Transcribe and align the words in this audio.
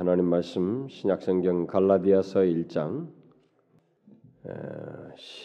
하나님 0.00 0.24
말씀 0.30 0.88
신약성경 0.88 1.66
갈라디아서 1.66 2.40
1장 2.40 3.08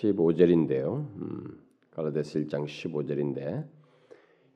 15절인데요. 0.01 1.07
음, 1.17 1.59
갈라디아서 1.91 2.39
1장 2.39 2.63
15절인데 2.63 3.67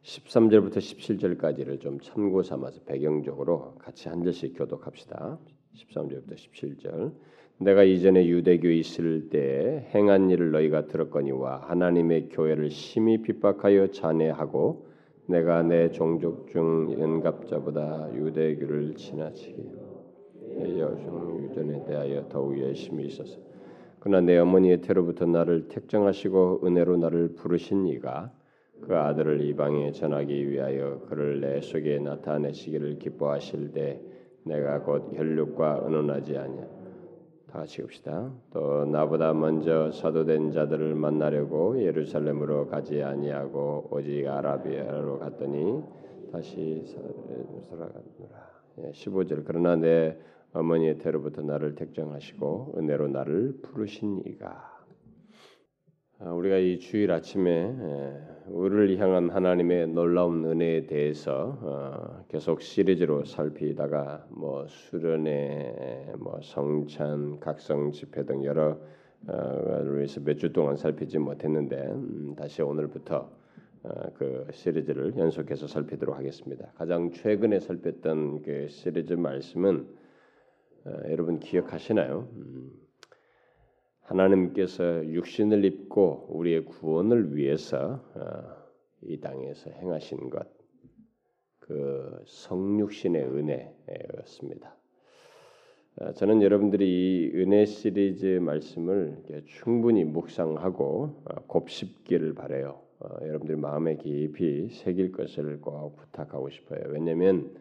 13절부터 0.03 0.77
17절까지를 0.77 1.81
좀 1.81 1.99
참고 1.99 2.43
삼아서 2.43 2.79
배경적으로 2.85 3.75
같이 3.75 4.07
한 4.07 4.23
절씩 4.23 4.57
교독합시다. 4.57 5.37
13절부터 5.75 6.33
17절. 6.33 7.11
내가 7.57 7.83
이전에 7.83 8.25
유대교에 8.25 8.75
있을 8.75 9.27
때 9.27 9.85
행한 9.93 10.29
일을 10.29 10.51
너희가 10.51 10.87
들었거니와 10.87 11.63
하나님의 11.67 12.29
교회를 12.29 12.69
심히 12.69 13.21
핍박하여 13.21 13.87
잔해하고 13.87 14.87
내가 15.25 15.61
내 15.61 15.91
종족 15.91 16.47
중 16.47 16.95
연갑자보다 16.97 18.11
유대교를 18.15 18.95
지나치게 18.95 19.78
여중 20.57 21.43
유전에 21.43 21.83
대하여 21.85 22.27
더욱 22.29 22.59
열심히 22.59 23.05
있었어. 23.05 23.37
그러나 23.99 24.21
내 24.21 24.37
어머니의 24.37 24.81
태로부터 24.81 25.25
나를 25.25 25.67
택정하시고 25.67 26.61
은혜로 26.65 26.97
나를 26.97 27.35
부르신 27.35 27.87
이가 27.87 28.31
그 28.81 28.95
아들을 28.95 29.41
이방에 29.41 29.91
전하기 29.91 30.49
위하여 30.49 31.01
그를 31.09 31.41
내 31.41 31.59
속에 31.59 31.99
나타내시기를 31.99 32.99
기뻐하실 32.99 33.73
때 33.73 34.01
내가 34.43 34.81
곧 34.83 35.11
혈육과 35.13 35.81
의논하지 35.83 36.37
아니하 36.37 36.79
다 37.51 37.59
같이 37.59 37.81
읍시다. 37.81 38.31
또 38.53 38.85
나보다 38.85 39.33
먼저 39.33 39.91
사도된 39.91 40.51
자들을 40.51 40.93
만나려고 40.95 41.81
예루살렘으로 41.81 42.67
가지 42.67 43.01
아니하고 43.01 43.89
오직 43.91 44.27
아라비아로 44.27 45.17
갔더니 45.17 45.81
다시 46.31 46.83
살아가느라. 47.69 48.49
예, 48.77 48.91
15절 48.91 49.43
그러나 49.45 49.75
내 49.75 50.15
어머니의 50.53 50.97
태로부터 50.97 51.41
나를 51.41 51.75
택정하시고 51.75 52.75
은혜로 52.77 53.07
나를 53.09 53.59
부르신 53.61 54.23
이가 54.25 54.77
아, 56.21 56.33
우리가 56.33 56.57
이 56.57 56.79
주일 56.79 57.11
아침에 57.11 57.73
우리를 58.47 58.97
향한 58.99 59.29
하나님의 59.29 59.87
놀라운 59.87 60.43
은혜에 60.43 60.87
대해서 60.87 61.57
어, 61.61 62.25
계속 62.27 62.61
시리즈로 62.61 63.23
살피다가 63.23 64.25
뭐 64.29 64.67
수련회, 64.67 66.13
뭐 66.19 66.39
성찬, 66.43 67.39
각성 67.39 67.91
집회 67.93 68.25
등 68.25 68.43
여러 68.43 68.77
어, 69.27 69.81
위해서 69.85 70.19
몇 70.19 70.37
주 70.37 70.51
동안 70.51 70.75
살피지 70.75 71.19
못했는데 71.19 71.77
음, 71.77 72.35
다시 72.37 72.61
오늘부터 72.63 73.29
어, 73.83 73.89
그 74.15 74.45
시리즈를 74.51 75.15
연속해서 75.15 75.67
살피도록 75.67 76.17
하겠습니다. 76.17 76.69
가장 76.75 77.11
최근에 77.11 77.61
살폈던 77.61 78.41
그 78.41 78.67
시리즈 78.67 79.13
말씀은 79.13 79.98
여러분 81.09 81.39
기억하시나요? 81.39 82.27
음, 82.33 82.71
하나님께서 84.01 85.05
육신을 85.05 85.65
입고 85.65 86.27
우리의 86.29 86.65
구원을 86.65 87.35
위해서 87.35 88.03
어, 88.15 88.59
이 89.01 89.19
땅에서 89.19 89.69
행하신 89.69 90.29
것, 90.29 90.47
그 91.59 92.23
성육신의 92.25 93.23
은혜였습니다. 93.23 94.75
어, 95.97 96.13
저는 96.13 96.41
여러분들이 96.41 96.87
이 96.87 97.31
은혜 97.35 97.65
시리즈 97.65 98.25
말씀을 98.25 99.23
충분히 99.45 100.03
묵상하고 100.03 101.23
어, 101.25 101.35
곱씹기를 101.47 102.33
바래요. 102.33 102.81
여러분들 103.21 103.55
마음에 103.55 103.95
깊이 103.95 104.67
새길 104.69 105.13
것을 105.13 105.61
꼭 105.61 105.95
부탁하고 105.95 106.49
싶어요. 106.49 106.81
왜냐하면 106.89 107.55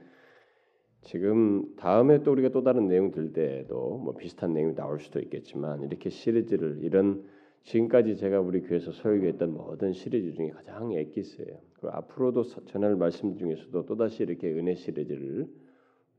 지금 1.03 1.75
다음에 1.77 2.23
또 2.23 2.33
우리가 2.33 2.51
또 2.51 2.63
다른 2.63 2.89
내용 2.89 3.11
들 3.11 3.33
때에도 3.33 3.99
뭐 3.99 4.15
비슷한 4.15 4.53
내용이 4.53 4.75
나올 4.75 5.01
수도 5.01 5.21
있겠지만 5.21 5.83
이렇게 5.83 6.11
시리즈를 6.11 6.81
이런 6.83 7.25
지금까지 7.65 8.17
제가 8.17 8.41
우리 8.41 8.63
교회에서 8.63 8.93
설교했던 8.93 9.53
모든 9.53 9.93
시리즈 9.93 10.33
중에 10.33 10.51
가장 10.51 10.93
엑기스예요. 10.93 11.59
그리고 11.75 11.91
앞으로도 11.97 12.43
전할 12.67 12.97
말씀 12.97 13.37
중에서도 13.37 13.87
또 13.87 13.97
다시 13.97 14.23
이렇게 14.23 14.51
은혜 14.53 14.75
시리즈를 14.75 15.47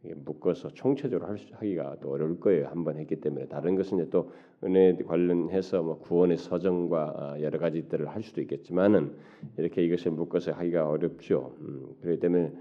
묶어서 0.02 0.70
총체적으로 0.70 1.36
수, 1.36 1.48
하기가 1.54 1.98
또 2.02 2.12
어려울 2.12 2.40
거예요. 2.40 2.68
한 2.68 2.84
번 2.86 2.98
했기 2.98 3.18
때문에 3.18 3.48
다른 3.48 3.76
것은 3.76 3.98
이제 4.00 4.10
또 4.10 4.32
은혜 4.64 4.96
관련해서 4.96 5.84
뭐 5.84 6.00
구원의 6.00 6.38
서정과 6.38 7.14
아, 7.18 7.42
여러 7.42 7.60
가지들을 7.60 8.08
할 8.08 8.24
수도 8.24 8.42
있겠지만은 8.42 9.12
이렇게 9.58 9.84
이것을 9.84 10.12
묶어서 10.12 10.54
하기가 10.54 10.88
어렵죠. 10.88 11.56
음, 11.60 11.96
그렇기 12.02 12.20
때문에 12.22 12.54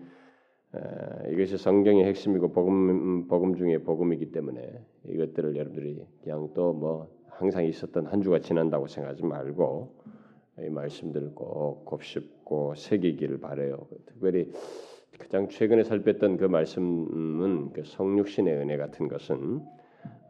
이것이 1.32 1.56
성경의 1.56 2.04
핵심이고 2.04 2.52
복음 2.52 3.26
복음 3.28 3.54
중에 3.56 3.78
복음이기 3.78 4.32
때문에 4.32 4.84
이것들을 5.06 5.56
여러분들이 5.56 6.04
그냥 6.22 6.50
또 6.54 6.72
뭐 6.72 7.18
항상 7.38 7.64
있었던 7.64 8.06
한 8.06 8.20
주가 8.20 8.40
지난다고 8.40 8.88
생각하지 8.88 9.24
말고 9.24 9.94
이 10.60 10.68
말씀들을 10.70 11.34
꼭 11.36 11.84
곱씹고 11.84 12.74
새기기를 12.74 13.38
바래요. 13.38 13.86
특별히 14.06 14.50
가장 15.18 15.48
최근에 15.48 15.84
살폈던 15.84 16.36
그 16.36 16.44
말씀은 16.46 17.72
그 17.72 17.84
성육신의 17.84 18.54
은혜 18.54 18.76
같은 18.76 19.06
것은 19.06 19.60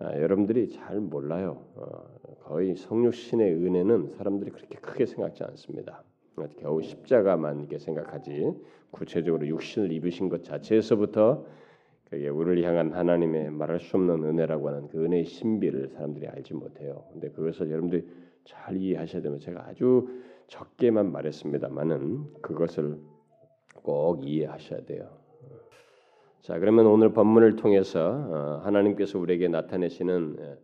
아, 0.01 0.19
여러분들이 0.19 0.69
잘 0.69 1.01
몰라요. 1.01 1.65
어, 1.77 2.35
거의 2.43 2.77
성육신의 2.77 3.55
은혜는 3.55 4.09
사람들이 4.11 4.51
그렇게 4.51 4.77
크게 4.77 5.07
생각지 5.07 5.45
않습니다. 5.45 6.05
겨우 6.59 6.83
십자가만 6.83 7.61
이렇게 7.61 7.79
생각하지 7.79 8.53
구체적으로 8.91 9.47
육신을 9.47 9.93
입으신 9.93 10.29
것 10.29 10.45
자체에서부터 10.45 11.45
그게 12.11 12.29
우리를 12.29 12.65
향한 12.65 12.93
하나님의 12.93 13.51
말할 13.51 13.81
수 13.81 13.97
없는 13.97 14.25
은혜라고 14.25 14.69
하는 14.69 14.89
그 14.89 15.05
은혜의 15.05 15.25
신비를 15.25 15.89
사람들이 15.89 16.27
알지 16.27 16.55
못해요. 16.55 17.05
근데 17.13 17.31
그것을 17.31 17.71
여러분들이 17.71 18.09
잘 18.45 18.77
이해하셔야 18.77 19.21
되면 19.21 19.39
제가 19.39 19.67
아주 19.69 20.09
적게만 20.47 21.13
말했습니다만은 21.13 22.41
그것을 22.41 22.99
꼭 23.75 24.27
이해하셔야 24.27 24.85
돼요. 24.87 25.19
자, 26.41 26.59
그러면 26.59 26.87
오늘 26.87 27.13
본문을 27.13 27.57
통해서 27.57 28.09
어, 28.09 28.61
하나님께서 28.65 29.19
우리에게 29.19 29.49
나타내시는 29.49 30.57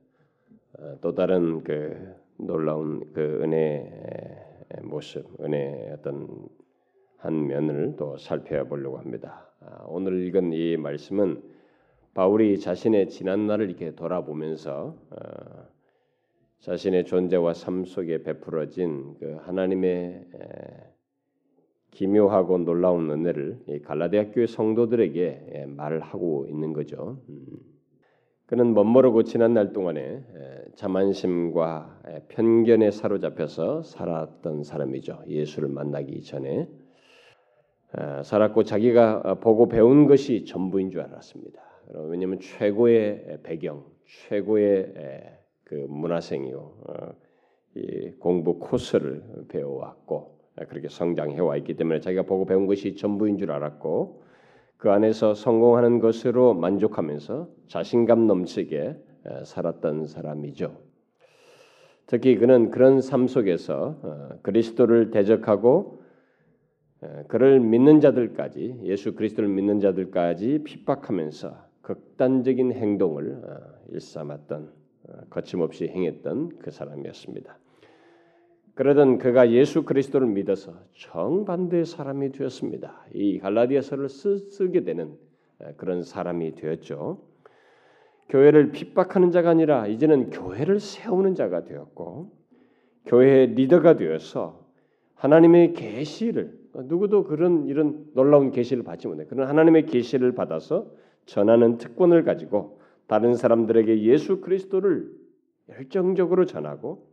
어, 0.78 0.96
또 1.02 1.14
다른 1.14 1.62
그 1.62 2.14
놀라운 2.38 3.12
그 3.12 3.40
은혜 3.42 3.92
모습, 4.82 5.26
은혜의 5.40 5.92
어떤 5.92 6.48
한 7.24 7.46
면을 7.46 7.94
또 7.96 8.18
살펴보려고 8.18 8.98
합니다. 8.98 9.50
아, 9.60 9.84
오늘 9.86 10.20
읽은 10.26 10.52
이 10.52 10.76
말씀은 10.76 11.42
바울이 12.12 12.60
자신의 12.60 13.08
지난 13.08 13.46
날을 13.46 13.70
이렇게 13.70 13.94
돌아보면서 13.94 14.94
어, 15.10 15.64
자신의 16.60 17.06
존재와 17.06 17.54
삶 17.54 17.86
속에 17.86 18.22
베풀어진 18.22 19.14
그 19.18 19.38
하나님의 19.42 20.26
기묘하고 21.92 22.58
놀라운 22.58 23.10
은혜를 23.10 23.82
갈라디아 23.84 24.30
교회 24.30 24.46
성도들에게 24.46 25.66
말을 25.68 26.00
하고 26.00 26.46
있는 26.48 26.72
거죠. 26.72 27.22
음. 27.28 27.44
그는 28.46 28.74
멋모르고 28.74 29.22
지난 29.22 29.54
날 29.54 29.72
동안에 29.72 30.24
자만심과 30.74 32.02
편견에 32.28 32.90
사로잡혀서 32.90 33.82
살았던 33.82 34.64
사람이죠. 34.64 35.24
예수를 35.26 35.68
만나기 35.68 36.22
전에 36.22 36.68
살았고 38.22 38.64
자기가 38.64 39.22
어, 39.24 39.34
보고 39.36 39.68
배운 39.68 40.06
것이 40.06 40.44
전부인 40.44 40.90
줄 40.90 41.00
알았습니다. 41.02 41.62
왜냐하면 42.08 42.40
최고의 42.40 43.40
배경, 43.42 43.84
최고의 44.28 44.94
그 45.64 45.74
문화생이요, 45.88 46.58
어, 46.58 46.94
공부 48.18 48.58
코스를 48.58 49.22
배워왔고 49.48 50.38
그렇게 50.68 50.88
성장해 50.88 51.40
와 51.40 51.56
있기 51.56 51.74
때문에 51.74 52.00
자기가 52.00 52.22
보고 52.22 52.46
배운 52.46 52.66
것이 52.66 52.94
전부인 52.94 53.38
줄 53.38 53.50
알았고 53.50 54.22
그 54.76 54.90
안에서 54.90 55.34
성공하는 55.34 55.98
것으로 55.98 56.54
만족하면서 56.54 57.48
자신감 57.68 58.26
넘치게 58.26 58.96
살았던 59.44 60.06
사람이죠. 60.06 60.76
특히 62.06 62.36
그는 62.36 62.70
그런 62.70 63.00
삶 63.00 63.26
속에서 63.26 63.98
어, 64.02 64.28
그리스도를 64.42 65.10
대적하고 65.10 66.03
그를 67.28 67.60
믿는 67.60 68.00
자들까지 68.00 68.80
예수 68.84 69.14
그리스도를 69.14 69.48
믿는 69.48 69.80
자들까지 69.80 70.62
핍박하면서 70.64 71.56
극단적인 71.82 72.72
행동을 72.72 73.42
어, 73.44 73.56
일삼았던 73.90 74.72
어, 75.08 75.12
거침없이 75.30 75.86
행했던 75.86 76.58
그 76.58 76.70
사람이었습니다. 76.70 77.58
그러던 78.74 79.18
그가 79.18 79.50
예수 79.50 79.84
그리스도를 79.84 80.26
믿어서 80.26 80.74
정반대의 80.94 81.84
사람이 81.84 82.32
되었습니다. 82.32 83.06
이 83.14 83.38
갈라디아서를 83.38 84.08
쓰, 84.08 84.70
게 84.72 84.82
되는 84.82 85.16
그런 85.76 86.02
사람이 86.02 86.56
되었죠. 86.56 87.22
교회를 88.28 88.72
핍박하는 88.72 89.30
자가 89.30 89.50
아니라 89.50 89.86
이제는 89.86 90.30
교회를 90.30 90.80
세우는 90.80 91.36
자가 91.36 91.64
되었고 91.64 92.32
교회의 93.06 93.48
리더가 93.54 93.96
되어서 93.96 94.66
하나님의 95.14 95.74
계시를 95.74 96.63
누구도 96.82 97.24
그런 97.24 97.66
이런 97.66 98.06
놀라운 98.14 98.50
계시를 98.50 98.82
받지 98.82 99.08
못해. 99.08 99.24
그런 99.24 99.48
하나님의 99.48 99.86
계시를 99.86 100.32
받아서 100.32 100.90
전하는 101.26 101.78
특권을 101.78 102.24
가지고 102.24 102.80
다른 103.06 103.34
사람들에게 103.34 104.02
예수 104.02 104.40
그리스도를 104.40 105.10
열정적으로 105.68 106.46
전하고 106.46 107.06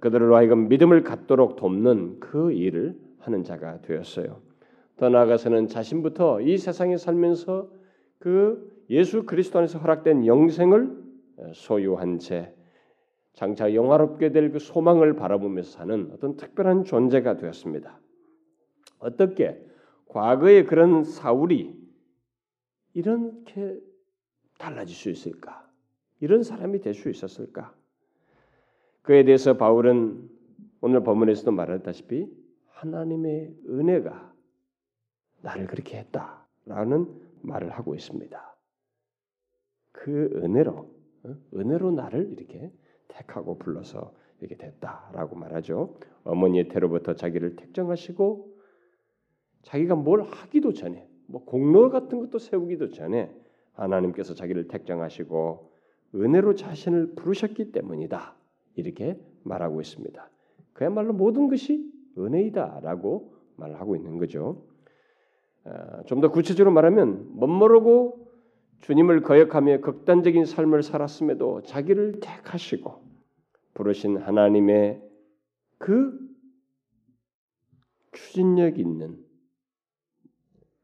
그들로 0.00 0.36
하여금 0.36 0.68
믿음을 0.68 1.02
갖도록 1.02 1.56
돕는 1.56 2.20
그 2.20 2.52
일을 2.52 2.96
하는 3.18 3.44
자가 3.44 3.80
되었어요. 3.80 4.40
더 4.96 5.08
나아가서는 5.08 5.68
자신부터 5.68 6.40
이 6.42 6.58
세상에 6.58 6.96
살면서 6.96 7.68
그 8.18 8.84
예수 8.90 9.24
그리스도 9.24 9.58
안에서 9.58 9.78
허락된 9.78 10.26
영생을 10.26 10.96
소유한 11.52 12.18
채 12.18 12.54
장차 13.34 13.74
영화롭게 13.74 14.32
될 14.32 14.50
그 14.52 14.58
소망을 14.58 15.14
바라보면서 15.14 15.70
사는 15.70 16.10
어떤 16.12 16.36
특별한 16.36 16.84
존재가 16.84 17.36
되었습니다. 17.36 17.98
어떻게 19.06 19.64
과거의 20.06 20.66
그런 20.66 21.04
사울이 21.04 21.76
이렇게 22.94 23.80
달라질 24.58 24.96
수 24.96 25.10
있을까? 25.10 25.68
이런 26.20 26.42
사람이 26.42 26.80
될 26.80 26.94
수 26.94 27.08
있었을까? 27.10 27.74
그에 29.02 29.24
대해서 29.24 29.56
바울은 29.56 30.28
오늘 30.80 31.02
본문에서도 31.04 31.52
말했다시피 31.52 32.28
하나님의 32.68 33.54
은혜가 33.68 34.34
나를 35.42 35.66
그렇게 35.66 35.98
했다라는 35.98 37.06
말을 37.42 37.70
하고 37.70 37.94
있습니다. 37.94 38.56
그 39.92 40.30
은혜로 40.42 40.72
어? 41.24 41.36
은혜로 41.54 41.92
나를 41.92 42.32
이렇게 42.32 42.72
택하고 43.08 43.58
불러서 43.58 44.12
이렇게 44.40 44.56
됐다라고 44.56 45.36
말하죠. 45.36 45.98
어머니의 46.24 46.68
태로부터 46.68 47.14
자기를 47.14 47.56
택정하시고 47.56 48.55
자기가 49.66 49.96
뭘 49.96 50.22
하기도 50.22 50.72
전에 50.72 51.08
뭐 51.26 51.44
공로 51.44 51.90
같은 51.90 52.20
것도 52.20 52.38
세우기도 52.38 52.90
전에 52.90 53.34
하나님께서 53.72 54.34
자기를 54.34 54.68
택정하시고 54.68 55.72
은혜로 56.14 56.54
자신을 56.54 57.14
부르셨기 57.16 57.72
때문이다. 57.72 58.36
이렇게 58.76 59.18
말하고 59.42 59.80
있습니다. 59.80 60.30
그야말로 60.72 61.12
모든 61.12 61.48
것이 61.48 61.84
은혜이다라고 62.16 63.34
말하고 63.56 63.96
있는 63.96 64.18
거죠. 64.18 64.64
아, 65.64 66.02
좀더 66.04 66.30
구체적으로 66.30 66.72
말하면 66.72 67.32
멋모르고 67.34 68.28
주님을 68.82 69.22
거역하며 69.22 69.80
극단적인 69.80 70.44
삶을 70.44 70.84
살았음에도 70.84 71.62
자기를 71.62 72.20
택하시고 72.20 73.02
부르신 73.74 74.18
하나님의 74.18 75.02
그 75.78 76.16
추진력 78.12 78.78
있는 78.78 79.25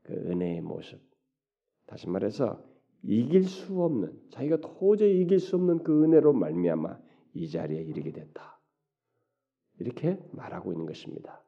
그 0.02 0.12
은혜의 0.12 0.60
모습. 0.60 1.00
다시 1.87 2.08
말해서 2.08 2.62
이길 3.02 3.44
수 3.44 3.82
없는 3.82 4.12
자기가 4.31 4.58
도저히 4.60 5.20
이길 5.20 5.40
수 5.40 5.56
없는 5.56 5.82
그 5.82 6.04
은혜로 6.04 6.32
말미암아 6.32 6.99
이 7.34 7.50
자리에 7.50 7.82
이르게 7.82 8.12
됐다. 8.12 8.60
이렇게 9.81 10.19
말하고 10.32 10.72
있는 10.72 10.87
것입니다. 10.87 11.43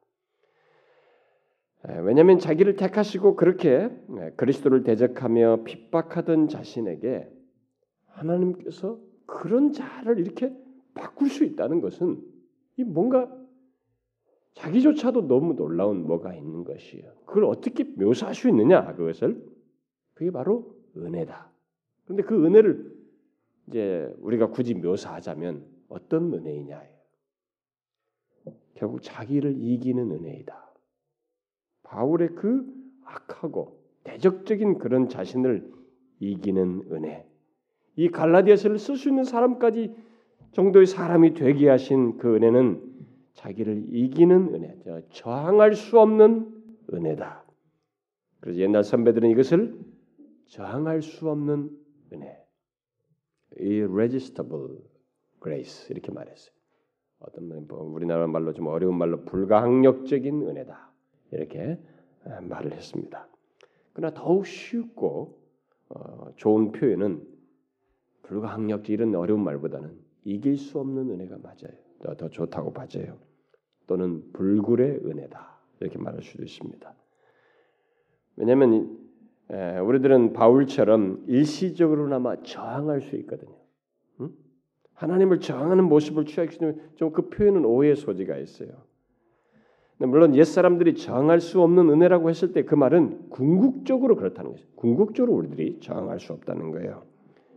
왜냐하면 2.01 2.39
자기를 2.39 2.75
택하시고 2.75 3.35
그렇게 3.35 3.89
그리스도를 4.37 4.83
대적하며 4.83 5.63
핍박하던 5.63 6.47
자신에게 6.47 7.29
하나님께서 8.07 8.99
그런 9.27 9.71
자를 9.71 10.19
이렇게 10.19 10.51
바꿀 10.95 11.29
수 11.29 11.43
있다는 11.43 11.81
것은 11.81 12.21
이 12.77 12.83
뭔가 12.83 13.31
자기조차도 14.55 15.27
너무 15.27 15.55
놀라운 15.55 16.07
뭐가 16.07 16.33
있는 16.33 16.63
것이에요. 16.63 17.11
그걸 17.25 17.45
어떻게 17.45 17.83
묘사할 17.83 18.33
수 18.33 18.49
있느냐 18.49 18.95
그것을 18.95 19.43
그게 20.13 20.31
바로 20.31 20.75
은혜다. 20.97 21.51
그런데 22.05 22.23
그 22.23 22.45
은혜를 22.45 22.95
이제 23.67 24.13
우리가 24.19 24.49
굳이 24.49 24.73
묘사하자면 24.73 25.65
어떤 25.89 26.33
은혜이냐예요. 26.33 26.95
결국 28.75 29.01
자기를 29.01 29.55
이기는 29.57 30.11
은혜이다. 30.11 30.73
바울의 31.83 32.35
그 32.35 32.65
악하고 33.03 33.79
대적적인 34.03 34.77
그런 34.77 35.09
자신을 35.09 35.71
이기는 36.19 36.83
은혜. 36.91 37.27
이 37.95 38.09
갈라디아서를 38.09 38.77
쓸 38.77 38.97
수 38.97 39.09
있는 39.09 39.23
사람까지 39.23 39.95
정도의 40.51 40.85
사람이 40.85 41.33
되게 41.33 41.69
하신 41.69 42.17
그 42.17 42.35
은혜는 42.35 42.81
자기를 43.35 43.85
이기는 43.89 44.53
은혜, 44.53 44.77
저항할 45.11 45.75
수 45.75 45.99
없는 45.99 46.63
은혜다. 46.93 47.43
그래서 48.39 48.59
옛날 48.59 48.83
선배들은 48.83 49.29
이것을 49.29 49.79
저항할 50.47 51.01
수 51.01 51.29
없는 51.29 51.69
은혜, 52.13 52.37
irresistible 53.59 54.77
grace 55.41 55.91
이렇게 55.91 56.11
말했어요. 56.11 56.55
어떤 57.19 57.67
뭐 57.67 57.83
우리나라 57.83 58.27
말로 58.27 58.53
좀 58.53 58.67
어려운 58.67 58.97
말로 58.97 59.23
불가항력적인 59.25 60.47
은혜다 60.47 60.91
이렇게 61.31 61.79
말을 62.41 62.73
했습니다. 62.73 63.27
그러나 63.93 64.13
더욱 64.13 64.45
쉽고 64.45 65.39
어, 65.89 66.31
좋은 66.35 66.71
표현은 66.71 67.25
불가항력적 68.23 68.89
이런 68.89 69.15
어려운 69.15 69.43
말보다는 69.43 69.97
이길 70.23 70.57
수 70.57 70.79
없는 70.79 71.09
은혜가 71.09 71.37
맞아요. 71.37 71.73
더, 72.01 72.15
더 72.15 72.29
좋다고 72.29 72.73
봐져요. 72.73 73.17
또는 73.87 74.23
불굴의 74.33 75.01
은혜다 75.05 75.59
이렇게 75.79 75.97
말할 75.97 76.21
수도 76.23 76.43
있습니다. 76.43 76.93
왜냐하면 78.37 78.97
우리들은 79.85 80.33
바울처럼 80.33 81.23
일시적으로나마 81.27 82.41
저항할 82.41 83.01
수 83.01 83.15
있거든요. 83.17 83.55
응? 84.21 84.29
하나님을 84.93 85.39
저항하는 85.39 85.83
모습을 85.83 86.25
취하시는 86.25 86.81
좀그 86.95 87.29
표현은 87.29 87.63
오해의 87.65 87.95
소지가 87.95 88.37
있어요. 88.37 88.69
물론 89.97 90.35
옛 90.35 90.43
사람들이 90.43 90.95
저항할 90.95 91.39
수 91.39 91.61
없는 91.61 91.89
은혜라고 91.89 92.29
했을 92.29 92.51
때 92.51 92.63
그 92.63 92.75
말은 92.75 93.29
궁극적으로 93.29 94.17
그렇다는 94.17 94.51
거죠. 94.51 94.65
궁극적으로 94.75 95.33
우리들이 95.35 95.79
저항할 95.79 96.19
수 96.19 96.33
없다는 96.33 96.71
거예요. 96.71 97.03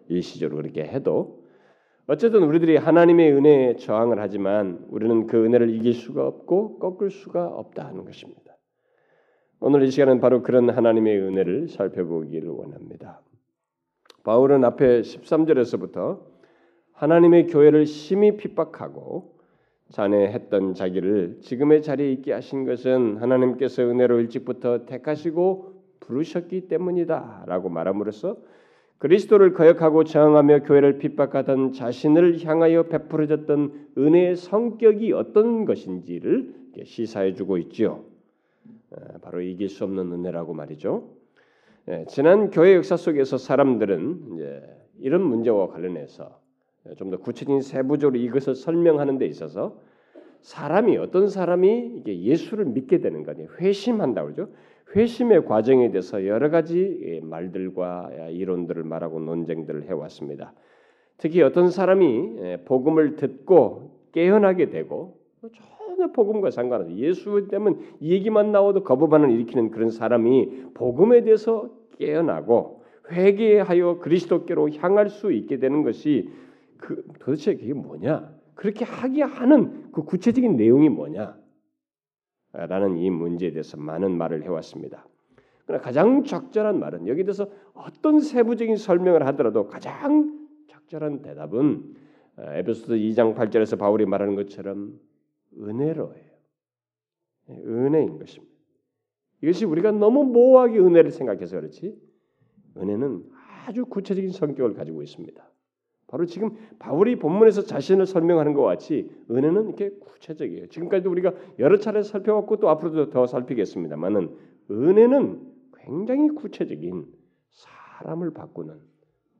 일시적으로 0.08 0.62
그렇게 0.62 0.84
해도 0.84 1.37
어쨌든 2.10 2.42
우리들이 2.42 2.78
하나님의 2.78 3.32
은혜에 3.34 3.76
저항을 3.76 4.18
하지만 4.18 4.82
우리는 4.88 5.26
그 5.26 5.44
은혜를 5.44 5.68
이길 5.68 5.92
수가 5.92 6.26
없고 6.26 6.78
꺾을 6.78 7.10
수가 7.10 7.46
없다 7.46 7.84
하는 7.84 8.06
것입니다. 8.06 8.56
오늘 9.60 9.82
이 9.82 9.90
시간은 9.90 10.18
바로 10.18 10.42
그런 10.42 10.70
하나님의 10.70 11.20
은혜를 11.20 11.68
살펴보기를 11.68 12.48
원합니다. 12.48 13.20
바울은 14.24 14.64
앞에 14.64 15.02
13절에서부터 15.02 16.22
하나님의 16.92 17.48
교회를 17.48 17.84
심히 17.84 18.38
핍박하고 18.38 19.36
자네했던 19.90 20.72
자기를 20.72 21.40
지금의 21.42 21.82
자리에 21.82 22.10
있게 22.12 22.32
하신 22.32 22.64
것은 22.64 23.18
하나님께서 23.18 23.82
은혜로 23.82 24.20
일찍부터 24.20 24.86
택하시고 24.86 25.74
부르셨기 26.00 26.68
때문이다라고 26.68 27.68
말함으로써 27.68 28.38
그리스도를 28.98 29.54
거역하고 29.54 30.04
저항하며 30.04 30.64
교회를 30.64 30.98
핍박하던 30.98 31.72
자신을 31.72 32.44
향하여 32.44 32.84
베풀어졌던 32.84 33.92
은혜의 33.96 34.36
성격이 34.36 35.12
어떤 35.12 35.64
것인지를 35.64 36.54
시사해주고 36.84 37.58
있지요. 37.58 38.04
바로 39.22 39.40
이길 39.40 39.68
수 39.68 39.84
없는 39.84 40.12
은혜라고 40.12 40.54
말이죠. 40.54 41.10
지난 42.08 42.50
교회 42.50 42.74
역사 42.74 42.96
속에서 42.96 43.38
사람들은 43.38 44.72
이런 45.00 45.22
문제와 45.22 45.68
관련해서 45.68 46.38
좀 46.96 47.10
더 47.10 47.18
구체적인 47.18 47.60
세부적으로 47.60 48.18
이것을 48.18 48.54
설명하는 48.54 49.18
데 49.18 49.26
있어서 49.26 49.78
사람이 50.40 50.96
어떤 50.98 51.28
사람이 51.28 52.04
예수를 52.06 52.64
믿게 52.64 53.00
되는 53.00 53.24
거니 53.24 53.46
회심한다 53.60 54.22
그러죠. 54.24 54.48
회심의 54.96 55.44
과정에 55.44 55.90
대해서 55.90 56.26
여러 56.26 56.50
가지 56.50 56.98
예, 57.02 57.20
말들과 57.20 58.10
이론들을 58.30 58.84
말하고 58.84 59.20
논쟁들을 59.20 59.84
해왔습니다. 59.84 60.54
특히 61.18 61.42
어떤 61.42 61.70
사람이 61.70 62.36
예, 62.38 62.56
복음을 62.64 63.16
듣고 63.16 63.98
깨어나게 64.12 64.70
되고 64.70 65.18
전혀 65.40 66.12
복음과 66.12 66.50
상관없이 66.50 66.96
예수 66.96 67.48
때문 67.50 67.80
얘기만 68.00 68.52
나와도 68.52 68.84
거부반을 68.84 69.30
일으키는 69.30 69.70
그런 69.70 69.90
사람이 69.90 70.72
복음에 70.74 71.22
대해서 71.22 71.70
깨어나고 71.98 72.82
회개하여 73.10 73.98
그리스도께로 73.98 74.70
향할 74.70 75.08
수 75.08 75.32
있게 75.32 75.58
되는 75.58 75.82
것이 75.82 76.30
그 76.78 77.04
도대체 77.20 77.56
그게 77.56 77.72
뭐냐? 77.72 78.30
그렇게 78.54 78.84
하게 78.84 79.22
하는 79.22 79.90
그 79.92 80.04
구체적인 80.04 80.56
내용이 80.56 80.88
뭐냐? 80.88 81.37
라는 82.52 82.96
이 82.96 83.10
문제에 83.10 83.50
대해서 83.50 83.76
많은 83.76 84.16
말을 84.16 84.42
해왔습니다. 84.44 85.06
그러나 85.66 85.82
가장 85.82 86.24
적절한 86.24 86.78
말은 86.78 87.06
여기 87.08 87.24
대해서 87.24 87.50
어떤 87.74 88.20
세부적인 88.20 88.76
설명을 88.76 89.26
하더라도 89.28 89.66
가장 89.66 90.48
적절한 90.66 91.22
대답은 91.22 91.94
어, 92.38 92.42
에베소서 92.54 92.94
2장 92.94 93.34
8절에서 93.34 93.78
바울이 93.78 94.06
말하는 94.06 94.34
것처럼 94.34 94.98
은혜로예요. 95.60 96.28
네, 97.48 97.62
은혜인 97.64 98.18
것입니다. 98.18 98.54
이것이 99.42 99.64
우리가 99.64 99.92
너무 99.92 100.24
모호하게 100.24 100.78
은혜를 100.78 101.10
생각해서 101.10 101.56
그렇지 101.56 101.96
은혜는 102.76 103.24
아주 103.66 103.84
구체적인 103.84 104.30
성격을 104.30 104.74
가지고 104.74 105.02
있습니다. 105.02 105.47
바로 106.08 106.24
지금 106.24 106.56
바울이 106.78 107.16
본문에서 107.16 107.62
자신을 107.62 108.06
설명하는 108.06 108.54
것 108.54 108.62
같이 108.62 109.10
은혜는 109.30 109.66
이렇게 109.66 109.90
구체적이에요. 109.90 110.68
지금까지도 110.68 111.10
우리가 111.10 111.34
여러 111.58 111.78
차례 111.78 112.02
살펴왔고 112.02 112.56
또 112.56 112.70
앞으로도 112.70 113.10
더 113.10 113.26
살피겠습니다만은 113.26 114.30
은혜는 114.70 115.40
굉장히 115.76 116.30
구체적인 116.30 117.06
사람을 117.50 118.32
바꾸는 118.32 118.74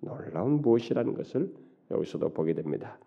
놀라운 0.00 0.60
무엇이라는 0.60 1.14
것을 1.14 1.52
여기서도 1.90 2.30
보게 2.34 2.52
됩니다. 2.52 2.98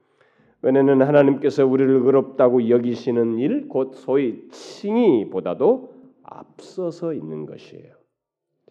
은혜는 0.66 1.02
하나님께서 1.02 1.66
우리를 1.66 1.92
의롭다고 2.04 2.70
여기시는 2.70 3.40
일, 3.40 3.68
곧 3.68 3.94
소위 3.96 4.48
칭의보다도 4.50 5.94
앞서서 6.24 7.14
있는 7.14 7.46
것이에요. 7.46 7.94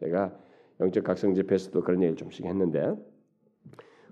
제가 0.01 0.33
영적 0.81 1.05
각성 1.05 1.35
집회에서도 1.35 1.81
그런 1.83 2.03
얘기를 2.03 2.17
좀씩 2.17 2.47
했는데 2.47 2.95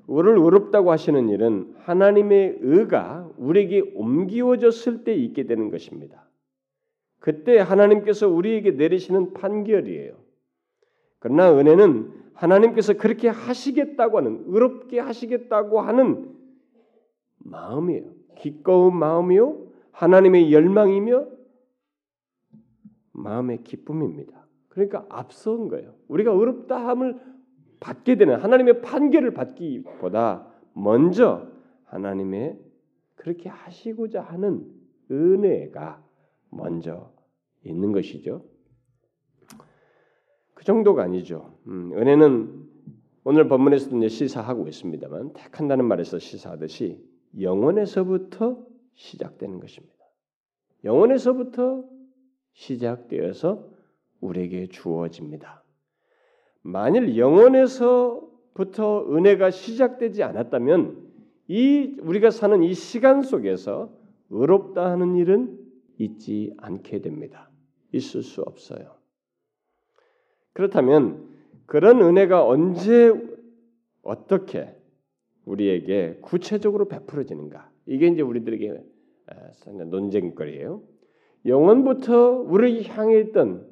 우리를 0.09 0.39
의롭다고 0.39 0.91
하시는 0.91 1.29
일은 1.29 1.75
하나님의 1.81 2.59
의가 2.63 3.31
우리에게 3.37 3.93
옮기워졌을 3.95 5.05
때 5.05 5.15
있게 5.15 5.45
되는 5.45 5.71
것입니다. 5.71 6.27
그때 7.21 7.59
하나님께서 7.59 8.27
우리에게 8.27 8.73
내리시는 8.73 9.35
판결이에요. 9.35 10.17
그러나 11.19 11.53
은혜는 11.53 12.11
하나님께서 12.33 12.95
그렇게 12.95 13.29
하시겠다고 13.29 14.17
하는 14.17 14.45
의롭게 14.47 14.99
하시겠다고 14.99 15.81
하는 15.81 16.35
마음이에요. 17.39 18.11
기꺼운 18.39 18.97
마음이요 18.97 19.67
하나님의 19.93 20.53
열망이며 20.53 21.27
마음의 23.13 23.65
기쁨입니다. 23.65 24.47
그러니까 24.69 25.05
앞선 25.11 25.69
거예요. 25.69 25.95
우리가 26.07 26.33
의롭다함을 26.33 27.21
받게 27.81 28.17
되는 28.17 28.37
하나님의 28.37 28.83
판결을 28.83 29.33
받기보다 29.35 30.47
먼저 30.75 31.47
하나님의 31.85 32.59
그렇게 33.15 33.49
하시고자 33.49 34.23
하는 34.23 34.67
은혜가 35.11 36.03
먼저 36.51 37.13
있는 37.65 37.93
것이죠. 37.93 38.45
그 40.55 40.65
정도가 40.65 41.03
아니죠. 41.03 41.55
음, 41.67 41.93
은혜는 41.93 42.69
오늘 43.25 43.49
본문에서도 43.49 43.97
이제 43.99 44.09
시사하고 44.09 44.69
있습니다만 44.69 45.33
택한다는 45.35 45.85
말에서 45.85 46.19
시사하듯이 46.19 47.05
영원에서부터 47.39 48.65
시작되는 48.95 49.61
것입니다. 49.61 49.95
영원에서부터 50.85 51.85
시작되어서 52.53 53.69
우리에게 54.21 54.69
주어집니다. 54.69 55.58
만일 56.63 57.17
영원에서부터 57.17 59.07
은혜가 59.15 59.51
시작되지 59.51 60.23
않았다면 60.23 61.09
이 61.49 61.97
우리가 62.01 62.31
사는 62.31 62.63
이 62.63 62.75
시간 62.75 63.23
속에서 63.23 63.91
의롭다 64.31 64.91
하는 64.91 65.17
일은 65.17 65.59
있지 65.99 66.53
않게 66.59 67.01
됩니다. 67.01 67.51
있을 67.93 68.23
수 68.23 68.43
없어요. 68.43 68.97
그렇다면 70.53 71.27
그런 71.67 72.03
은혜가 72.03 72.47
언제 72.47 73.13
어떻게 74.03 74.75
우리에게 75.45 76.19
구체적으로 76.21 76.89
베풀어지는가? 76.89 77.71
이게 77.87 78.09
이제 78.09 78.23
우리들에게 78.23 78.83
논쟁거리예요. 79.67 80.83
영원부터 81.47 82.41
우리를 82.41 82.89
향해 82.91 83.21
있던 83.21 83.67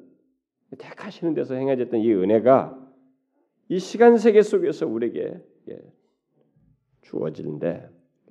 택하시는 0.77 1.33
데서 1.33 1.55
행해졌던 1.55 1.99
이 1.99 2.13
은혜가 2.13 2.87
이 3.69 3.79
시간 3.79 4.17
세계 4.17 4.41
속에서 4.41 4.87
우리에게 4.87 5.41
예, 5.69 5.79
주어지는데 7.01 7.89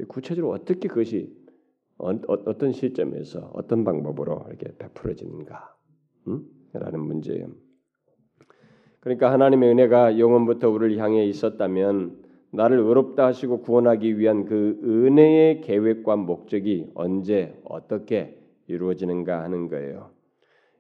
구체적으로 0.08 0.52
어떻게 0.52 0.88
그것이 0.88 1.34
어, 1.98 2.14
떤 2.58 2.72
시점에서 2.72 3.50
어떤 3.54 3.84
방법으로 3.84 4.44
이렇게 4.48 4.76
베풀어지는가? 4.76 5.74
음? 6.28 6.44
라는 6.72 7.00
문제예요. 7.00 7.48
그러니까 9.00 9.32
하나님의 9.32 9.70
은혜가 9.70 10.18
영원부터 10.18 10.68
우리를 10.68 10.98
향해 10.98 11.24
있었다면 11.24 12.24
나를 12.50 12.78
의롭다 12.78 13.26
하시고 13.26 13.60
구원하기 13.60 14.18
위한 14.18 14.44
그 14.44 14.80
은혜의 14.82 15.60
계획과 15.62 16.16
목적이 16.16 16.90
언제 16.94 17.58
어떻게 17.64 18.38
이루어지는가 18.66 19.42
하는 19.42 19.68
거예요. 19.68 20.10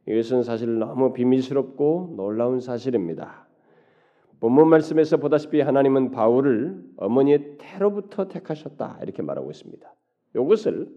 이것은 0.06 0.42
사실 0.42 0.78
너무 0.78 1.12
비밀스럽고 1.12 2.14
놀라운 2.16 2.60
사실입니다. 2.60 3.46
본문 4.40 4.68
말씀에서 4.68 5.16
보다시피 5.16 5.60
하나님은 5.60 6.10
바울을 6.10 6.82
어머니의 6.96 7.56
태로부터 7.58 8.28
택하셨다 8.28 9.00
이렇게 9.02 9.22
말하고 9.22 9.50
있습니다. 9.50 9.94
이것을 10.34 10.88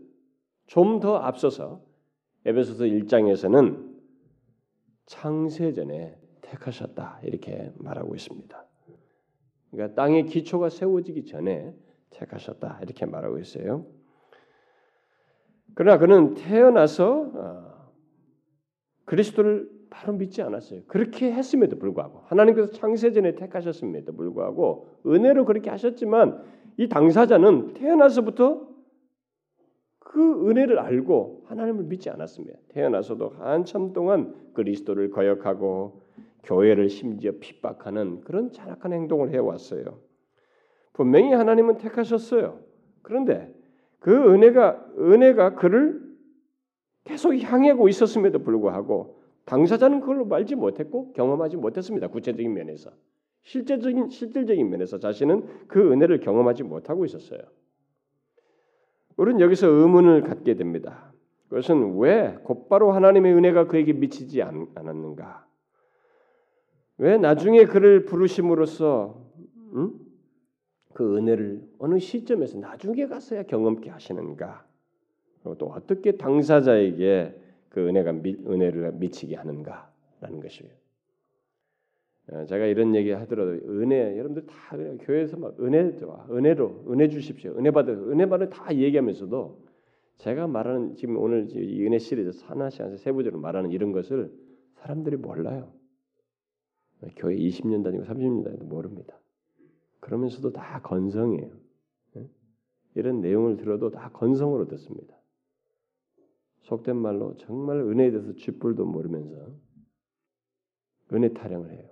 좀 0.67 0.99
더 0.99 1.15
앞서서 1.17 1.81
에베소서 2.45 2.85
1장에서는 2.85 3.89
창세전에 5.07 6.19
택하셨다 6.41 7.21
이렇게 7.23 7.71
말하고 7.77 8.13
있습니다. 8.15 8.65
그러니까 9.71 9.95
땅의 9.95 10.25
기초가 10.25 10.69
세워지기 10.69 11.25
전에 11.25 11.73
택하셨다 12.11 12.79
이렇게 12.83 13.05
말하고 13.05 13.39
있어요. 13.39 13.85
그러나 15.73 15.97
그는 15.97 16.33
태어나서 16.35 17.31
어, 17.33 17.68
그리스도를 19.09 19.67
바로 19.89 20.13
믿지 20.13 20.43
않았어요. 20.43 20.81
그렇게 20.85 21.31
했음에도 21.31 21.79
불구하고 21.79 22.19
하나님께서 22.25 22.69
창세전에 22.69 23.33
택하셨음에도 23.33 24.13
불구하고 24.13 24.87
은혜로 25.07 25.45
그렇게 25.45 25.71
하셨지만 25.71 26.43
이 26.77 26.87
당사자는 26.87 27.73
태어나서부터 27.73 28.69
그 29.97 30.47
은혜를 30.47 30.77
알고 30.77 31.45
하나님을 31.47 31.85
믿지 31.85 32.11
않았습니다. 32.11 32.59
태어나서도 32.69 33.29
한참 33.39 33.93
동안 33.93 34.35
그리스도를 34.53 35.09
거역하고 35.09 36.03
교회를 36.43 36.89
심지어 36.89 37.31
핍박하는 37.39 38.21
그런 38.21 38.51
잔악한 38.51 38.93
행동을 38.93 39.33
해왔어요. 39.33 39.85
분명히 40.93 41.33
하나님은 41.33 41.79
택하셨어요. 41.79 42.59
그런데 43.01 43.51
그 43.99 44.11
은혜가 44.33 44.85
은혜가 44.99 45.55
그를 45.55 46.08
계속 47.03 47.35
향하고 47.35 47.89
있었음에도 47.89 48.39
불구하고 48.39 49.19
당사자는 49.45 50.01
그걸 50.01 50.31
알지 50.31 50.55
못했고 50.55 51.13
경험하지 51.13 51.57
못했습니다. 51.57 52.07
구체적인 52.07 52.53
면에서 52.53 52.91
실제적인 53.43 54.09
실질적인 54.09 54.69
면에서 54.69 54.99
자신은 54.99 55.67
그 55.67 55.91
은혜를 55.91 56.19
경험하지 56.19 56.63
못하고 56.63 57.05
있었어요. 57.05 57.41
우리는 59.17 59.41
여기서 59.41 59.67
의문을 59.67 60.21
갖게 60.21 60.55
됩니다. 60.55 61.11
그것은 61.49 61.97
왜 61.97 62.37
곧바로 62.43 62.91
하나님의 62.91 63.33
은혜가 63.33 63.65
그에게 63.65 63.91
미치지 63.91 64.41
않았는가? 64.43 65.45
왜 66.99 67.17
나중에 67.17 67.65
그를 67.65 68.05
부르심으로써 68.05 69.19
음? 69.73 69.93
그 70.93 71.17
은혜를 71.17 71.67
어느 71.79 71.97
시점에서 71.97 72.59
나중에 72.59 73.07
가서야 73.07 73.43
경험케 73.43 73.89
하시는가? 73.89 74.68
그리고 75.41 75.57
또 75.57 75.67
어떻게 75.67 76.13
당사자에게 76.13 77.35
그 77.69 77.87
은혜가 77.87 78.11
미, 78.13 78.35
은혜를 78.45 78.93
미치게 78.93 79.35
하는가라는 79.35 80.39
것이에요. 80.41 80.71
어, 82.31 82.45
제가 82.45 82.65
이런 82.65 82.95
얘기 82.95 83.11
하더라도 83.11 83.51
은혜 83.51 84.17
여러분들 84.17 84.45
다 84.45 84.77
교회에서 85.01 85.37
막 85.37 85.59
은혜 85.59 85.97
은혜로 86.29 86.85
은혜 86.89 87.09
주십시오 87.09 87.55
은혜 87.57 87.71
받아 87.71 87.91
은혜 87.91 88.27
받아 88.27 88.47
다 88.49 88.75
얘기하면서도 88.75 89.69
제가 90.17 90.47
말하는 90.47 90.95
지금 90.95 91.17
오늘 91.17 91.47
이 91.55 91.85
은혜 91.85 91.97
시리즈 91.97 92.43
하나씩 92.45 92.81
하나씩 92.81 92.99
세부적으로 92.99 93.41
말하는 93.41 93.71
이런 93.71 93.91
것을 93.91 94.31
사람들이 94.75 95.17
몰라요. 95.17 95.71
교회 97.15 97.35
20년 97.35 97.83
다니고 97.83 98.03
30년 98.03 98.43
다니도 98.43 98.65
모릅니다. 98.65 99.17
그러면서도 100.01 100.51
다 100.51 100.81
건성이에요. 100.81 101.51
예? 102.17 102.29
이런 102.95 103.21
내용을 103.21 103.57
들어도 103.57 103.89
다 103.89 104.09
건성으로 104.11 104.67
듣습니다. 104.67 105.18
속된 106.69 106.95
말로 106.97 107.35
정말 107.37 107.77
은혜에 107.79 108.11
대해서 108.11 108.33
쥐뿔도 108.33 108.85
모르면서 108.85 109.51
은혜 111.11 111.33
타령을 111.33 111.71
해요. 111.71 111.89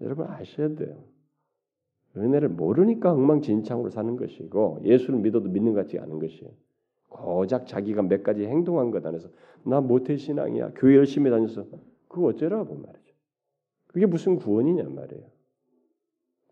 여러분 0.00 0.26
아셔야 0.26 0.74
돼요. 0.76 1.04
은혜를 2.16 2.48
모르니까 2.50 3.12
엉망진창으로 3.12 3.90
사는 3.90 4.16
것이고 4.16 4.82
예수를 4.84 5.18
믿어도 5.18 5.48
믿는 5.48 5.72
것 5.72 5.80
같지 5.80 5.98
않은 5.98 6.18
것이에요. 6.20 6.52
고작 7.08 7.66
자기가 7.66 8.02
몇 8.02 8.22
가지 8.22 8.44
행동한 8.44 8.90
것 8.90 9.04
안에서 9.04 9.28
나 9.64 9.80
모태 9.80 10.16
신앙이야. 10.16 10.72
교회 10.74 10.96
열심히 10.96 11.30
다녀서 11.30 11.66
그거 12.08 12.26
어쩌라고 12.26 12.74
말이죠. 12.74 13.14
그게 13.88 14.06
무슨 14.06 14.36
구원이냐 14.36 14.88
말이에요. 14.88 15.26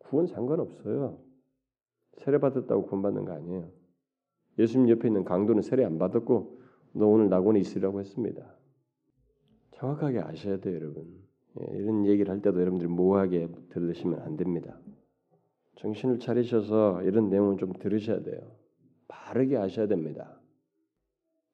구원 0.01 0.27
상관없어요. 0.27 1.19
세례 2.19 2.39
받았다고 2.39 2.87
구원받는 2.87 3.25
거 3.25 3.33
아니에요. 3.33 3.80
예수님 4.61 4.91
옆에 4.91 5.09
있는 5.09 5.25
강도는 5.25 5.63
세례 5.63 5.85
안 5.85 5.99
받았고 5.99 6.61
너 6.93 7.07
오늘 7.07 7.29
낙원에 7.29 7.59
있으라고 7.61 8.01
했습니다. 8.01 8.55
정확하게 9.73 10.21
아셔야 10.21 10.61
돼요, 10.61 10.77
여러분. 10.77 11.07
예, 11.61 11.79
이런 11.79 12.07
얘기를 12.07 12.31
할 12.31 12.43
때도 12.43 12.61
여러분들이 12.61 12.89
모호하게 12.89 13.49
들으시면 13.71 14.21
안 14.21 14.37
됩니다. 14.37 14.79
정신을 15.77 16.19
차리셔서 16.19 17.03
이런 17.03 17.31
내용을 17.31 17.57
좀 17.57 17.73
들으셔야 17.73 18.23
돼요. 18.23 18.41
바르게 19.09 19.57
하셔야 19.57 19.87
됩니다. 19.87 20.39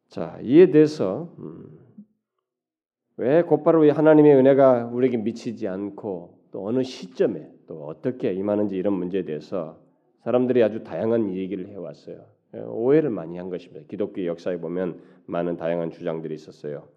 자, 0.08 0.38
이에 0.42 0.70
대해서 0.70 1.32
음, 1.38 1.78
왜 3.18 3.42
곧바로 3.42 3.88
하나님의 3.90 4.34
은혜가 4.34 4.86
우리에게 4.86 5.18
미치지 5.18 5.68
않고 5.68 6.40
또 6.50 6.66
어느 6.66 6.82
시점에 6.82 7.50
또 7.66 7.86
어떻게 7.86 8.32
임하는지 8.32 8.76
이런 8.76 8.94
문제에 8.94 9.24
대해서 9.24 9.80
사람들이 10.24 10.62
아주 10.62 10.82
다양한 10.82 11.34
얘기를 11.34 11.68
해왔어요. 11.68 12.35
예, 12.56 12.60
오해를 12.60 13.10
많이 13.10 13.36
한 13.36 13.50
것입니다. 13.50 13.86
기독교 13.88 14.24
역사에 14.24 14.58
보면 14.58 15.00
많은 15.26 15.56
다양한 15.56 15.90
주장들이 15.90 16.34
있었어요. 16.34 16.88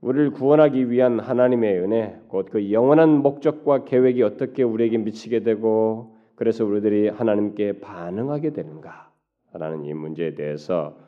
우리를 0.00 0.32
구원하기 0.32 0.90
위한 0.90 1.18
하나님의 1.18 1.80
은혜, 1.80 2.20
곧 2.28 2.50
그 2.50 2.70
영원한 2.72 3.22
목적과 3.22 3.84
계획이 3.84 4.22
어떻게 4.22 4.62
우리에게 4.62 4.98
미치게 4.98 5.40
되고 5.40 6.14
그래서 6.34 6.64
우리들이 6.66 7.08
하나님께 7.08 7.80
반응하게 7.80 8.52
되는가라는 8.52 9.84
이 9.84 9.94
문제에 9.94 10.34
대해서 10.34 10.98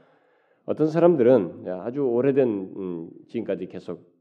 어떤 0.64 0.86
사람들은 0.86 1.68
아주 1.68 2.02
오래된 2.02 2.48
음, 2.48 3.10
지금까지 3.28 3.66
계속 3.66 4.16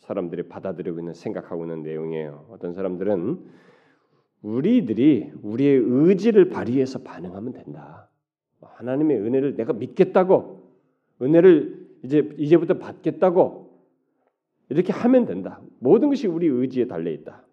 사람들이 0.00 0.48
받아들이고 0.48 0.98
있는 0.98 1.14
생각하고 1.14 1.64
있는 1.64 1.82
내용이에요. 1.82 2.48
어떤 2.50 2.72
사람들은 2.74 3.38
우리들이 4.42 5.32
우리의 5.42 5.80
의지를 5.84 6.50
발휘해서 6.50 7.02
반응하면 7.02 7.52
된다. 7.52 8.11
하나님의 8.74 9.18
은혜를 9.18 9.56
내가 9.56 9.72
믿겠다고 9.72 10.62
은혜를 11.20 11.88
이제 12.04 12.28
이제부터 12.36 12.78
받겠다고 12.78 13.70
이렇게 14.68 14.92
하면 14.92 15.26
된다. 15.26 15.60
모든 15.78 16.08
것이 16.08 16.26
우리 16.26 16.46
의지에 16.46 16.86
달려 16.86 17.10
있다. 17.10 17.44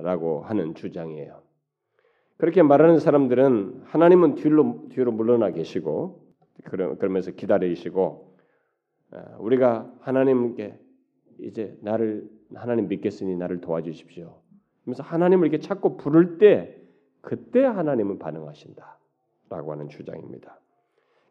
라고 0.00 0.40
하는 0.42 0.74
주장이에요. 0.74 1.42
그렇게 2.38 2.62
말하는 2.62 2.98
사람들은 2.98 3.82
하나님은 3.84 4.36
뒤로 4.36 4.86
뒤로 4.90 5.12
물러나 5.12 5.50
계시고 5.50 6.26
그러면서 6.64 7.32
기다리시고 7.32 8.36
우리가 9.38 9.92
하나님께 10.00 10.78
이제 11.40 11.76
나를 11.82 12.28
하나님 12.54 12.88
믿겠으니 12.88 13.36
나를 13.36 13.60
도와주십시오. 13.60 14.40
그래서 14.84 15.02
하나님을 15.02 15.48
이렇게 15.48 15.60
찾고 15.60 15.96
부를 15.98 16.38
때 16.38 16.80
그때 17.20 17.62
하나님은 17.62 18.18
반응하신다 18.18 18.98
라고 19.50 19.72
하는 19.72 19.88
주장입니다. 19.88 20.60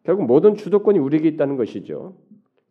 결국 0.03 0.25
모든 0.25 0.55
주도권이 0.55 0.99
우리에게 0.99 1.27
있다는 1.29 1.57
것이죠. 1.57 2.17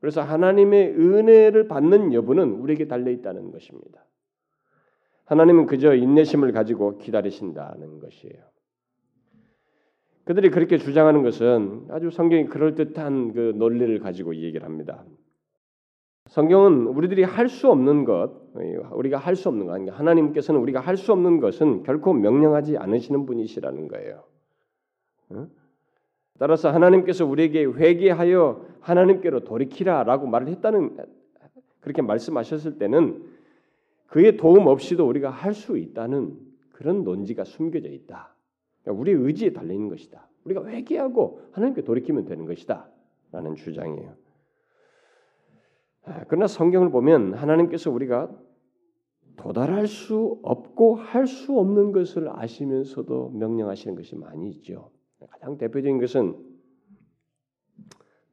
그래서 0.00 0.20
하나님의 0.22 0.90
은혜를 0.90 1.68
받는 1.68 2.12
여부는 2.12 2.52
우리에게 2.52 2.86
달려 2.86 3.10
있다는 3.10 3.50
것입니다. 3.50 4.04
하나님은 5.24 5.66
그저 5.66 5.94
인내심을 5.94 6.52
가지고 6.52 6.98
기다리신다는 6.98 7.98
것이에요. 7.98 8.42
그들이 10.24 10.50
그렇게 10.50 10.78
주장하는 10.78 11.22
것은 11.22 11.86
아주 11.90 12.10
성경이 12.10 12.46
그럴 12.46 12.74
듯한 12.74 13.32
그 13.32 13.52
논리를 13.56 13.98
가지고 14.00 14.34
얘기를 14.34 14.64
합니다. 14.64 15.04
성경은 16.28 16.88
우리들이 16.88 17.22
할 17.22 17.48
수 17.48 17.70
없는 17.70 18.04
것, 18.04 18.32
우리가 18.90 19.18
할 19.18 19.36
수 19.36 19.48
없는 19.48 19.66
것, 19.66 19.72
그러니까 19.72 19.96
하나님께서는 19.96 20.60
우리가 20.60 20.80
할 20.80 20.96
수 20.96 21.12
없는 21.12 21.38
것은 21.38 21.84
결코 21.84 22.12
명령하지 22.12 22.76
않으시는 22.76 23.26
분이시라는 23.26 23.88
거예요. 23.88 24.24
따라서 26.38 26.70
하나님께서 26.70 27.24
우리에게 27.24 27.64
회개하여 27.64 28.64
하나님께로 28.80 29.40
돌이키라라고 29.40 30.26
말을 30.26 30.48
했다는 30.48 30.96
그렇게 31.80 32.02
말씀하셨을 32.02 32.78
때는 32.78 33.24
그의 34.06 34.36
도움 34.36 34.66
없이도 34.66 35.06
우리가 35.06 35.30
할 35.30 35.54
수 35.54 35.78
있다는 35.78 36.38
그런 36.72 37.04
논지가 37.04 37.44
숨겨져 37.44 37.88
있다. 37.88 38.34
그러니까 38.82 39.00
우리의 39.00 39.18
의지에 39.18 39.52
달려 39.52 39.72
있는 39.72 39.88
것이다. 39.88 40.28
우리가 40.44 40.66
회개하고 40.66 41.40
하나님께 41.52 41.82
돌이키면 41.82 42.26
되는 42.26 42.44
것이다라는 42.44 43.54
주장이에요. 43.56 44.14
아, 46.04 46.24
그러나 46.28 46.46
성경을 46.46 46.90
보면 46.90 47.34
하나님께서 47.34 47.90
우리가 47.90 48.30
도달할 49.36 49.86
수 49.86 50.38
없고 50.42 50.96
할 50.96 51.26
수 51.26 51.58
없는 51.58 51.92
것을 51.92 52.28
아시면서도 52.30 53.30
명령하시는 53.30 53.96
것이 53.96 54.16
많이 54.16 54.48
있죠. 54.50 54.90
가장 55.46 55.58
대표적인 55.58 56.00
것은 56.00 56.34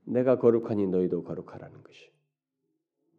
내가 0.05 0.39
거룩하니 0.39 0.87
너희도 0.87 1.23
거룩하라는 1.23 1.83
것이. 1.83 2.09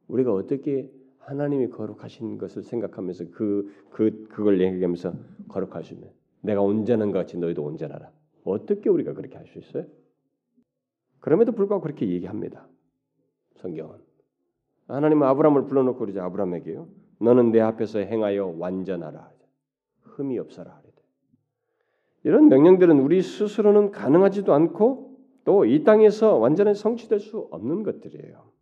우리가 0.08 0.32
어떻게 0.34 0.90
하나님이 1.18 1.68
거룩하신 1.68 2.38
것을 2.38 2.64
생각하면서 2.64 3.26
그, 3.30 3.72
그, 3.90 4.26
그걸 4.28 4.60
얘기하면서 4.60 5.14
거룩하시면 5.48 6.10
내가 6.40 6.60
온전한 6.60 7.12
것 7.12 7.18
같이 7.20 7.38
너희도 7.38 7.62
온전하라. 7.62 8.10
어떻게 8.42 8.90
우리가 8.90 9.14
그렇게 9.14 9.36
할 9.36 9.46
수 9.46 9.60
있어요? 9.60 9.86
그럼에도 11.20 11.52
불구하고 11.52 11.82
그렇게 11.84 12.08
얘기합니다. 12.08 12.66
성경은. 13.58 13.98
하나님은 14.88 15.26
아브라함을 15.28 15.66
불러놓고 15.66 16.00
그러죠. 16.00 16.20
아브라함에게요. 16.20 16.88
너는 17.20 17.52
내 17.52 17.60
앞에서 17.60 18.00
행하여 18.00 18.56
완전하라. 18.58 19.30
흠이 20.02 20.38
없어라. 20.40 20.83
이런 22.24 22.48
명령들은 22.48 22.98
우리 23.00 23.22
스스로는 23.22 23.90
가능하지도 23.92 24.52
않고 24.52 25.14
또 25.44 25.66
이 25.66 25.84
땅에서 25.84 26.36
완전히 26.36 26.74
성취될 26.74 27.20
수 27.20 27.46
없는 27.50 27.82
것들이에요. 27.82 28.54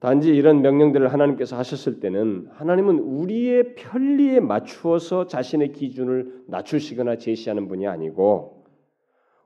단지 0.00 0.34
이런 0.34 0.62
명령들을 0.62 1.12
하나님께서 1.12 1.56
하셨을 1.56 2.00
때는 2.00 2.48
하나님은 2.52 2.98
우리의 2.98 3.76
편리에 3.76 4.40
맞추어서 4.40 5.28
자신의 5.28 5.72
기준을 5.72 6.44
낮추시거나 6.48 7.18
제시하는 7.18 7.68
분이 7.68 7.86
아니고 7.86 8.64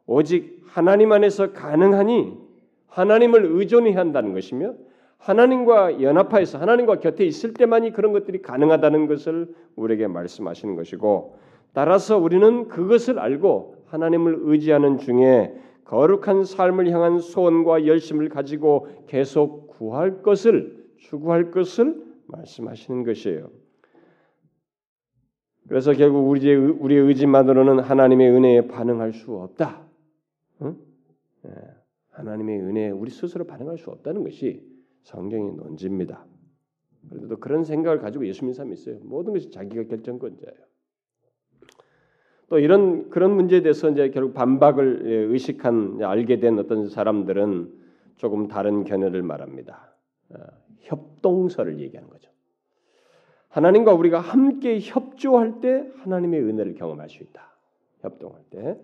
오직 0.07 0.63
하나님 0.65 1.13
안에서 1.13 1.53
가능하니 1.53 2.39
하나님을 2.87 3.45
의존해야 3.45 3.99
한다는 3.99 4.33
것이며 4.33 4.75
하나님과 5.19 6.01
연합하여서 6.01 6.59
하나님과 6.59 7.01
곁에 7.01 7.27
있을 7.27 7.53
때만이 7.53 7.93
그런 7.93 8.13
것들이 8.13 8.41
가능하다는 8.41 9.09
것을 9.09 9.55
우리에게 9.75 10.07
말씀하시는 10.07 10.75
것이고 10.77 11.37
따라서 11.77 12.17
우리는 12.17 12.69
그것을 12.69 13.19
알고 13.19 13.85
하나님을 13.85 14.39
의지하는 14.45 14.97
중에 14.97 15.55
거룩한 15.85 16.45
삶을 16.45 16.91
향한 16.91 17.19
소원과 17.19 17.87
열심을 17.87 18.31
가지고 18.31 18.89
계속 19.07 19.67
구할 19.67 20.23
것을 20.23 20.89
추구할 20.97 21.51
것을 21.51 22.03
말씀하시는 22.29 23.05
것이에요. 23.05 23.51
그래서 25.69 25.93
결국 25.93 26.27
우리의 26.31 26.57
우리의 26.57 27.09
의지만으로는 27.09 27.81
하나님의 27.81 28.31
은혜에 28.31 28.69
반응할 28.69 29.13
수 29.13 29.35
없다. 29.35 29.87
응? 30.63 30.79
예, 31.45 31.51
하나님의 32.13 32.59
은혜에 32.59 32.89
우리 32.89 33.11
스스로 33.11 33.45
반응할 33.45 33.77
수 33.77 33.91
없다는 33.91 34.25
것이 34.25 34.67
성경의 35.03 35.57
논지입니다. 35.57 36.25
그래도 37.11 37.37
그런 37.37 37.65
생각을 37.65 37.99
가지고 37.99 38.27
예수 38.27 38.47
믿는 38.47 38.55
사람이 38.55 38.73
있어요. 38.73 38.99
모든 39.03 39.35
것이 39.35 39.51
자기가 39.51 39.85
결정권자예요. 39.85 40.66
또 42.49 42.59
이런 42.59 43.11
그런 43.11 43.35
문제에 43.35 43.63
대해서 43.63 43.91
이제 43.91 44.11
결국 44.11 44.35
반박을 44.35 45.03
예, 45.07 45.15
의식한 45.33 46.03
알게 46.03 46.39
된 46.39 46.59
어떤 46.59 46.89
사람들은 46.89 47.73
조금 48.17 48.47
다른 48.49 48.85
견해를 48.85 49.23
말합니다. 49.23 49.95
어, 50.31 50.37
협동설을 50.81 51.81
얘기하는 51.81 52.09
거죠. 52.09 52.31
하나님과 53.49 53.95
우리가 53.95 54.21
함께 54.21 54.79
협조할 54.81 55.61
때 55.61 55.85
하나님의 56.03 56.41
은혜를 56.43 56.75
경험할 56.75 57.09
수 57.09 57.23
있다. 57.23 57.57
협동할 58.01 58.41
때 58.51 58.79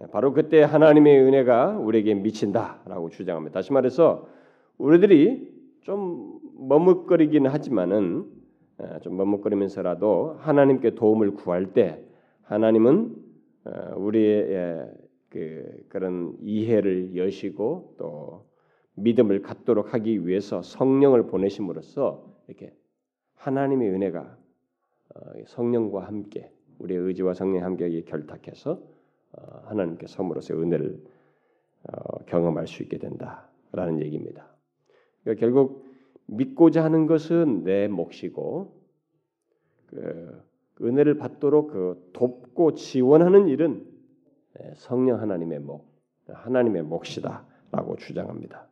예, 0.00 0.06
바로 0.10 0.32
그때 0.32 0.62
하나님의 0.62 1.20
은혜가 1.20 1.78
우리에게 1.78 2.14
미친다라고 2.14 3.10
주장합니다. 3.10 3.54
다시 3.58 3.74
말해서 3.74 4.26
우리들이 4.78 5.50
좀 5.82 6.40
머뭇거리긴 6.58 7.46
하지만은 7.46 8.24
예, 8.82 9.00
좀 9.00 9.18
머뭇거리면서라도 9.18 10.36
하나님께 10.38 10.94
도움을 10.94 11.34
구할 11.34 11.74
때 11.74 12.02
하나님은 12.50 13.14
어, 13.64 13.94
우리의 13.96 14.50
예, 14.50 14.90
그 15.28 15.84
그런 15.88 16.36
이해를 16.40 17.14
여시고 17.14 17.94
또 17.96 18.50
믿음을 18.94 19.40
갖도록 19.40 19.94
하기 19.94 20.26
위해서 20.26 20.60
성령을 20.60 21.28
보내심으로써 21.28 22.28
이렇게 22.48 22.74
하나님의 23.34 23.90
은혜가 23.90 24.36
어, 25.14 25.20
성령과 25.46 26.08
함께 26.08 26.52
우리의 26.80 27.00
의지와 27.00 27.34
성령 27.34 27.62
함께 27.62 28.02
결탁해서 28.02 28.82
어, 29.32 29.60
하나님께 29.66 30.08
섬으로서 30.08 30.54
은혜를 30.54 31.04
경험할 32.26 32.66
수 32.66 32.82
있게 32.82 32.98
된다라는 32.98 34.00
얘기입니다. 34.00 34.46
그러니까 35.22 35.40
결국 35.40 35.86
믿고자 36.26 36.84
하는 36.84 37.06
것은 37.06 37.62
내 37.62 37.88
몫이고 37.88 38.74
그 39.86 40.49
은혜를 40.82 41.18
받도록 41.18 41.72
그 41.72 42.10
돕고 42.12 42.74
지원하는 42.74 43.48
일은 43.48 43.84
성령 44.74 45.20
하나님의 45.20 45.60
목, 45.60 45.86
하나님의 46.28 46.82
몫이다라고 46.82 47.96
주장합니다. 47.96 48.66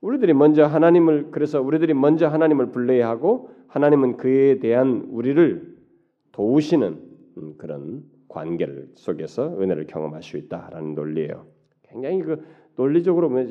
우리들이 0.00 0.34
먼저 0.34 0.64
하나님을 0.64 1.30
그래서 1.30 1.62
우리들이 1.62 1.94
먼저 1.94 2.28
하나님을 2.28 2.70
불러야 2.70 3.08
하고 3.08 3.50
하나님은 3.68 4.18
그에 4.18 4.58
대한 4.58 5.08
우리를 5.10 5.76
도우시는 6.32 7.00
음, 7.38 7.54
그런 7.56 8.04
관계를 8.28 8.90
속에서 8.94 9.58
은혜를 9.60 9.86
경험할 9.86 10.22
수 10.22 10.36
있다라는 10.36 10.94
논리예요. 10.94 11.46
굉장히 11.82 12.22
그 12.22 12.44
논리적으로 12.76 13.30
뭐 13.30 13.44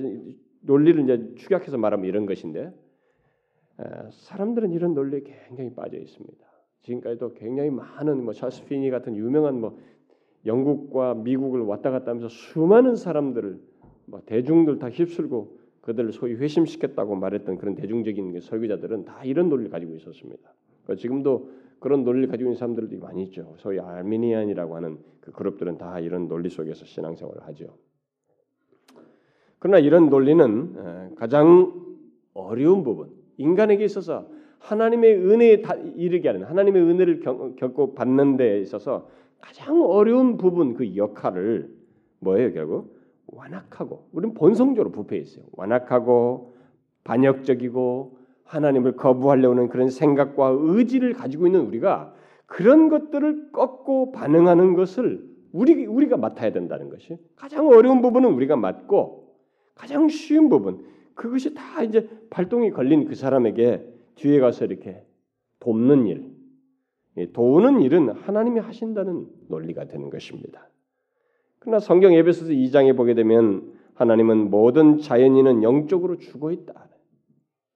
논리를 0.61 1.01
이제 1.03 1.33
축약해서 1.35 1.77
말하면 1.77 2.05
이런 2.05 2.25
것인데 2.25 2.71
사람들은 4.11 4.71
이런 4.71 4.93
논리에 4.93 5.21
굉장히 5.47 5.73
빠져 5.73 5.97
있습니다. 5.97 6.52
지금까지도 6.83 7.33
굉장히 7.33 7.69
많은 7.69 8.23
뭐 8.23 8.33
찰스 8.33 8.65
피니 8.65 8.89
같은 8.89 9.15
유명한 9.15 9.59
뭐 9.59 9.77
영국과 10.45 11.13
미국을 11.13 11.61
왔다 11.61 11.91
갔다 11.91 12.11
하면서 12.11 12.27
수많은 12.27 12.95
사람들을 12.95 13.59
뭐 14.05 14.21
대중들 14.25 14.79
다 14.79 14.89
휩쓸고 14.89 15.57
그들을 15.81 16.11
소위 16.11 16.35
회심시켰다고 16.35 17.15
말했던 17.15 17.57
그런 17.57 17.75
대중적인 17.75 18.39
설교자들은 18.41 19.05
다 19.05 19.23
이런 19.23 19.49
논리를 19.49 19.71
가지고 19.71 19.95
있었습니다. 19.95 20.53
그러니까 20.83 21.01
지금도 21.01 21.49
그런 21.79 22.03
논리를 22.03 22.27
가지고 22.27 22.49
있는 22.49 22.57
사람들이 22.57 22.97
많이 22.97 23.23
있죠. 23.23 23.53
소위 23.57 23.79
알미니안이라고 23.79 24.75
하는 24.75 24.99
그 25.19 25.31
그룹들은 25.31 25.77
다 25.77 25.99
이런 25.99 26.27
논리 26.27 26.49
속에서 26.49 26.85
신앙생활을 26.85 27.43
하죠. 27.47 27.77
그러나 29.59 29.79
이런 29.79 30.09
논리는 30.09 31.15
가장 31.15 31.73
어려운 32.33 32.83
부분, 32.83 33.11
인간에게 33.37 33.85
있어서 33.85 34.27
하나님의 34.63 35.15
은혜에 35.15 35.61
이르게 35.97 36.29
하는 36.29 36.43
하나님의 36.43 36.81
은혜를 36.81 37.19
겪고 37.57 37.95
받는 37.95 38.37
데 38.37 38.59
있어서 38.61 39.09
가장 39.41 39.81
어려운 39.83 40.37
부분 40.37 40.73
그 40.73 40.95
역할을 40.95 41.69
뭐예요 42.19 42.53
결국 42.53 42.97
완악하고 43.27 44.07
우리는 44.13 44.33
본성적으로 44.33 44.91
부패해 44.91 45.21
있어요. 45.21 45.43
완악하고 45.51 46.53
반역적이고 47.03 48.17
하나님을 48.45 48.95
거부하려는 48.95 49.67
그런 49.67 49.89
생각과 49.89 50.55
의지를 50.57 51.13
가지고 51.13 51.47
있는 51.47 51.61
우리가 51.61 52.13
그런 52.45 52.87
것들을 52.87 53.51
꺾고 53.51 54.13
반응하는 54.13 54.75
것을 54.75 55.27
우리 55.51 55.85
우리가 55.85 56.15
맡아야 56.15 56.53
된다는 56.53 56.89
것이 56.89 57.17
가장 57.35 57.67
어려운 57.67 58.01
부분은 58.01 58.31
우리가 58.31 58.55
맡고 58.55 59.35
가장 59.75 60.07
쉬운 60.07 60.47
부분 60.47 60.85
그것이 61.15 61.53
다 61.53 61.83
이제 61.83 62.09
발동이 62.29 62.71
걸린 62.71 63.05
그 63.05 63.15
사람에게 63.15 63.92
뒤에 64.15 64.39
가서 64.39 64.65
이렇게 64.65 65.05
돕는 65.59 66.07
일, 66.07 67.33
도우는 67.33 67.81
일은 67.81 68.09
하나님이 68.09 68.59
하신다는 68.59 69.27
논리가 69.49 69.85
되는 69.85 70.09
것입니다. 70.09 70.69
그러나 71.59 71.79
성경 71.79 72.13
에베소서 72.13 72.51
2장에 72.51 72.95
보게 72.97 73.13
되면 73.13 73.73
하나님은 73.93 74.49
모든 74.49 74.97
자연인은 74.97 75.63
영적으로 75.63 76.17
죽어 76.17 76.51
있다. 76.51 76.89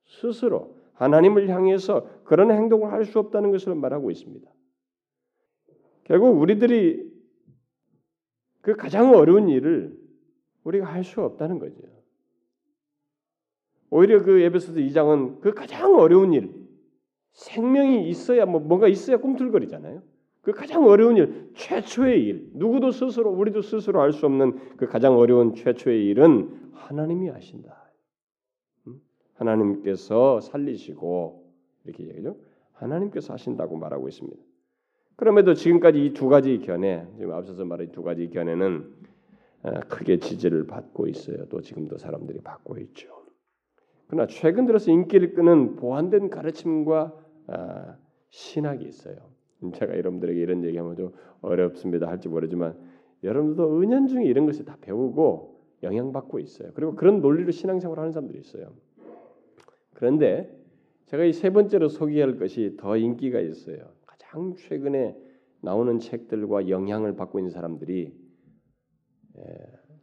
스스로 0.06 0.76
하나님을 0.94 1.50
향해서 1.50 2.24
그런 2.24 2.52
행동을 2.52 2.92
할 2.92 3.06
수 3.06 3.20
없다는 3.20 3.52
것을 3.52 3.76
말하고 3.76 4.10
있습니다. 4.12 4.52
결국 6.06 6.40
우리들이 6.40 7.08
그 8.62 8.76
가장 8.76 9.14
어려운 9.14 9.48
일을 9.50 9.98
우리가 10.64 10.86
할 10.86 11.04
수 11.04 11.22
없다는 11.22 11.60
거죠. 11.60 11.78
오히려 13.90 14.24
그 14.24 14.40
에베소서 14.42 14.80
2장은 14.80 15.40
그 15.42 15.54
가장 15.54 15.96
어려운 15.96 16.34
일, 16.34 16.52
생명이 17.34 18.10
있어야 18.10 18.46
뭐 18.46 18.60
뭔가 18.60 18.88
있어야 18.88 19.18
꿈틀거리잖아요. 19.18 20.02
그 20.42 20.52
가장 20.54 20.86
어려운 20.86 21.18
일, 21.18 21.52
최초의 21.56 22.24
일, 22.24 22.50
누구도 22.54 22.92
스스로 22.92 23.32
우리도 23.32 23.62
스스로 23.62 24.02
할수 24.02 24.26
없는 24.26 24.78
그 24.78 24.88
가장 24.88 25.18
어려운 25.18 25.54
최초의 25.54 26.06
일은 26.06 26.72
하나님이 26.74 27.30
하신다. 27.30 27.84
하나님께서 29.36 30.40
살리시고 30.42 31.54
이렇게 31.86 32.08
얘기죠. 32.08 32.38
하나님께서 32.74 33.34
하신다고 33.34 33.78
말하고 33.78 34.08
있습니다. 34.08 34.38
그럼에도 35.16 35.54
지금까지 35.54 36.06
이 36.06 36.14
두 36.14 36.28
가지 36.30 36.60
견해, 36.60 37.06
지금 37.18 37.34
앞서서 37.34 37.66
말한 37.66 37.92
두 37.92 38.04
가지 38.04 38.30
견해는 38.30 38.96
아, 39.64 39.80
크게 39.82 40.20
지지를 40.20 40.68
받고 40.68 41.08
있어요. 41.08 41.46
또 41.50 41.62
지금도 41.62 41.98
사람들이 41.98 42.40
받고 42.42 42.78
있죠. 42.80 43.17
그러나 44.08 44.28
최근 44.28 44.66
들어서 44.66 44.92
인기를 44.92 45.34
끄는 45.34 45.76
보완된 45.76 46.30
가르침과 46.30 47.14
아, 47.48 47.98
신학이 48.30 48.86
있어요. 48.86 49.16
제가 49.74 49.98
여러분들에게 49.98 50.40
이런 50.40 50.64
얘기하면 50.64 50.96
좀 50.96 51.14
어렵습니다 51.42 52.08
할지 52.08 52.30
모르지만 52.30 52.78
여러분도 53.24 53.82
은연중에 53.82 54.26
이런 54.26 54.46
것을 54.46 54.66
다 54.66 54.78
배우고 54.82 55.58
영향받고 55.84 56.40
있어요. 56.40 56.72
그리고 56.74 56.96
그런 56.96 57.22
논리로 57.22 57.52
신앙생활을 57.52 58.02
하는 58.02 58.12
사람들이 58.12 58.40
있어요. 58.40 58.74
그런데 59.94 60.56
제가 61.08 61.24
이 61.24 61.34
세 61.34 61.50
번째로 61.50 61.88
소개할 61.90 62.38
것이 62.38 62.76
더 62.78 62.98
인기가 62.98 63.40
있어요. 63.40 63.94
가장 64.06 64.56
최근에 64.56 65.18
나오는 65.62 66.00
책들과 66.00 66.70
영향을 66.70 67.16
받고 67.16 67.40
있는 67.40 67.50
사람들이 67.52 68.14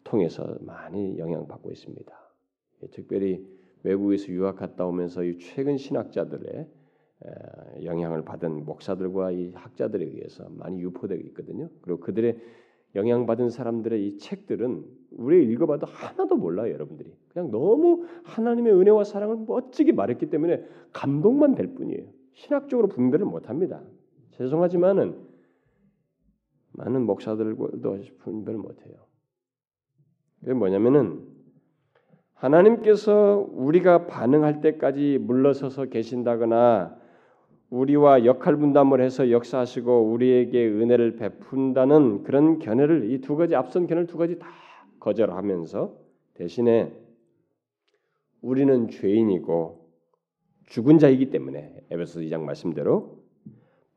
통해서 0.02 0.56
많이 0.60 1.18
영향받고 1.18 1.70
있습니다. 1.70 2.12
특별히 2.90 3.46
외국에서 3.84 4.28
유학 4.32 4.56
갔다 4.56 4.86
오면서 4.86 5.22
이 5.22 5.38
최근 5.38 5.76
신학자들의 5.76 6.68
영향을 7.84 8.24
받은 8.24 8.64
목사들과 8.64 9.30
이 9.30 9.52
학자들에 9.54 10.04
의해서 10.04 10.48
많이 10.50 10.80
유포되고 10.80 11.22
있거든요. 11.28 11.68
그리고 11.82 12.00
그들의 12.00 12.38
영향받은 12.94 13.50
사람들의 13.50 14.06
이 14.06 14.18
책들은 14.18 14.84
우리 15.12 15.44
읽어봐도 15.50 15.86
하나도 15.86 16.36
몰라요, 16.36 16.72
여러분들이. 16.72 17.12
그냥 17.28 17.50
너무 17.50 18.04
하나님의 18.24 18.72
은혜와 18.72 19.04
사랑을 19.04 19.36
멋지게 19.46 19.92
말했기 19.92 20.30
때문에 20.30 20.64
감동만 20.92 21.54
될 21.54 21.74
뿐이에요. 21.74 22.06
신학적으로 22.34 22.88
분별을 22.88 23.26
못합니다. 23.26 23.82
죄송하지만은 24.32 25.16
많은 26.72 27.02
목사들도 27.02 27.98
분별을 28.18 28.58
못해요. 28.58 28.94
그게 30.40 30.54
뭐냐면은 30.54 31.33
하나님께서 32.34 33.46
우리가 33.52 34.06
반응할 34.06 34.60
때까지 34.60 35.18
물러서서 35.20 35.86
계신다거나 35.86 36.96
우리와 37.70 38.24
역할 38.24 38.56
분담을 38.56 39.00
해서 39.00 39.30
역사하시고 39.30 40.10
우리에게 40.12 40.66
은혜를 40.68 41.16
베푼다는 41.16 42.22
그런 42.22 42.58
견해를 42.58 43.10
이 43.10 43.20
두 43.20 43.36
가지 43.36 43.54
앞선 43.56 43.86
견해를 43.86 44.06
두 44.06 44.18
가지 44.18 44.38
다 44.38 44.48
거절하면서 45.00 45.94
대신에 46.34 46.92
우리는 48.42 48.88
죄인이고 48.88 49.88
죽은 50.66 50.98
자이기 50.98 51.30
때문에 51.30 51.84
에베소 51.90 52.20
2장 52.20 52.42
말씀대로 52.42 53.18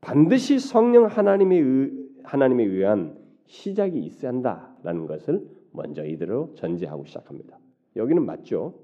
반드시 0.00 0.58
성령 0.58 1.06
하나님의 1.06 1.60
의, 1.60 1.92
하나님에 2.24 2.64
의한 2.64 3.18
시작이 3.46 3.98
있어야 3.98 4.32
한다라는 4.32 5.06
것을 5.06 5.46
먼저 5.72 6.04
이대로 6.04 6.54
전제하고 6.56 7.04
시작합니다. 7.04 7.58
여기는 7.96 8.24
맞죠. 8.24 8.74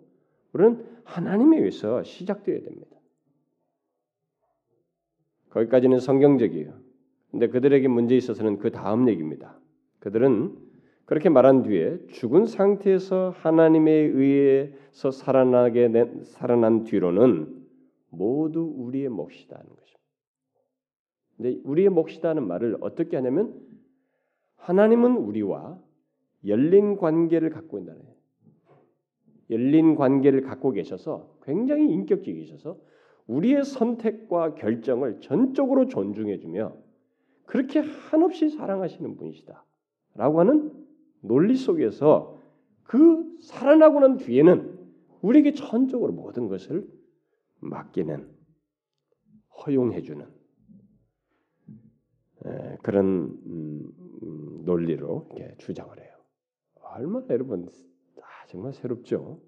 우리는 0.53 0.85
하나님에 1.05 1.59
의해서 1.59 2.03
시작되어야 2.03 2.63
됩니다. 2.63 2.97
거기까지는 5.51 6.01
성경적이에요. 6.01 6.75
근데 7.31 7.49
그들에게 7.49 7.87
문제 7.89 8.17
있어서는 8.17 8.59
그 8.59 8.71
다음 8.71 9.09
얘기입니다. 9.09 9.59
그들은 10.01 10.57
그렇게 11.05 11.29
말한 11.29 11.63
뒤에 11.63 12.07
죽은 12.09 12.47
상태에서 12.47 13.35
하나님에 13.37 13.93
의해서 13.93 15.11
살아나게 15.11 15.91
된, 15.93 16.25
살아난 16.25 16.85
뒤로는 16.85 17.67
모두 18.11 18.73
우리의 18.77 19.09
몫이다 19.09 19.57
하는 19.57 19.69
것입니다. 19.69 20.01
근데 21.37 21.61
우리의 21.65 21.89
몫이다는 21.91 22.47
말을 22.47 22.79
어떻게 22.81 23.17
하냐면 23.17 23.61
하나님은 24.57 25.17
우리와 25.17 25.79
열린 26.47 26.97
관계를 26.97 27.51
갖고 27.51 27.79
있다는. 27.79 28.01
열린 29.55 29.95
관계를 29.95 30.43
갖고 30.43 30.73
계셔서 30.73 31.39
굉장히 31.43 31.91
인격적이셔서 31.93 32.79
우리의 33.27 33.65
선택과 33.65 34.55
결정을 34.55 35.21
전적으로 35.21 35.87
존중해주며 35.87 36.77
그렇게 37.47 37.79
한없이 37.79 38.51
사랑하시는 38.51 39.17
분이시다라고 39.17 40.41
하는 40.41 40.73
논리 41.21 41.55
속에서 41.55 42.39
그 42.83 43.39
살아나고 43.41 44.01
난 44.01 44.17
뒤에는 44.19 44.79
우리에게 45.23 45.53
전적으로 45.53 46.13
모든 46.13 46.49
것을 46.49 46.87
맡기는 47.61 48.29
허용해주는 49.65 50.27
그런 52.83 53.07
음, 53.47 53.93
음, 54.23 54.63
논리로 54.65 55.31
주장을 55.59 55.99
해요. 55.99 56.15
얼마나 56.75 57.27
여러분 57.31 57.67
아, 57.67 57.71
정말 58.55 58.73
새롭죠. 58.73 59.41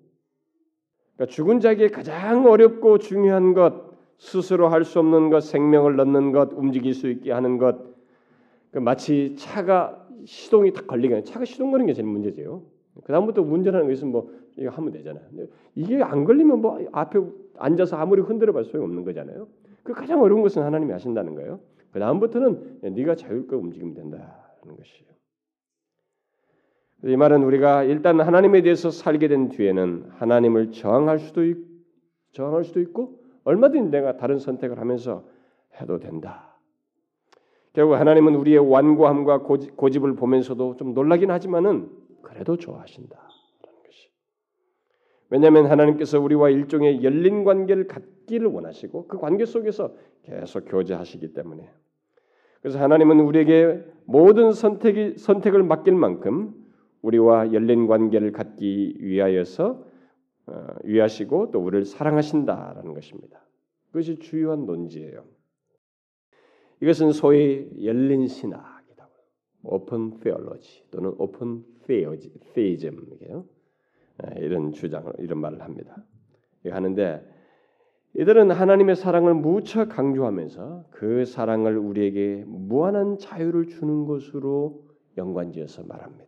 그러니까 1.15 1.33
죽은 1.33 1.61
자에게 1.61 1.89
가장 1.89 2.45
어렵고 2.47 2.99
중요한 2.99 3.55
것, 3.55 3.95
스스로 4.19 4.67
할 4.67 4.83
수 4.83 4.99
없는 4.99 5.31
것, 5.31 5.45
생명을 5.45 5.95
넣는 5.95 6.33
것, 6.33 6.53
움직일 6.53 6.93
수 6.93 7.09
있게 7.09 7.31
하는 7.31 7.57
것, 7.57 7.79
그 8.73 8.81
마치 8.81 9.37
차가 9.37 10.05
시동이 10.25 10.73
딱 10.73 10.89
걸리게 10.89 11.23
차가 11.23 11.45
시동 11.45 11.71
거는 11.71 11.87
게 11.87 11.93
제일 11.93 12.09
문제죠. 12.09 12.65
그 13.05 13.13
다음부터 13.13 13.43
운전하는 13.43 13.87
것은 13.89 14.11
뭐 14.11 14.29
이거 14.57 14.71
하면 14.71 14.91
되잖아요. 14.91 15.25
이게 15.77 16.03
안 16.03 16.25
걸리면 16.25 16.61
뭐 16.61 16.81
앞에 16.91 17.21
앉아서 17.59 17.97
아무리 17.97 18.23
흔들어봐도 18.23 18.65
소용없는 18.65 19.05
거잖아요. 19.05 19.47
그 19.85 19.93
가장 19.93 20.21
어려운 20.21 20.43
것은 20.43 20.65
하나님이 20.65 20.91
하신다는 20.91 21.37
거예요. 21.37 21.61
그 21.93 22.01
다음부터는 22.01 22.81
네가 22.83 23.15
자유롭게 23.15 23.55
움직이면 23.55 23.95
된다는 23.95 24.27
것이에요. 24.65 25.06
이 27.05 27.17
말은 27.17 27.43
우리가 27.43 27.85
일단 27.85 28.21
하나님에 28.21 28.63
대해서 28.63 28.91
살게 28.91 29.29
된 29.29 29.49
뒤에는 29.49 30.11
하나님을 30.17 30.73
저항할 30.73 31.19
수도 31.19 31.45
있, 31.45 31.57
저항할 32.33 32.65
수도 32.65 32.81
있고 32.81 33.21
얼마든지 33.45 33.91
내가 33.91 34.17
다른 34.17 34.39
선택을 34.39 34.79
하면서 34.79 35.25
해도 35.81 35.99
된다. 35.99 36.59
결국 37.75 37.95
하나님은 37.95 38.35
우리의 38.35 38.59
완고함과 38.59 39.43
고집, 39.43 40.05
을 40.05 40.15
보면서도 40.17 40.77
좀 40.79 40.95
놀라긴 40.95 41.31
하지만은 41.31 41.91
그래도 42.23 42.57
좋아하신다. 42.57 43.27
왜냐하면 45.29 45.67
하나님께서 45.67 46.21
우리와 46.21 46.51
일종의 46.51 47.03
열린 47.03 47.45
관계를 47.45 47.89
갖기를 47.89 48.47
원하시고 48.47 49.09
그 49.09 49.19
관계 49.19 49.45
속에서 49.45 49.93
계속 50.23 50.65
교제하시기 50.67 51.35
때문에 51.35 51.69
그래서 52.61 52.79
하나님은 52.81 53.21
우리에게 53.21 53.85
모든 54.05 54.53
선택이 54.53 55.19
선택을 55.19 55.63
맡길 55.63 55.95
만큼 55.95 56.55
우리와 57.07 57.53
열린 57.53 57.87
관계를 57.87 58.33
갖기 58.33 58.97
위하여서 59.01 59.85
어, 60.49 60.67
위하시고 60.85 61.51
또 61.51 61.61
우리를 61.61 61.85
사랑하신다라는 61.85 62.95
것입니다. 62.95 63.41
그것이 63.87 64.19
주요한 64.19 64.67
논지예요. 64.67 65.25
이것은 66.83 67.13
소위 67.13 67.69
열린 67.85 68.27
신학이다. 68.27 69.09
open 69.63 70.21
theology 70.21 70.85
또는 70.91 71.15
open 71.19 71.65
theism이에요. 72.55 73.45
이런 74.37 74.73
주장을 74.73 75.13
이런 75.19 75.41
말을 75.41 75.63
합니다. 75.63 76.05
하는데 76.65 77.25
이들은 78.15 78.51
하나님의 78.51 78.97
사랑을 78.97 79.35
무척 79.35 79.89
강조하면서 79.91 80.87
그 80.91 81.25
사랑을 81.25 81.77
우리에게 81.77 82.45
무한한 82.47 83.19
자유를 83.19 83.69
주는 83.69 84.07
것으로 84.07 84.85
연관지어서 85.17 85.85
말합니다. 85.85 86.26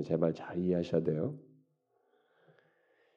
제발 0.00 0.32
잘 0.32 0.58
이해하셔야 0.58 1.02
돼요. 1.02 1.34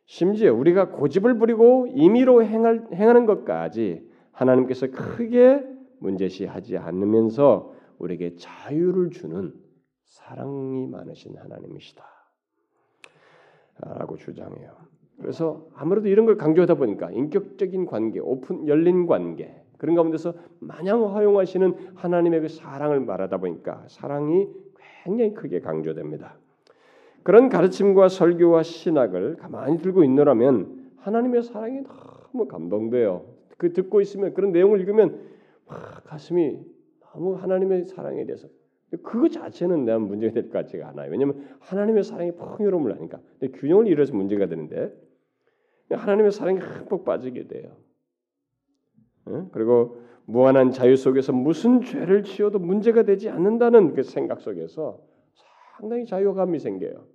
심지어 0.05 0.53
우리가 0.53 0.89
고집을 0.89 1.38
부리고 1.38 1.88
임의로 1.89 2.43
행할, 2.43 2.88
행하는 2.93 3.25
것까지 3.25 4.07
하나님께서 4.31 4.88
크게 4.91 5.63
문제시하지 5.99 6.77
않으면서 6.77 7.73
우리에게 7.97 8.35
자유를 8.35 9.11
주는 9.11 9.53
사랑이 10.03 10.88
많으신 10.88 11.38
하나님이시다. 11.38 12.03
라고 13.79 14.15
주장해요. 14.17 14.71
그래서 15.19 15.67
아무래도 15.73 16.07
이런 16.07 16.25
걸 16.25 16.38
강조하다 16.38 16.75
보니까 16.75 17.11
인격적인 17.11 17.85
관계, 17.85 18.19
오픈 18.19 18.67
열린 18.67 19.07
관계 19.07 19.61
그런 19.77 19.95
가운데서 19.95 20.33
마냥 20.59 21.03
허용하시는 21.03 21.95
하나님의 21.95 22.41
그 22.41 22.47
사랑을 22.47 22.99
말하다 22.99 23.38
보니까 23.38 23.85
사랑이 23.88 24.47
굉장히 25.03 25.33
크게 25.33 25.61
강조됩니다. 25.61 26.38
그런 27.25 27.49
가르침과 27.49 28.07
설교와 28.07 28.61
신학을 28.61 29.38
가만히 29.38 29.79
들고 29.79 30.03
있노라면 30.03 30.91
하나님의 30.97 31.41
사랑이 31.41 31.81
너무 31.81 32.47
감동돼요. 32.47 33.25
그 33.57 33.73
듣고 33.73 33.99
있으면 33.99 34.35
그런 34.35 34.51
내용을 34.51 34.79
읽으면 34.79 35.19
막 35.65 36.03
가슴이 36.03 36.59
너무 37.01 37.33
하나님의 37.33 37.85
사랑에 37.85 38.23
대해서 38.25 38.47
그거 39.01 39.27
자체는 39.27 39.85
내가 39.85 39.97
문제가 39.97 40.33
될 40.33 40.43
것 40.43 40.51
같지가 40.51 40.88
않아요. 40.89 41.09
왜냐하면 41.09 41.47
하나님의 41.61 42.03
사랑이 42.03 42.31
풍요로움을 42.35 42.95
하니까. 42.95 43.19
균형을 43.55 43.88
잃어서 43.88 44.13
문제가 44.13 44.45
되는데 44.45 44.93
하나님의 45.89 46.31
사랑이 46.31 46.59
흠뻑 46.59 47.05
빠지게 47.05 47.47
돼요. 47.47 47.75
그리고 49.51 49.97
무한한 50.25 50.69
자유 50.69 50.95
속에서 50.95 51.33
무슨 51.33 51.81
죄를 51.81 52.21
지어도 52.21 52.59
문제가 52.59 53.01
되지 53.01 53.29
않는다는 53.29 53.95
그 53.95 54.03
생각 54.03 54.41
속에서 54.41 55.01
상당히 55.79 56.05
자유감이 56.05 56.59
생겨요. 56.59 57.14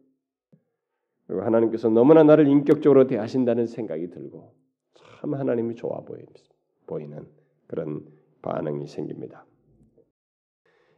그리고 1.30 1.44
하나님께서 1.44 1.88
너무나 1.88 2.24
나를 2.24 2.48
인격적으로 2.48 3.06
대하신다는 3.06 3.66
생각이 3.66 4.10
들고 4.10 4.52
참 4.94 5.34
하나님이 5.34 5.76
좋아 5.76 6.00
보이는 6.86 7.24
그런 7.68 8.00
반응이 8.42 8.88
생깁니다. 8.88 9.46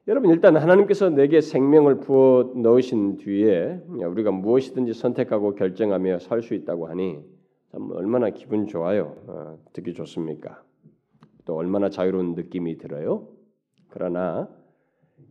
여러분 0.08 0.30
일단 0.30 0.56
하나님께서 0.56 1.10
내게 1.10 1.42
생명을 1.42 2.00
부어 2.00 2.54
넣으신 2.56 3.18
뒤에 3.18 3.82
우리가 3.88 4.30
무엇이든지 4.30 4.94
선택하고 4.94 5.54
결정하며 5.54 6.20
살 6.20 6.40
수 6.40 6.54
있다고 6.54 6.86
하니 6.86 7.22
참 7.70 7.90
얼마나 7.90 8.30
기분 8.30 8.66
좋아요. 8.66 9.14
어, 9.26 9.58
듣기 9.74 9.92
좋습니까? 9.92 10.62
또 11.44 11.56
얼마나 11.56 11.90
자유로운 11.90 12.36
느낌이 12.36 12.78
들어요. 12.78 13.28
그러나 13.90 14.48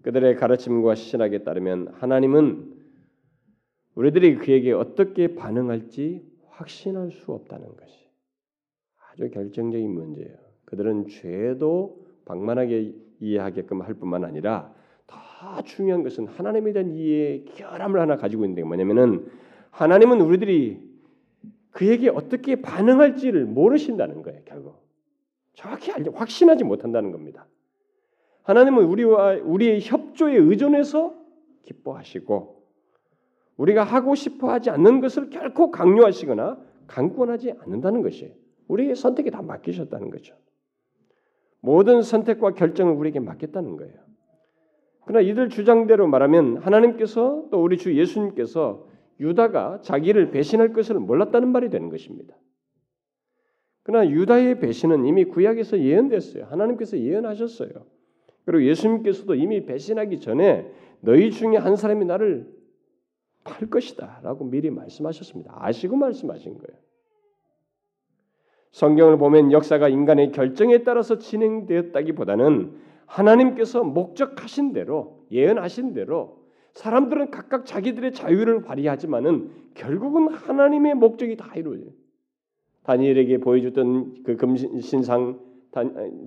그들의 0.03 0.35
가르침과 0.35 0.93
신학에 0.93 1.39
따르면 1.39 1.87
하나님은 1.93 2.80
우리들이 4.01 4.37
그에게 4.37 4.71
어떻게 4.71 5.35
반응할지 5.35 6.25
확신할 6.49 7.11
수 7.11 7.33
없다는 7.33 7.67
것이 7.77 8.09
아주 9.11 9.29
결정적인 9.29 9.93
문제예요. 9.93 10.35
그들은 10.65 11.07
죄도 11.07 12.03
방만하게 12.25 12.95
이해하게끔 13.19 13.83
할 13.83 13.93
뿐만 13.93 14.25
아니라 14.25 14.73
더 15.05 15.61
중요한 15.61 16.01
것은 16.01 16.25
하나님에 16.25 16.73
대한 16.73 16.89
이해의 16.89 17.45
결함을 17.45 17.99
하나 17.99 18.15
가지고 18.15 18.45
있는데 18.45 18.63
뭐냐면은 18.63 19.29
하나님은 19.69 20.19
우리들이 20.21 20.81
그에게 21.69 22.09
어떻게 22.09 22.59
반응할지를 22.59 23.45
모르신다는 23.45 24.23
거예요. 24.23 24.41
결국 24.45 24.81
정확히 25.53 25.91
알지 25.91 26.09
확신하지 26.09 26.63
못한다는 26.63 27.11
겁니다. 27.11 27.45
하나님은 28.43 28.83
우리와 28.83 29.33
우리의 29.43 29.81
협조에 29.81 30.37
의존해서 30.37 31.13
기뻐하시고 31.61 32.60
우리가 33.57 33.83
하고 33.83 34.15
싶어 34.15 34.51
하지 34.51 34.69
않는 34.69 35.01
것을 35.01 35.29
결코 35.29 35.71
강요하시거나 35.71 36.57
강권하지 36.87 37.53
않는다는 37.59 38.01
것이 38.01 38.33
우리의 38.67 38.95
선택에 38.95 39.29
다 39.29 39.41
맡기셨다는 39.41 40.09
거죠. 40.09 40.35
모든 41.61 42.01
선택과 42.01 42.53
결정을 42.53 42.93
우리에게 42.93 43.19
맡겼다는 43.19 43.77
거예요. 43.77 43.93
그러나 45.05 45.21
이들 45.21 45.49
주장대로 45.49 46.07
말하면 46.07 46.57
하나님께서 46.57 47.47
또 47.51 47.61
우리 47.61 47.77
주 47.77 47.97
예수님께서 47.97 48.87
유다가 49.19 49.81
자기를 49.81 50.31
배신할 50.31 50.73
것을 50.73 50.99
몰랐다는 50.99 51.49
말이 51.49 51.69
되는 51.69 51.89
것입니다. 51.89 52.35
그러나 53.83 54.09
유다의 54.09 54.59
배신은 54.59 55.05
이미 55.05 55.25
구약에서 55.25 55.79
예언됐어요. 55.79 56.45
하나님께서 56.45 56.97
예언하셨어요. 56.97 57.69
그리고 58.45 58.63
예수님께서도 58.65 59.35
이미 59.35 59.65
배신하기 59.65 60.19
전에 60.19 60.71
너희 61.01 61.31
중에 61.31 61.57
한 61.57 61.75
사람이 61.75 62.05
나를 62.05 62.47
팔 63.43 63.69
것이다 63.69 64.19
라고 64.23 64.45
미리 64.45 64.69
말씀하셨습니다. 64.69 65.55
아시고 65.57 65.95
말씀하신 65.95 66.57
거예요. 66.57 66.79
성경을 68.71 69.17
보면 69.17 69.51
역사가 69.51 69.89
인간의 69.89 70.31
결정에 70.31 70.83
따라서 70.83 71.17
진행되었다기보다는 71.17 72.73
하나님께서 73.05 73.83
목적하신 73.83 74.73
대로 74.73 75.25
예언하신 75.31 75.93
대로 75.93 76.39
사람들은 76.73 77.31
각각 77.31 77.65
자기들의 77.65 78.13
자유를 78.13 78.61
발휘하지만은 78.61 79.51
결국은 79.73 80.29
하나님의 80.29 80.95
목적이 80.95 81.35
다 81.35 81.53
이루어져요. 81.55 81.89
다니엘에게 82.83 83.39
보여줬던 83.39 84.23
그 84.23 84.37
금신상 84.37 85.39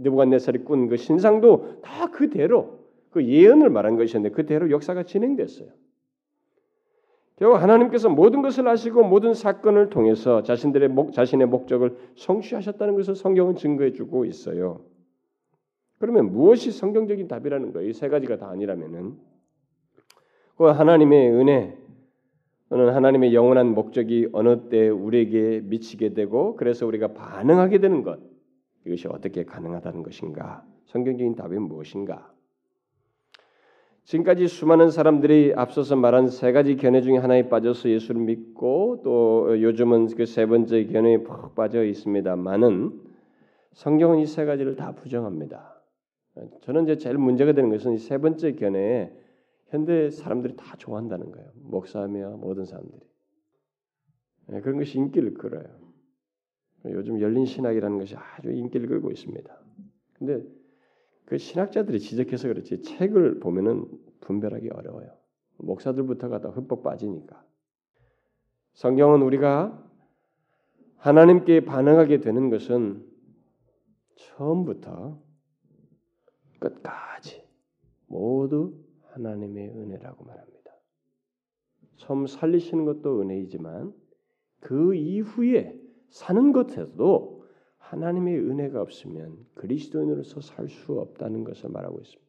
느부갓네살이 0.02 0.64
꾼 0.64 0.88
그 0.88 0.96
신상도 0.96 1.80
다 1.82 2.10
그대로 2.10 2.78
그 3.10 3.24
예언을 3.24 3.70
말한 3.70 3.96
것이었는데 3.96 4.34
그대로 4.34 4.70
역사가 4.70 5.04
진행됐어요. 5.04 5.68
결국 7.36 7.56
하나님께서 7.60 8.08
모든 8.08 8.42
것을 8.42 8.68
아시고 8.68 9.02
모든 9.04 9.34
사건을 9.34 9.90
통해서 9.90 10.42
자신들의 10.42 10.88
목, 10.88 11.12
자신의 11.12 11.48
목적을 11.48 11.96
성취하셨다는 12.16 12.94
것을 12.94 13.16
성경은 13.16 13.56
증거해주고 13.56 14.24
있어요. 14.26 14.80
그러면 15.98 16.30
무엇이 16.32 16.70
성경적인 16.70 17.28
답이라는 17.28 17.72
거예요? 17.72 17.88
이 17.88 17.92
세 17.92 18.08
가지가 18.08 18.36
다 18.36 18.48
아니라면은 18.50 19.16
그 20.56 20.64
하나님의 20.64 21.30
은혜 21.32 21.76
또는 22.68 22.94
하나님의 22.94 23.34
영원한 23.34 23.74
목적이 23.74 24.28
어느 24.32 24.68
때 24.68 24.88
우리에게 24.88 25.60
미치게 25.64 26.14
되고 26.14 26.56
그래서 26.56 26.86
우리가 26.86 27.08
반응하게 27.14 27.78
되는 27.78 28.02
것 28.02 28.20
이것이 28.86 29.08
어떻게 29.08 29.44
가능하다는 29.44 30.02
것인가? 30.02 30.64
성경적인 30.86 31.34
답이 31.34 31.56
무엇인가? 31.58 32.33
지금까지 34.04 34.48
수많은 34.48 34.90
사람들이 34.90 35.54
앞서서 35.56 35.96
말한 35.96 36.28
세 36.28 36.52
가지 36.52 36.76
견해 36.76 37.00
중에 37.00 37.16
하나에 37.16 37.48
빠져서 37.48 37.88
예수를 37.88 38.20
믿고 38.20 39.00
또 39.02 39.60
요즘은 39.62 40.08
그 40.08 40.26
세 40.26 40.46
번째 40.46 40.84
견해에 40.86 41.22
푹 41.22 41.54
빠져 41.54 41.84
있습니다만은 41.84 43.00
성경은 43.72 44.18
이 44.20 44.26
세 44.26 44.44
가지를 44.44 44.76
다 44.76 44.92
부정합니다. 44.94 45.80
저는 46.62 46.84
이제 46.84 46.96
제일 46.98 47.16
문제가 47.16 47.52
되는 47.52 47.70
것은 47.70 47.94
이 47.94 47.98
세 47.98 48.18
번째 48.18 48.52
견해에 48.52 49.12
현대 49.68 50.10
사람들이 50.10 50.54
다 50.56 50.76
좋아한다는 50.76 51.32
거예요. 51.32 51.48
목사며 51.54 52.36
모든 52.36 52.64
사람들이. 52.66 53.00
예, 54.52 54.60
그런 54.60 54.78
것이 54.78 54.98
인기를 54.98 55.34
끌어요. 55.34 55.64
요즘 56.86 57.18
열린 57.20 57.46
신학이라는 57.46 57.98
것이 57.98 58.14
아주 58.16 58.50
인기를 58.52 58.86
끌고 58.88 59.10
있습니다. 59.10 59.58
근데 60.18 60.42
그 61.26 61.38
신학자들이 61.38 62.00
지적해서 62.00 62.48
그렇지 62.48 62.82
책을 62.82 63.40
보면은 63.40 63.86
분별하기 64.20 64.70
어려워요. 64.70 65.10
목사들부터가 65.58 66.40
다 66.40 66.50
흠뻑 66.50 66.82
빠지니까. 66.82 67.44
성경은 68.74 69.22
우리가 69.22 69.82
하나님께 70.96 71.64
반응하게 71.64 72.20
되는 72.20 72.50
것은 72.50 73.06
처음부터 74.16 75.22
끝까지 76.58 77.46
모두 78.06 78.74
하나님의 79.10 79.68
은혜라고 79.70 80.24
말합니다. 80.24 80.54
처음 81.96 82.26
살리시는 82.26 82.84
것도 82.84 83.20
은혜이지만 83.20 83.92
그 84.60 84.94
이후에 84.94 85.78
사는 86.08 86.52
것에서도 86.52 87.43
하나님의 87.88 88.38
은혜가 88.38 88.80
없으면 88.80 89.36
그리스도인으로서 89.54 90.40
살 90.40 90.68
수 90.68 90.98
없다는 90.98 91.44
것을 91.44 91.70
말하고 91.70 92.00
있습니다. 92.00 92.24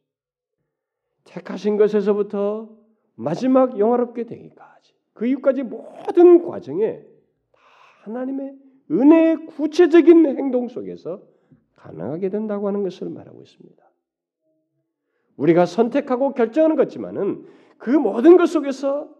택하신 1.24 1.76
것에서부터 1.76 2.70
마지막 3.14 3.78
영화롭게 3.78 4.24
되기까지 4.24 4.94
그 5.14 5.26
이후까지 5.26 5.62
모든 5.62 6.46
과정에 6.46 7.02
하나님의 8.02 8.54
은혜의 8.90 9.46
구체적인 9.46 10.26
행동 10.38 10.68
속에서 10.68 11.22
가능하게 11.74 12.28
된다고 12.28 12.68
하는 12.68 12.82
것을 12.82 13.08
말하고 13.08 13.42
있습니다. 13.42 13.84
우리가 15.36 15.66
선택하고 15.66 16.32
결정하는 16.34 16.76
것지만은 16.76 17.46
그 17.78 17.90
모든 17.90 18.36
것 18.36 18.46
속에서 18.46 19.10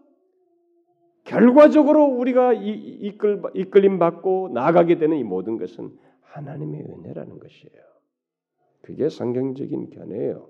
결과적으로 1.25 2.05
우리가 2.05 2.53
이끌, 2.53 3.41
이끌림 3.53 3.99
받고 3.99 4.49
나아가게 4.53 4.97
되는 4.97 5.17
이 5.17 5.23
모든 5.23 5.57
것은 5.57 5.91
하나님의 6.27 6.81
은혜라는 6.81 7.39
것이에요. 7.39 7.83
그게 8.81 9.09
성경적인 9.09 9.89
견해예요. 9.89 10.49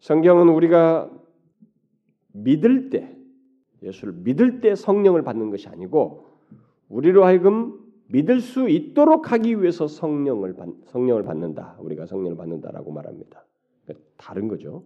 성경은 0.00 0.48
우리가 0.48 1.10
믿을 2.32 2.90
때 2.90 3.16
예수를 3.82 4.14
믿을 4.14 4.60
때 4.60 4.74
성령을 4.74 5.22
받는 5.22 5.50
것이 5.50 5.68
아니고 5.68 6.26
우리로 6.88 7.24
하여금 7.24 7.78
믿을 8.08 8.40
수 8.40 8.68
있도록 8.68 9.32
하기 9.32 9.60
위해서 9.60 9.86
성령을 9.86 10.54
받, 10.54 10.68
성령을 10.86 11.24
받는다. 11.24 11.76
우리가 11.80 12.06
성령을 12.06 12.36
받는다라고 12.36 12.90
말합니다. 12.90 13.44
그러니까 13.84 14.06
다른 14.16 14.48
거죠. 14.48 14.84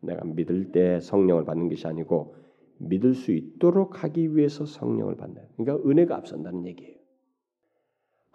내가 0.00 0.24
믿을 0.24 0.70
때 0.70 1.00
성령을 1.00 1.44
받는 1.44 1.68
것이 1.68 1.86
아니고 1.86 2.36
믿을 2.78 3.14
수 3.14 3.32
있도록 3.32 4.04
하기 4.04 4.36
위해서 4.36 4.66
성령을 4.66 5.16
받는. 5.16 5.42
그러니까 5.56 5.88
은혜가 5.88 6.16
앞선다는 6.16 6.66
얘기예요. 6.66 6.95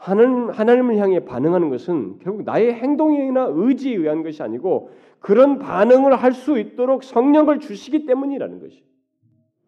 하나님, 0.01 0.49
하나님을 0.49 0.97
향해 0.97 1.23
반응하는 1.23 1.69
것은 1.69 2.17
결국 2.19 2.43
나의 2.43 2.73
행동이나 2.73 3.51
의지에 3.53 3.97
의한 3.97 4.23
것이 4.23 4.41
아니고 4.41 4.89
그런 5.19 5.59
반응을 5.59 6.15
할 6.15 6.33
수 6.33 6.57
있도록 6.57 7.03
성령을 7.03 7.59
주시기 7.59 8.07
때문이라는 8.07 8.59
것이 8.59 8.83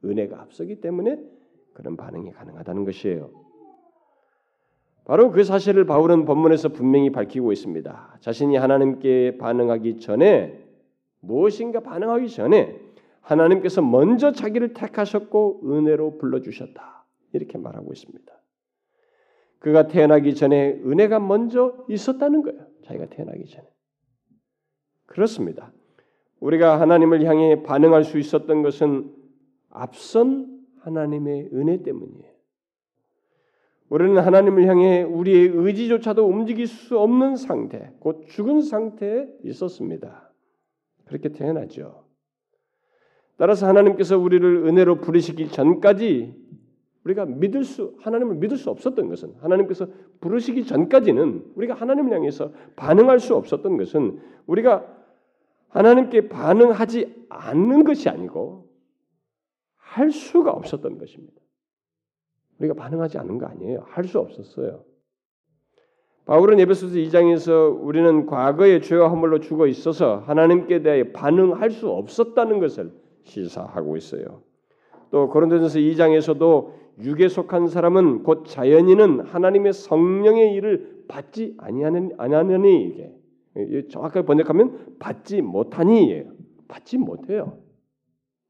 은혜가 0.03 0.41
앞서기 0.41 0.81
때문에 0.81 1.19
그런 1.73 1.95
반응이 1.95 2.31
가능하다는 2.31 2.83
것이에요. 2.83 3.29
바로 5.05 5.29
그 5.29 5.43
사실을 5.43 5.85
바울은 5.85 6.25
본문에서 6.25 6.69
분명히 6.69 7.11
밝히고 7.11 7.51
있습니다. 7.51 8.17
자신이 8.19 8.55
하나님께 8.55 9.37
반응하기 9.37 9.99
전에 9.99 10.65
무엇인가 11.19 11.81
반응하기 11.81 12.29
전에 12.29 12.79
하나님께서 13.21 13.83
먼저 13.83 14.31
자기를 14.31 14.73
택하셨고 14.73 15.61
은혜로 15.65 16.17
불러주셨다. 16.17 17.05
이렇게 17.33 17.59
말하고 17.59 17.93
있습니다. 17.93 18.33
그가 19.63 19.87
태어나기 19.87 20.35
전에 20.35 20.73
은혜가 20.85 21.21
먼저 21.21 21.85
있었다는 21.87 22.41
거예요. 22.41 22.67
자기가 22.83 23.05
태어나기 23.05 23.45
전에. 23.45 23.65
그렇습니다. 25.05 25.71
우리가 26.41 26.81
하나님을 26.81 27.23
향해 27.23 27.63
반응할 27.63 28.03
수 28.03 28.19
있었던 28.19 28.61
것은 28.61 29.09
앞선 29.69 30.65
하나님의 30.81 31.51
은혜 31.53 31.81
때문이에요. 31.81 32.33
우리는 33.87 34.17
하나님을 34.17 34.67
향해 34.67 35.01
우리의 35.03 35.51
의지조차도 35.53 36.27
움직일 36.27 36.67
수 36.67 36.99
없는 36.99 37.37
상태, 37.37 37.93
곧 37.99 38.25
죽은 38.27 38.61
상태에 38.61 39.27
있었습니다. 39.45 40.29
그렇게 41.05 41.29
태어나죠. 41.29 42.03
따라서 43.37 43.65
하나님께서 43.67 44.17
우리를 44.17 44.67
은혜로 44.67 44.99
부르시기 44.99 45.47
전까지 45.51 46.42
우리가 47.05 47.25
믿을 47.25 47.63
수 47.63 47.95
하나님을 47.99 48.35
믿을 48.35 48.57
수 48.57 48.69
없었던 48.69 49.09
것은 49.09 49.35
하나님께서 49.41 49.87
부르시기 50.21 50.65
전까지는 50.65 51.53
우리가 51.55 51.73
하나님을 51.73 52.13
향해서 52.13 52.51
반응할 52.75 53.19
수 53.19 53.35
없었던 53.35 53.77
것은 53.77 54.21
우리가 54.47 54.85
하나님께 55.69 56.29
반응하지 56.29 57.25
않는 57.29 57.83
것이 57.83 58.09
아니고 58.09 58.69
할 59.75 60.11
수가 60.11 60.51
없었던 60.51 60.97
것입니다. 60.97 61.33
우리가 62.59 62.73
반응하지 62.75 63.17
않는 63.17 63.37
거 63.37 63.47
아니에요. 63.47 63.83
할 63.87 64.05
수 64.05 64.19
없었어요. 64.19 64.83
바울은 66.25 66.59
에베소서 66.61 66.95
2장에서 66.95 67.77
우리는 67.83 68.25
과거의 68.25 68.81
죄와 68.81 69.09
허물로 69.09 69.41
죽어 69.41 69.67
있어서 69.67 70.19
하나님께 70.19 70.81
대해 70.81 71.11
반응할 71.11 71.69
수 71.69 71.89
없었다는 71.89 72.59
것을 72.59 72.93
시사하고 73.23 73.97
있어요. 73.97 74.41
또 75.11 75.27
고린도전서 75.29 75.79
2장에서도 75.79 76.82
육에 76.99 77.27
속한 77.27 77.67
사람은 77.67 78.23
곧 78.23 78.45
자연인은 78.45 79.21
하나님의 79.21 79.73
성령의 79.73 80.53
일을 80.53 81.05
받지 81.07 81.55
아니하는 81.57 82.11
아니하느니 82.17 83.11
이게 83.55 83.87
정확하게 83.87 84.25
번역하면 84.25 84.97
받지 84.99 85.41
못하니예요. 85.41 86.31
받지 86.67 86.97
못해요. 86.97 87.59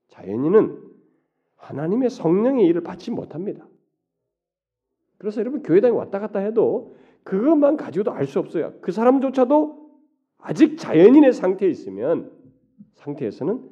자연인은 0.10 0.78
하나님의 1.56 2.10
성령의 2.10 2.68
일을 2.68 2.82
받지 2.82 3.12
못합니다. 3.12 3.68
그래서 5.18 5.40
여러분 5.40 5.64
교회당에 5.64 5.94
왔다 5.96 6.20
갔다 6.20 6.40
해도 6.40 6.96
그것만 7.24 7.78
가지고도 7.78 8.12
알 8.12 8.26
수 8.28 8.40
없어요. 8.40 8.74
그 8.82 8.92
사람조차도 8.92 9.84
아직 10.38 10.78
자연인의 10.78 11.32
상태에 11.32 11.70
있으면 11.70 12.32
상태에서는 12.96 13.70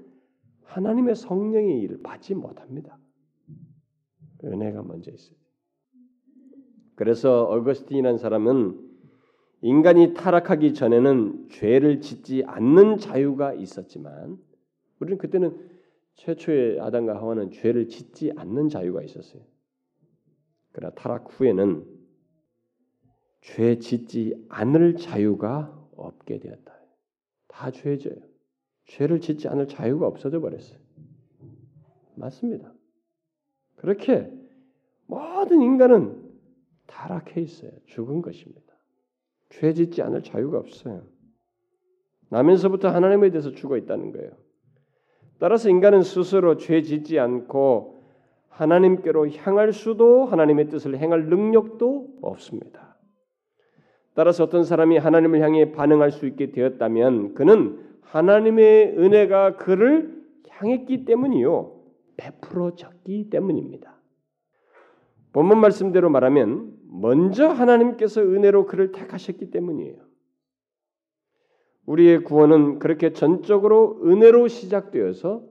하나님의 0.63 1.15
성령의 1.15 1.79
일을 1.81 2.01
받지 2.01 2.33
못합니다. 2.33 2.97
은혜가 4.43 4.83
먼저 4.83 5.11
있어요. 5.11 5.35
그래서 6.95 7.43
어거스틴이라는 7.45 8.17
사람은 8.17 8.91
인간이 9.61 10.13
타락하기 10.13 10.73
전에는 10.73 11.49
죄를 11.49 12.01
짓지 12.01 12.43
않는 12.45 12.97
자유가 12.97 13.53
있었지만 13.53 14.39
우리는 14.99 15.17
그때는 15.17 15.69
최초의 16.15 16.79
아담과 16.79 17.15
하와는 17.15 17.51
죄를 17.51 17.87
짓지 17.87 18.31
않는 18.35 18.69
자유가 18.69 19.01
있었어요. 19.01 19.41
그러나 20.71 20.93
타락 20.95 21.27
후에는 21.29 21.85
죄 23.41 23.79
짓지 23.79 24.45
않을 24.49 24.97
자유가 24.97 25.77
없게 25.95 26.39
되었다. 26.39 26.73
다 27.47 27.71
죄져요. 27.71 28.15
죄를 28.85 29.19
짓지 29.19 29.47
않을 29.47 29.67
자유가 29.67 30.07
없어져 30.07 30.39
버렸어요. 30.39 30.79
맞습니다. 32.15 32.70
그렇게 33.81 34.31
모든 35.07 35.61
인간은 35.61 36.15
타락해 36.85 37.41
있어요. 37.41 37.71
죽은 37.87 38.21
것입니다. 38.21 38.61
죄 39.49 39.73
짓지 39.73 40.03
않을 40.03 40.21
자유가 40.21 40.59
없어요. 40.59 41.01
나면서부터 42.29 42.89
하나님에 42.89 43.31
대해서 43.31 43.51
죽어 43.51 43.77
있다는 43.77 44.11
거예요. 44.11 44.31
따라서 45.39 45.69
인간은 45.69 46.03
스스로 46.03 46.57
죄 46.57 46.83
짓지 46.83 47.19
않고 47.19 48.03
하나님께로 48.49 49.29
향할 49.31 49.73
수도 49.73 50.25
하나님의 50.25 50.69
뜻을 50.69 50.97
행할 50.97 51.25
능력도 51.25 52.19
없습니다. 52.21 52.99
따라서 54.13 54.43
어떤 54.43 54.63
사람이 54.63 54.97
하나님을 54.97 55.41
향해 55.41 55.71
반응할 55.71 56.11
수 56.11 56.27
있게 56.27 56.51
되었다면 56.51 57.33
그는 57.33 57.79
하나님의 58.01 58.97
은혜가 58.99 59.55
그를 59.55 60.21
향했기 60.49 61.05
때문이요. 61.05 61.80
베풀어졌기 62.21 63.29
때문입니다. 63.29 63.99
본문 65.33 65.59
말씀대로 65.59 66.09
말하면 66.09 66.77
먼저 66.85 67.47
하나님께서 67.47 68.21
은혜로 68.21 68.65
그를 68.67 68.91
택하셨기 68.91 69.49
때문이에요. 69.49 69.95
우리의 71.85 72.23
구원은 72.23 72.79
그렇게 72.79 73.13
전적으로 73.13 73.99
은혜로 74.03 74.47
시작되어서 74.47 75.43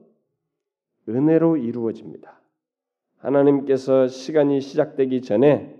은혜로 1.09 1.57
이루어집니다. 1.57 2.41
하나님께서 3.17 4.07
시간이 4.07 4.61
시작되기 4.61 5.21
전에 5.21 5.77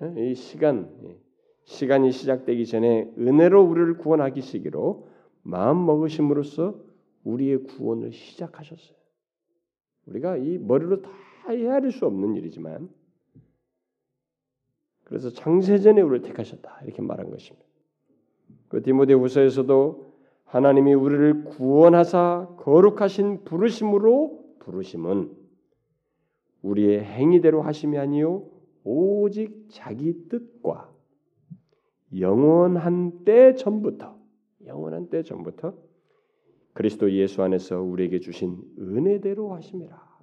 어, 0.00 0.14
이 0.18 0.34
시간 0.34 0.90
시간이 1.64 2.12
시작되기 2.12 2.66
전에 2.66 3.10
은혜로 3.16 3.62
우리를 3.62 3.96
구원하기 3.98 4.42
시기로 4.42 5.08
마음 5.42 5.86
먹으심으로써 5.86 6.78
우리의 7.24 7.64
구원을 7.64 8.12
시작하셨어요. 8.12 9.03
우리가 10.06 10.36
이 10.36 10.58
머리로 10.58 11.02
다 11.02 11.10
헤아릴 11.48 11.92
수 11.92 12.06
없는 12.06 12.34
일이지만 12.36 12.88
그래서 15.04 15.30
창세전에 15.30 16.00
우리를 16.00 16.22
택하셨다 16.22 16.80
이렇게 16.84 17.02
말한 17.02 17.30
것입니다. 17.30 17.66
그 18.68 18.82
디모데후서에서도 18.82 20.14
하나님이 20.44 20.94
우리를 20.94 21.44
구원하사 21.44 22.48
거룩하신 22.58 23.44
부르심으로 23.44 24.56
부르심은 24.60 25.30
우리의 26.62 27.04
행위대로 27.04 27.62
하심이 27.62 27.98
아니요 27.98 28.48
오직 28.82 29.66
자기 29.70 30.28
뜻과 30.28 30.90
영원한 32.18 33.24
때 33.24 33.54
전부터 33.54 34.16
영원한 34.66 35.08
때 35.08 35.22
전부터 35.22 35.74
그리스도 36.74 37.10
예수 37.12 37.42
안에서 37.42 37.80
우리에게 37.80 38.18
주신 38.20 38.60
은혜대로 38.78 39.54
하심이라. 39.54 40.14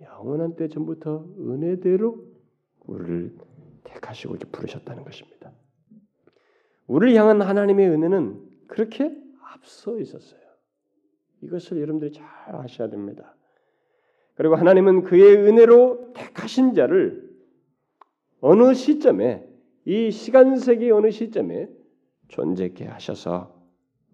영원한 0.00 0.56
때 0.56 0.68
전부터 0.68 1.26
은혜대로 1.38 2.24
우리를 2.86 3.36
택하시고 3.84 4.36
부르셨다는 4.50 5.04
것입니다. 5.04 5.52
우리를 6.86 7.14
향한 7.14 7.42
하나님의 7.42 7.88
은혜는 7.90 8.42
그렇게 8.66 9.14
앞서 9.52 9.98
있었어요. 10.00 10.40
이것을 11.42 11.80
여러분들이 11.80 12.12
잘 12.12 12.26
아셔야 12.56 12.88
됩니다. 12.88 13.36
그리고 14.34 14.56
하나님은 14.56 15.02
그의 15.02 15.36
은혜로 15.36 16.14
택하신 16.14 16.72
자를 16.72 17.30
어느 18.40 18.72
시점에 18.72 19.46
이 19.84 20.10
시간세기 20.10 20.90
어느 20.90 21.10
시점에 21.10 21.68
존재케 22.28 22.86
하셔서 22.86 23.62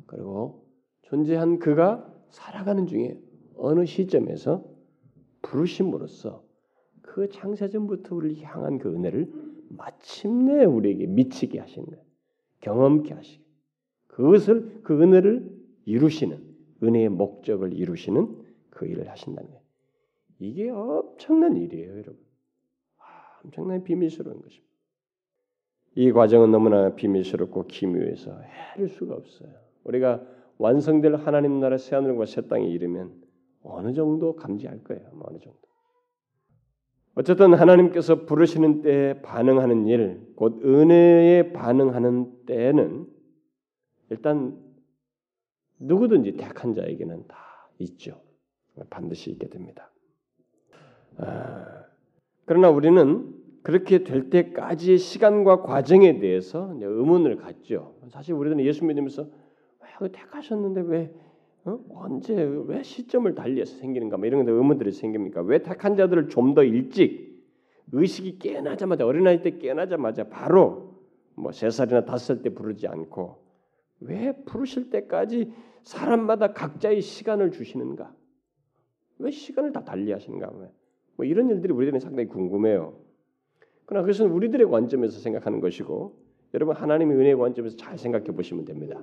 그리고 0.07 0.68
존재한 1.09 1.59
그가 1.59 2.07
살아가는 2.29 2.87
중에 2.87 3.19
어느 3.57 3.87
시점에서 3.87 4.63
부르심으로써 5.41 6.45
그 7.01 7.31
창세전부터 7.31 8.15
우리를 8.15 8.43
향한 8.43 8.79
그 8.79 8.95
은혜를 8.95 9.33
마침내 9.71 10.65
우리에게 10.65 11.07
미치게 11.07 11.59
하시는 11.59 11.87
거예요. 11.87 12.03
경험케 12.61 13.15
하시게. 13.15 13.43
그것을 14.09 14.81
그 14.83 15.01
은혜를 15.01 15.51
이루시는 15.87 16.43
은혜의 16.83 17.09
목적을 17.09 17.73
이루시는 17.73 18.45
그 18.69 18.87
일을 18.87 19.09
하신다는 19.09 19.49
거예요. 19.49 19.63
이게 20.41 20.69
엄청난 20.69 21.57
일이에요, 21.57 21.91
여러분. 21.93 22.19
아, 22.99 23.41
엄청난 23.45 23.83
비밀스러운 23.83 24.43
것입니다. 24.43 24.69
이 25.95 26.13
과정은 26.13 26.51
너무나 26.51 26.95
비밀스럽고 26.95 27.67
기묘해서 27.67 28.39
헤아릴 28.41 28.89
수가 28.89 29.15
없어요. 29.15 29.51
우리가 29.85 30.38
완성될 30.59 31.15
하나님 31.17 31.61
나라 31.61 31.79
새 31.79 31.97
하늘과 31.97 32.27
새 32.27 32.47
땅에 32.49 32.67
이르면 32.67 33.13
어느 33.63 33.93
정도 33.95 34.37
감지할 34.37 34.83
거예요. 34.85 35.09
뭐 35.13 35.27
어느 35.31 35.39
정도. 35.39 35.59
어쨌든 37.15 37.55
하나님께서 37.55 38.27
부르시는 38.27 38.83
때에 38.83 39.23
반응하는 39.23 39.87
일, 39.87 40.21
곧 40.37 40.65
은혜에 40.65 41.53
반응하는 41.53 42.45
때에는 42.47 43.07
일단 44.11 44.57
누구든지 45.81 46.37
택한 46.37 46.75
자에게는 46.75 47.27
다 47.27 47.37
있죠. 47.79 48.21
반드시 48.91 49.31
있게 49.33 49.49
됩니다. 49.49 49.91
아, 51.17 51.85
그러나 52.45 52.71
우리는 52.71 53.35
그렇게 53.63 54.05
될 54.05 54.31
때까지의 54.31 54.99
시간과 54.99 55.63
과정에 55.63 56.21
대해서 56.21 56.73
의문을 56.81 57.37
갖죠. 57.37 57.97
사실 58.11 58.35
우리는 58.35 58.61
예수 58.65 58.85
믿으면서 58.85 59.29
왜 60.01 60.09
택하셨는데 60.11 60.81
왜 60.83 61.15
어? 61.65 61.79
언제 61.91 62.35
왜 62.67 62.83
시점을 62.83 63.35
달리해서 63.35 63.77
생기는가 63.79 64.17
뭐 64.17 64.27
이런 64.27 64.45
데 64.45 64.53
의문들이 64.53 64.93
생깁니까? 64.93 65.43
왜 65.43 65.63
택한 65.63 65.97
자들을 65.97 66.29
좀 66.29 66.55
더 66.55 66.63
일찍 66.65 67.29
의식이 67.93 68.39
깨어나자마자 68.39 69.07
어린아이 69.07 69.43
때 69.43 69.59
깨어나자마자 69.59 70.29
바로 70.29 70.95
뭐 71.35 71.53
세 71.53 71.71
살이나 71.71 72.05
다섯 72.05 72.35
살 72.35 72.43
때 72.43 72.51
부르지 72.51 72.87
않고 72.87 73.39
왜 74.01 74.33
부르실 74.45 74.91
때까지 74.91 75.53
사람마다 75.83 76.53
각자의 76.53 77.01
시간을 77.01 77.51
주시는가? 77.51 78.15
왜 79.19 79.31
시간을 79.31 79.73
다 79.73 79.85
달리하시는가? 79.85 80.51
뭐 81.17 81.27
이런 81.27 81.51
일들이 81.51 81.73
우리들은 81.73 81.99
상당히 81.99 82.29
궁금해요. 82.29 82.95
그러나 83.87 84.05
그것은 84.05 84.31
우리들의 84.31 84.69
관점에서 84.71 85.19
생각하는 85.19 85.61
것이고 85.61 86.17
여러분 86.55 86.77
하나님의 86.77 87.17
은혜의 87.17 87.37
관점에서 87.37 87.77
잘 87.77 87.99
생각해 87.99 88.27
보시면 88.27 88.65
됩니다. 88.65 89.01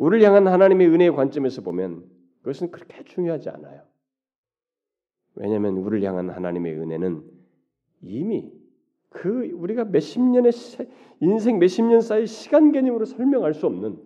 우리를 0.00 0.24
향한 0.24 0.48
하나님의 0.48 0.88
은혜의 0.88 1.12
관점에서 1.12 1.60
보면 1.60 2.08
그것은 2.38 2.70
그렇게 2.70 3.04
중요하지 3.04 3.50
않아요. 3.50 3.82
왜냐하면 5.34 5.76
우리를 5.76 6.08
향한 6.08 6.30
하나님의 6.30 6.74
은혜는 6.78 7.22
이미 8.00 8.50
그 9.10 9.50
우리가 9.50 9.84
몇십 9.84 10.22
년의 10.22 10.52
인생 11.20 11.58
몇십 11.58 11.84
년 11.84 12.00
사이 12.00 12.26
시간 12.26 12.72
개념으로 12.72 13.04
설명할 13.04 13.52
수 13.52 13.66
없는 13.66 14.02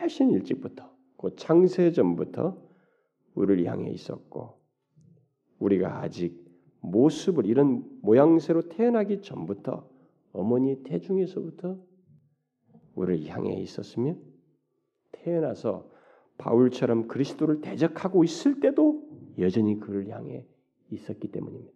훨씬 0.00 0.32
일찍부터 0.32 0.94
그 1.16 1.34
창세 1.36 1.90
전부터 1.90 2.62
우리를 3.36 3.64
향해 3.64 3.90
있었고 3.90 4.58
우리가 5.60 6.02
아직 6.02 6.44
모습을 6.80 7.46
이런 7.46 7.88
모양새로 8.02 8.68
태어나기 8.68 9.22
전부터 9.22 9.88
어머니 10.32 10.82
태중에서부터 10.82 11.87
우리를 12.98 13.26
향해 13.28 13.54
있었으며 13.60 14.16
태어나서 15.12 15.88
바울처럼 16.36 17.08
그리스도를 17.08 17.60
대적하고 17.60 18.24
있을 18.24 18.60
때도 18.60 19.02
여전히 19.38 19.78
그를 19.78 20.08
향해 20.08 20.46
있었기 20.90 21.28
때문입니다. 21.28 21.72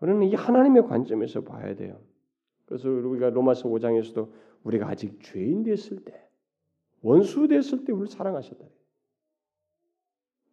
우리는 0.00 0.22
이 0.24 0.34
하나님의 0.34 0.86
관점에서 0.86 1.42
봐야 1.42 1.74
돼요. 1.74 2.00
그래서 2.66 2.88
우리가 2.88 3.30
로마서 3.30 3.68
5장에서도 3.68 4.30
우리가 4.64 4.88
아직 4.88 5.22
죄인 5.22 5.62
됐을 5.62 6.04
때, 6.04 6.28
원수 7.02 7.48
됐을 7.48 7.84
때 7.84 7.92
우리를 7.92 8.08
사랑하셨다. 8.08 8.64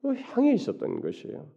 그 0.02 0.16
향해 0.16 0.54
있었던 0.54 1.02
것이에요. 1.02 1.48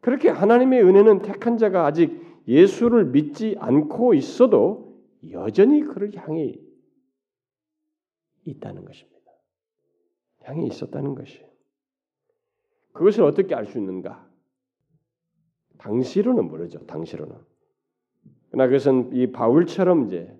그렇게 0.00 0.28
하나님의 0.28 0.82
은혜는 0.82 1.22
택한 1.22 1.56
자가 1.56 1.86
아직 1.86 2.20
예수를 2.48 3.06
믿지 3.06 3.56
않고 3.58 4.14
있어도 4.14 4.81
여전히 5.30 5.82
그를 5.82 6.14
향해 6.16 6.54
있다는 8.44 8.84
것입니다. 8.84 9.30
향해 10.42 10.66
있었다는 10.66 11.14
것이에요. 11.14 11.48
그것을 12.92 13.24
어떻게 13.24 13.54
알 13.54 13.64
수 13.66 13.78
있는가? 13.78 14.28
당시로는 15.78 16.46
모르죠. 16.46 16.84
당시로는. 16.86 17.36
그러나 18.50 18.66
그것은 18.66 19.14
이 19.14 19.32
바울처럼 19.32 20.06
이제 20.06 20.36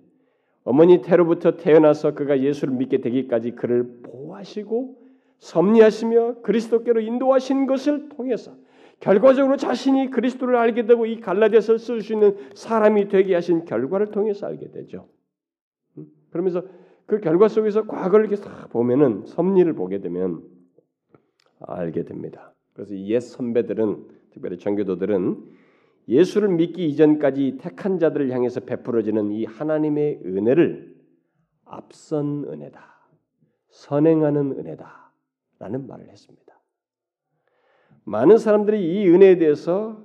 어머니 0.63 1.01
태로부터 1.01 1.57
태어나서 1.57 2.13
그가 2.13 2.41
예수를 2.41 2.75
믿게 2.75 3.01
되기까지 3.01 3.51
그를 3.51 4.01
보호하시고 4.03 5.01
섭리하시며 5.39 6.41
그리스도께로 6.41 7.01
인도하신 7.01 7.65
것을 7.65 8.09
통해서 8.09 8.55
결과적으로 9.03 9.57
자신이 9.57 10.11
그리스도를 10.11 10.55
알게 10.55 10.85
되고 10.85 11.05
이 11.05 11.19
갈라디아서 11.19 11.77
쓸 11.77 12.01
수 12.01 12.13
있는 12.13 12.37
사람이 12.55 13.09
되게 13.09 13.35
하신 13.35 13.65
결과를 13.65 14.11
통해서 14.11 14.47
알게 14.47 14.71
되죠. 14.71 15.09
음? 15.97 16.05
그러면서 16.31 16.63
그 17.05 17.19
결과 17.19 17.49
속에서 17.49 17.85
과거를 17.85 18.27
이렇게 18.27 18.37
싹 18.37 18.69
보면은 18.69 19.25
섭리를 19.25 19.73
보게 19.73 19.99
되면 19.99 20.41
알게 21.59 22.05
됩니다. 22.05 22.53
그래서 22.71 22.95
옛 22.95 23.19
선배들은 23.19 24.07
특별히 24.31 24.57
전교도들은 24.57 25.51
예수를 26.07 26.47
믿기 26.47 26.87
이전까지 26.87 27.57
택한 27.59 27.99
자들을 27.99 28.31
향해서 28.31 28.61
베풀어지는 28.61 29.33
이 29.33 29.43
하나님의 29.43 30.21
은혜를 30.25 30.95
앞선 31.65 32.45
은혜다. 32.45 32.93
선행하는 33.67 34.51
은혜다 34.59 35.11
라는 35.59 35.87
말을 35.87 36.07
했습니다. 36.07 36.42
많은 38.05 38.37
사람들이 38.37 39.01
이 39.01 39.07
은혜에 39.09 39.37
대해서 39.37 40.03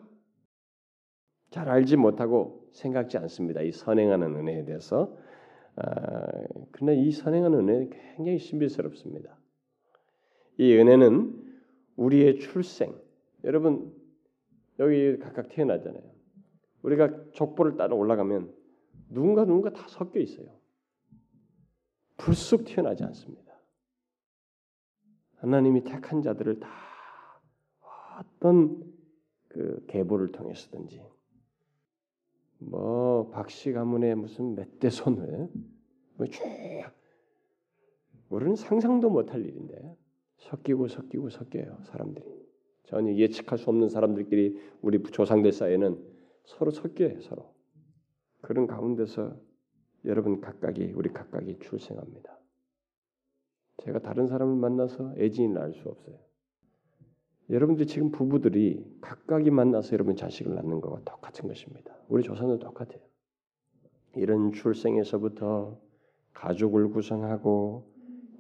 잘 1.51 1.69
알지 1.69 1.97
못하고 1.97 2.69
생각지 2.73 3.19
않습니다. 3.19 3.63
이 3.63 3.73
선행하는 3.73 4.37
은혜에 4.37 4.65
대해서. 4.65 5.17
아, 5.77 6.27
그러나 6.73 6.93
이 6.93 7.11
선행하는 7.11 7.69
은혜 7.69 7.89
굉장히 8.17 8.39
신비스럽습니다. 8.39 9.39
이 10.59 10.75
은혜는 10.75 11.49
우리의 11.97 12.39
출생. 12.39 12.95
여러분 13.45 13.93
여기 14.79 15.19
각각 15.19 15.49
태어나잖아요. 15.49 16.03
우리가 16.83 17.31
족보를 17.33 17.77
따라 17.77 17.95
올라가면 17.95 18.53
누군가 19.11 19.45
누군가 19.45 19.71
다 19.71 19.87
섞여 19.89 20.21
있어요. 20.21 20.47
불쑥 22.17 22.65
태어나지 22.65 23.05
않습니다. 23.05 23.53
하나님이 25.37 25.85
택한 25.85 26.23
자들을 26.23 26.61
다 26.61 26.88
어떤 28.19 28.83
그 29.49 29.85
계보를 29.87 30.33
통해서든지 30.33 31.03
뭐 32.59 33.31
박씨 33.31 33.73
가문의 33.73 34.15
무슨 34.17 34.55
멧돼손을 34.55 35.49
뭐쭉 36.17 36.43
우리는 38.29 38.57
상상도 38.57 39.09
못할 39.11 39.45
일인데 39.45 39.97
섞이고 40.37 40.89
섞이고 40.89 41.31
섞여요 41.31 41.79
사람들이 41.85 42.27
전혀 42.85 43.15
예측할 43.15 43.59
수 43.59 43.71
없는 43.71 43.89
사람들끼리 43.89 44.59
우리 44.83 45.03
조상들 45.03 45.53
사이에는 45.53 46.03
서로 46.45 46.71
섞여 46.71 47.09
서로 47.21 47.55
그런 48.41 48.67
가운데서 48.67 49.37
여러분 50.05 50.41
각각이 50.41 50.93
우리 50.95 51.13
각각이 51.13 51.59
출생합니다. 51.59 52.39
제가 53.79 53.99
다른 54.01 54.27
사람을 54.27 54.57
만나서 54.57 55.15
애진이 55.19 55.49
날수 55.49 55.89
없어요. 55.89 56.28
여러분들 57.51 57.87
지금 57.87 58.11
부부들이 58.11 58.85
각각이 59.01 59.51
만나서 59.51 59.95
여러분 59.95 60.17
자식을 60.17 60.55
낳는 60.55 60.81
것과 60.81 61.01
똑같은 61.05 61.49
것입니다. 61.49 61.95
우리 62.09 62.23
조상도 62.23 62.59
똑같아요. 62.59 63.01
이런 64.17 64.53
출생에서부터 64.53 65.79
가족을 66.35 66.91
구성하고 66.91 67.91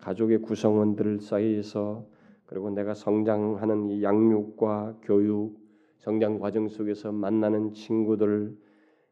가족의 0.01 0.43
구성원들 0.43 1.21
사이에서 1.21 2.07
그리고 2.47 2.71
내가 2.71 2.95
성장하는 2.95 3.91
이 3.91 4.03
양육과 4.03 4.99
교육, 5.03 5.59
성장 5.99 6.39
과정 6.39 6.69
속에서 6.69 7.13
만나는 7.13 7.73
친구들 7.73 8.57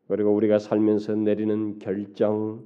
그리고 0.09 0.34
우리가 0.34 0.59
살면서 0.59 1.16
내리는 1.16 1.78
결정 1.78 2.64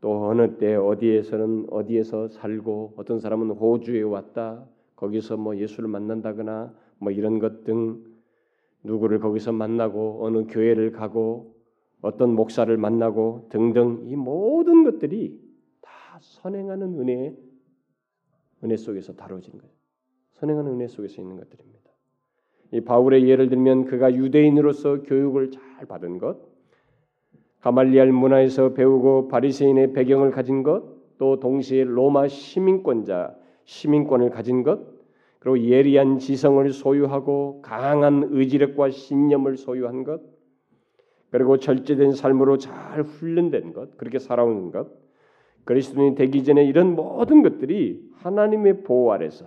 또 0.00 0.26
어느 0.26 0.58
때 0.58 0.74
어디에서는 0.74 1.68
어디에서 1.70 2.28
살고 2.28 2.94
어떤 2.96 3.20
사람은 3.20 3.50
호주에 3.50 4.02
왔다 4.02 4.66
거기서 5.02 5.36
뭐 5.36 5.56
예수를 5.56 5.88
만난다거나 5.88 6.72
뭐 6.98 7.10
이런 7.10 7.40
것 7.40 7.64
등 7.64 8.04
누구를 8.84 9.18
거기서 9.18 9.52
만나고 9.52 10.24
어느 10.24 10.44
교회를 10.46 10.92
가고 10.92 11.56
어떤 12.00 12.34
목사를 12.34 12.74
만나고 12.76 13.48
등등 13.50 14.02
이 14.04 14.14
모든 14.14 14.84
것들이 14.84 15.40
다 15.80 15.90
선행하는 16.20 17.00
은혜 17.00 17.36
은혜 18.62 18.76
속에서 18.76 19.12
다뤄진 19.14 19.58
거예요. 19.58 19.72
선행하는 20.34 20.72
은혜 20.72 20.86
속에서 20.86 21.20
있는 21.20 21.36
것들입니다. 21.36 21.90
이 22.70 22.80
바울의 22.80 23.28
예를 23.28 23.48
들면 23.48 23.86
그가 23.86 24.14
유대인으로서 24.14 25.02
교육을 25.02 25.50
잘 25.50 25.86
받은 25.86 26.18
것, 26.18 26.38
가말리알 27.60 28.12
문화에서 28.12 28.72
배우고 28.72 29.28
바리새인의 29.28 29.92
배경을 29.92 30.30
가진 30.30 30.62
것, 30.62 30.84
또 31.18 31.40
동시에 31.40 31.84
로마 31.84 32.28
시민권자 32.28 33.36
시민권을 33.64 34.30
가진 34.30 34.62
것, 34.62 34.91
그리고 35.42 35.58
예리한 35.58 36.20
지성을 36.20 36.70
소유하고 36.72 37.62
강한 37.62 38.28
의지력과 38.30 38.90
신념을 38.90 39.56
소유한 39.56 40.04
것, 40.04 40.22
그리고 41.30 41.56
절제된 41.56 42.12
삶으로 42.12 42.58
잘 42.58 43.02
훈련된 43.02 43.72
것, 43.72 43.96
그렇게 43.96 44.20
살아오는 44.20 44.70
것, 44.70 44.92
그리스도인이 45.64 46.14
되기 46.14 46.44
전에 46.44 46.64
이런 46.64 46.94
모든 46.94 47.42
것들이 47.42 48.08
하나님의 48.18 48.84
보호 48.84 49.10
아래서 49.10 49.46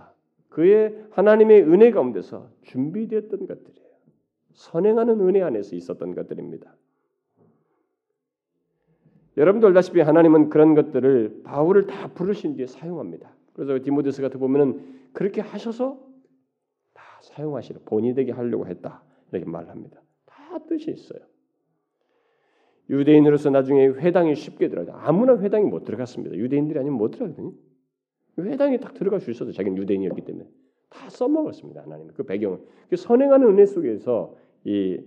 그의 0.50 1.02
하나님의 1.12 1.62
은혜 1.62 1.92
가운데서 1.92 2.50
준비되었던 2.64 3.48
것들이에요. 3.48 3.88
선행하는 4.52 5.22
은혜 5.22 5.44
안에서 5.44 5.78
있었던 5.78 6.14
것들입니다. 6.14 6.76
여러분도 9.38 9.68
알다시피 9.68 10.02
하나님은 10.02 10.50
그런 10.50 10.76
것들을 10.76 11.44
바울을 11.46 11.88
다 11.88 12.10
부르신 12.10 12.58
뒤에 12.58 12.68
사용합니다. 12.68 13.34
그래서 13.56 13.82
디모데스 13.82 14.22
같은 14.22 14.40
보면은 14.40 15.10
그렇게 15.14 15.42
하셔서 15.42 15.98
다 16.94 17.04
사용하시려 17.22 17.82
본이 17.86 18.14
되게 18.14 18.32
하려고 18.32 18.68
했다 18.68 19.02
이렇게 19.32 19.50
말합니다. 19.50 20.02
다 20.26 20.60
뜻이 20.68 20.92
있어요. 20.92 21.20
유대인으로서 22.90 23.50
나중에 23.50 23.88
회당에 23.88 24.36
쉽게 24.36 24.68
들어가요. 24.68 24.98
아무나 24.98 25.38
회당에 25.40 25.64
못 25.64 25.86
들어갔습니다. 25.86 26.36
유대인들이 26.36 26.78
아니면 26.78 26.98
못 26.98 27.12
들어가거든요. 27.12 27.54
회당에 28.40 28.78
딱 28.78 28.94
들어갈 28.94 29.22
수 29.22 29.32
있어도 29.32 29.54
자기는 29.54 29.78
유대인이었기 29.78 30.22
때문에 30.22 30.48
다 30.90 31.10
써먹었습니다. 31.10 31.82
하나님 31.82 32.10
그 32.10 32.24
배경을 32.24 32.60
그 32.90 32.98
선행하는 32.98 33.48
은혜 33.48 33.66
속에서 33.66 34.36
이, 34.66 35.00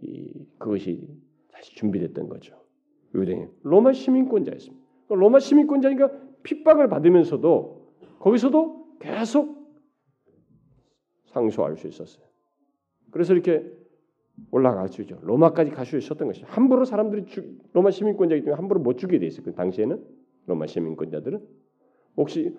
이 0.00 0.46
그것이 0.58 1.06
다시 1.52 1.74
준비됐던 1.76 2.30
거죠. 2.30 2.58
유대인 3.14 3.50
로마 3.62 3.92
시민권자였습니다. 3.92 4.82
로마 5.08 5.38
시민권자니까 5.38 6.29
핍박을 6.42 6.88
받으면서도 6.88 7.94
거기서도 8.18 8.96
계속 8.98 9.60
상소할 11.26 11.76
수 11.76 11.86
있었어요. 11.86 12.24
그래서 13.10 13.32
이렇게 13.32 13.64
올라갈 14.50 14.88
수 14.88 15.02
있죠. 15.02 15.18
로마까지 15.22 15.70
갈 15.70 15.84
수 15.84 15.96
있었던 15.96 16.28
것이 16.28 16.44
함부로 16.44 16.84
사람들이 16.84 17.26
주, 17.26 17.44
로마 17.72 17.90
시민권자이기 17.90 18.44
때문에 18.44 18.56
함부로 18.56 18.80
못 18.80 18.96
주게 18.98 19.18
돼 19.18 19.26
있어요. 19.26 19.44
그 19.44 19.54
당시에는 19.54 20.02
로마 20.46 20.66
시민권자들은 20.66 21.40
혹시 22.16 22.56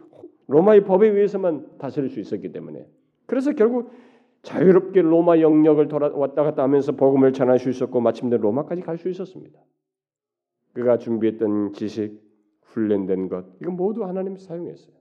로마의 0.47 0.85
법에 0.85 1.07
의해서만 1.07 1.77
다스릴 1.77 2.09
수 2.09 2.19
있었기 2.19 2.51
때문에 2.51 2.85
그래서 3.25 3.53
결국 3.53 3.91
자유롭게 4.43 5.01
로마 5.01 5.39
영역을 5.39 5.87
돌아 5.87 6.09
왔다 6.09 6.43
갔다 6.43 6.63
하면서 6.63 6.91
복음을 6.93 7.31
전할 7.33 7.59
수 7.59 7.69
있었고 7.69 8.01
마침내 8.01 8.37
로마까지 8.37 8.81
갈 8.81 8.97
수 8.97 9.09
있었습니다. 9.09 9.59
그가 10.73 10.97
준비했던 10.97 11.73
지식, 11.73 12.21
훈련된 12.71 13.29
것 13.29 13.45
이건 13.61 13.75
모두 13.75 14.03
하나님 14.05 14.37
사용했어요. 14.37 14.93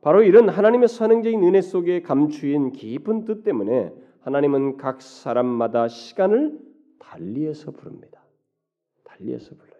바로 0.00 0.22
이런 0.22 0.48
하나님의 0.48 0.88
선행적인 0.88 1.42
은혜 1.42 1.60
속에 1.60 2.02
감추인 2.02 2.72
깊은 2.72 3.24
뜻 3.24 3.42
때문에 3.42 3.92
하나님은 4.20 4.76
각 4.76 5.02
사람마다 5.02 5.88
시간을 5.88 6.58
달리해서 6.98 7.72
부릅니다. 7.72 8.22
달리해서 9.04 9.54
불러요. 9.56 9.78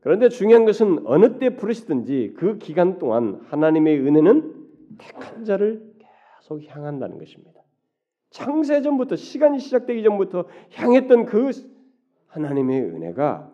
그런데 0.00 0.28
중요한 0.28 0.64
것은 0.64 1.06
어느 1.06 1.38
때 1.38 1.56
부르시든지 1.56 2.34
그 2.36 2.58
기간 2.58 2.98
동안 2.98 3.40
하나님의 3.48 4.00
은혜는 4.00 4.66
택한 4.98 5.44
자를 5.44 5.94
계속 5.98 6.62
향한다는 6.68 7.18
것입니다. 7.18 7.62
창세 8.30 8.82
전부터 8.82 9.16
시간이 9.16 9.60
시작되기 9.60 10.02
전부터 10.02 10.46
향했던 10.72 11.26
그 11.26 11.50
하나님의 12.26 12.82
은혜가 12.82 13.51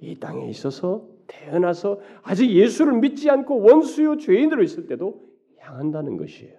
이 0.00 0.18
땅에 0.18 0.48
있어서 0.48 1.06
태어나서 1.26 2.00
아직 2.22 2.50
예수를 2.50 2.94
믿지 3.00 3.28
않고 3.30 3.60
원수요 3.60 4.16
죄인으로 4.16 4.62
있을 4.62 4.86
때도 4.86 5.22
향한다는 5.58 6.16
것이에요. 6.16 6.56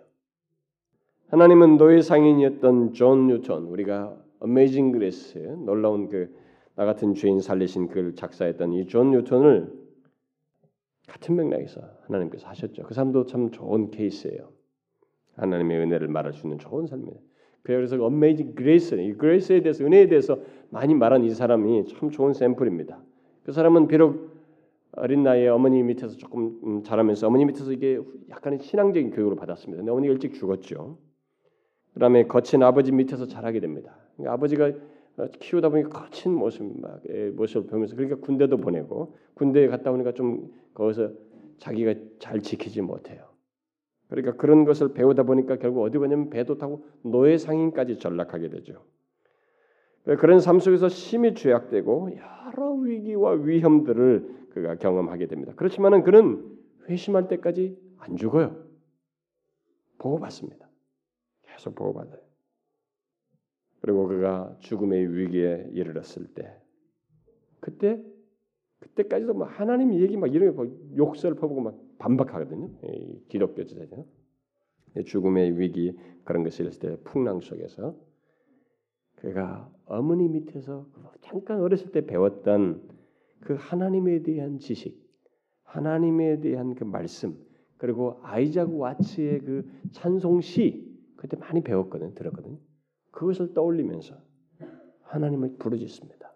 하나님은 1.30 1.78
노예 1.78 2.02
상인이었던 2.02 2.94
존 2.94 3.28
뉴턴 3.28 3.64
우리가 3.66 4.18
Amazing 4.40 4.92
Grace 4.92 5.38
놀라운 5.66 6.10
그 6.10 6.50
나 6.80 6.86
같은 6.86 7.14
죄인 7.14 7.42
살리신 7.42 7.90
글 7.90 8.16
작사했던 8.16 8.72
이 8.72 8.88
존 8.88 9.12
뉴턴을 9.12 9.70
같은 11.10 11.36
맥락에서 11.36 11.82
하나님께서 12.06 12.48
하셨죠. 12.48 12.84
그 12.84 12.94
사람도 12.94 13.26
참 13.26 13.52
좋은 13.52 13.92
케이스예요. 13.92 14.54
하나님의 15.36 15.78
은혜를 15.78 16.08
말할 16.08 16.32
수 16.32 16.48
있는 16.48 16.58
좋은 16.58 16.88
삶이에요. 16.88 17.20
그래서 17.64 18.02
Amazing 18.02 18.56
Grace, 18.56 18.96
이 18.96 19.12
grace에 19.12 19.62
대해서 19.62 19.84
은혜에 19.84 20.08
대해서 20.08 20.40
많이 20.70 20.94
말한 20.96 21.26
이 21.26 21.32
사람이 21.32 21.84
참 21.88 22.12
좋은 22.12 22.32
샘플입니다. 22.32 23.04
그 23.50 23.54
사람은 23.54 23.88
비록 23.88 24.30
어린 24.92 25.24
나이에 25.24 25.48
어머니 25.48 25.82
밑에서 25.82 26.16
조금 26.18 26.60
음, 26.64 26.84
자라면서 26.84 27.26
어머니 27.26 27.46
밑에서 27.46 27.72
이게 27.72 28.00
약간의 28.30 28.60
신앙적인 28.60 29.10
교육을 29.10 29.36
받았습니다. 29.38 29.80
근데 29.80 29.92
어머니가 29.92 30.14
일찍 30.14 30.36
죽었죠. 30.36 31.00
그다음에 31.96 32.28
거친 32.28 32.62
아버지 32.62 32.92
밑에서 32.92 33.26
자라게 33.26 33.60
됩니다. 33.60 33.98
그러니까 34.14 34.34
아버지가 34.34 34.66
어, 35.18 35.28
키우다 35.40 35.70
보니까 35.70 35.90
거친 35.90 36.32
모습 36.32 36.80
막 36.80 37.02
모습을 37.34 37.66
보면서 37.72 37.96
그러니까 37.96 38.18
군대도 38.18 38.58
보내고 38.58 39.16
군대에 39.34 39.68
갔다 39.68 39.90
오니까 39.90 40.12
좀 40.12 40.54
거기서 40.76 41.10
자기가 41.58 41.96
잘 42.20 42.42
지키지 42.42 42.84
못해요. 42.84 43.30
그러니까 44.10 44.36
그런 44.36 44.64
것을 44.64 44.94
배우다 44.94 45.24
보니까 45.24 45.56
결국 45.56 45.82
어디 45.82 45.98
가냐면 45.98 46.30
배도 46.30 46.60
타고 46.60 46.86
노예 47.02 47.40
상인까지 47.40 47.98
전락하게 47.98 48.50
되죠. 48.50 48.84
그런 50.04 50.40
삶 50.40 50.60
속에서 50.60 50.90
심히 50.90 51.34
죄악되고 51.36 52.12
여러 52.18 52.72
위기와 52.72 53.32
위험들을 53.34 54.48
그가 54.52 54.76
경험하게 54.76 55.28
됩니다. 55.28 55.54
그렇지만은 55.56 56.04
그는 56.04 56.58
회심할 56.88 57.28
때까지 57.28 57.78
안 57.98 58.16
죽어요. 58.16 58.64
보호받습니다. 60.00 60.68
계속 61.44 61.76
보호받아요. 61.76 62.20
그리고 63.82 64.08
그가 64.08 64.56
죽음의 64.60 65.16
위기에 65.16 65.70
이르렀을 65.72 66.28
때 66.34 66.54
그때 67.60 68.02
그때까지도 68.80 69.34
뭐 69.34 69.46
하나님 69.46 69.94
얘기 69.94 70.16
막 70.18 70.34
이런 70.34 70.56
거 70.56 70.68
욕설 70.96 71.36
퍼부고 71.36 71.62
막 71.62 71.78
반박하거든요. 71.98 72.70
기독교 73.28 73.64
지자죠. 73.66 74.06
죽음의 75.06 75.60
위기 75.60 75.98
그런 76.24 76.44
것이 76.44 76.64
있을 76.64 76.80
때 76.80 76.98
풍랑 77.04 77.42
속에서 77.42 77.96
그가 79.22 79.70
어머니 79.86 80.28
밑에서 80.28 80.86
잠깐 81.22 81.62
어렸을 81.62 81.92
때 81.92 82.06
배웠던 82.06 82.90
그 83.42 83.56
하나님에 83.58 84.22
대한 84.24 84.60
지식, 84.60 85.00
하나님에 85.64 86.40
대한 86.42 86.76
그 86.76 86.84
말씀, 86.84 87.38
그리고 87.78 88.20
아이작 88.24 88.74
와츠의 88.78 89.40
그 89.40 89.72
찬송시 89.92 90.90
그때 91.16 91.38
많이 91.38 91.62
배웠거든, 91.62 92.14
들었거든. 92.14 92.58
그것을 93.12 93.54
떠올리면서 93.54 94.16
하나님을 95.04 95.56
부르짖습니다. 95.58 96.34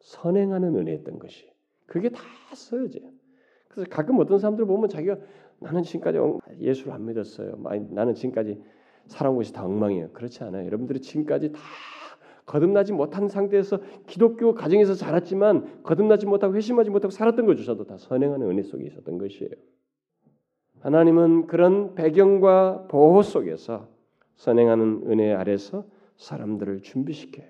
선행하는 0.00 0.76
은혜였던 0.76 1.18
것이 1.18 1.50
그게 1.86 2.10
다 2.10 2.20
써야져요. 2.54 3.10
그래서 3.68 3.90
가끔 3.90 4.18
어떤 4.18 4.38
사람들 4.38 4.66
보면 4.66 4.88
자기가 4.88 5.18
나는 5.60 5.82
지금까지 5.82 6.18
예수를 6.58 6.92
안 6.92 7.06
믿었어요. 7.06 7.56
나는 7.90 8.14
지금까지 8.14 8.62
살아온 9.06 9.36
것이 9.36 9.52
다 9.52 9.64
엉망이에요. 9.64 10.10
그렇지 10.12 10.42
않아요. 10.44 10.66
여러분들이 10.66 11.00
지금까지 11.00 11.52
다 11.52 11.60
거듭나지 12.46 12.92
못한 12.92 13.28
상태에서 13.28 13.78
기독교 14.06 14.54
가정에서 14.54 14.94
자랐지만 14.94 15.82
거듭나지 15.82 16.26
못하고 16.26 16.54
회심하지 16.54 16.90
못하고 16.90 17.10
살았던 17.10 17.46
것조차도 17.46 17.84
다 17.84 17.96
선행하는 17.96 18.48
은혜 18.48 18.62
속에 18.62 18.84
있었던 18.84 19.18
것이에요. 19.18 19.50
하나님은 20.80 21.46
그런 21.46 21.94
배경과 21.94 22.86
보호 22.88 23.22
속에서 23.22 23.88
선행하는 24.36 25.04
은혜 25.06 25.32
아래서 25.32 25.86
사람들을 26.16 26.82
준비시켜요. 26.82 27.46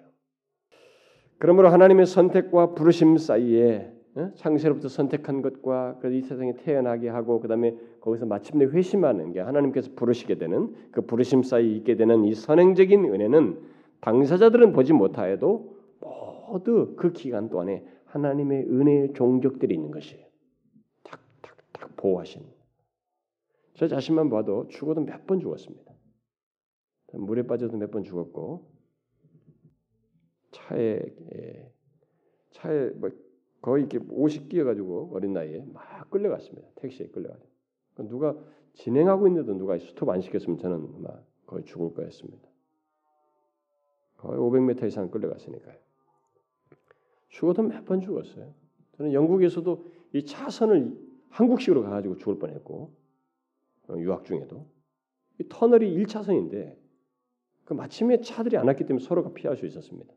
그러므로 1.38 1.68
하나님의 1.68 2.07
선택과 2.07 2.74
부르심 2.74 3.18
사이에 3.18 3.90
어? 3.90 3.93
창세로부터 4.36 4.88
선택한 4.88 5.42
것과 5.42 5.98
이 6.04 6.20
세상에 6.20 6.54
태어나게 6.56 7.08
하고 7.08 7.40
그 7.40 7.48
다음에 7.48 7.76
거기서 8.00 8.26
마침내 8.26 8.64
회심하는 8.64 9.32
게 9.32 9.40
하나님께서 9.40 9.90
부르시게 9.96 10.36
되는 10.36 10.74
그 10.92 11.02
부르심 11.02 11.42
사이에 11.42 11.68
있게 11.76 11.96
되는 11.96 12.24
이 12.24 12.34
선행적인 12.34 13.04
은혜는 13.04 13.60
당사자들은 14.00 14.72
보지 14.72 14.92
못하여도 14.92 15.74
모두 16.00 16.94
그 16.96 17.12
기간 17.12 17.48
동안에 17.48 17.84
하나님의 18.04 18.66
은혜의 18.68 19.12
종족들이 19.14 19.74
있는 19.74 19.90
것이에요. 19.90 20.24
탁탁탁 21.02 21.96
보호하신. 21.96 22.42
저 23.74 23.88
자신만 23.88 24.30
봐도 24.30 24.68
죽어도 24.68 25.00
몇 25.00 25.26
번 25.26 25.40
죽었습니다. 25.40 25.92
물에 27.14 27.42
빠져도 27.46 27.76
몇 27.76 27.90
번 27.90 28.04
죽었고 28.04 28.70
차에 30.52 31.00
예, 31.34 31.72
차에 32.52 32.90
뭐 32.90 33.10
거의 33.64 33.84
이렇게 33.84 33.98
옷이 34.10 34.46
끼어가지고 34.50 35.12
어린 35.14 35.32
나이에 35.32 35.64
막 35.72 36.10
끌려갔습니다. 36.10 36.68
택시에 36.74 37.06
끌려가지고 37.06 37.48
누가 38.10 38.36
진행하고 38.74 39.26
있는데도 39.28 39.56
누가 39.56 39.78
스톱 39.78 40.10
안 40.10 40.20
시켰으면 40.20 40.58
저는 40.58 41.00
막 41.00 41.24
거의 41.46 41.64
죽을 41.64 41.94
거였습니다. 41.94 42.46
거의 44.18 44.38
500m 44.38 44.86
이상 44.86 45.10
끌려갔으니까요. 45.10 45.78
죽어도 47.30 47.62
몇 47.62 47.86
번 47.86 48.02
죽었어요. 48.02 48.52
저는 48.98 49.14
영국에서도 49.14 49.86
이 50.12 50.26
차선을 50.26 50.98
한국식으로 51.30 51.84
가가지고 51.84 52.16
죽을 52.18 52.38
뻔했고 52.38 52.94
어, 53.88 53.94
유학 53.96 54.26
중에도 54.26 54.66
이 55.40 55.44
터널이 55.48 55.96
1차선인데 56.04 56.76
그 57.64 57.72
마침에 57.72 58.20
차들이 58.20 58.58
안 58.58 58.66
왔기 58.66 58.84
때문에 58.84 59.02
서로가 59.02 59.32
피할 59.32 59.56
수 59.56 59.64
있었습니다. 59.64 60.12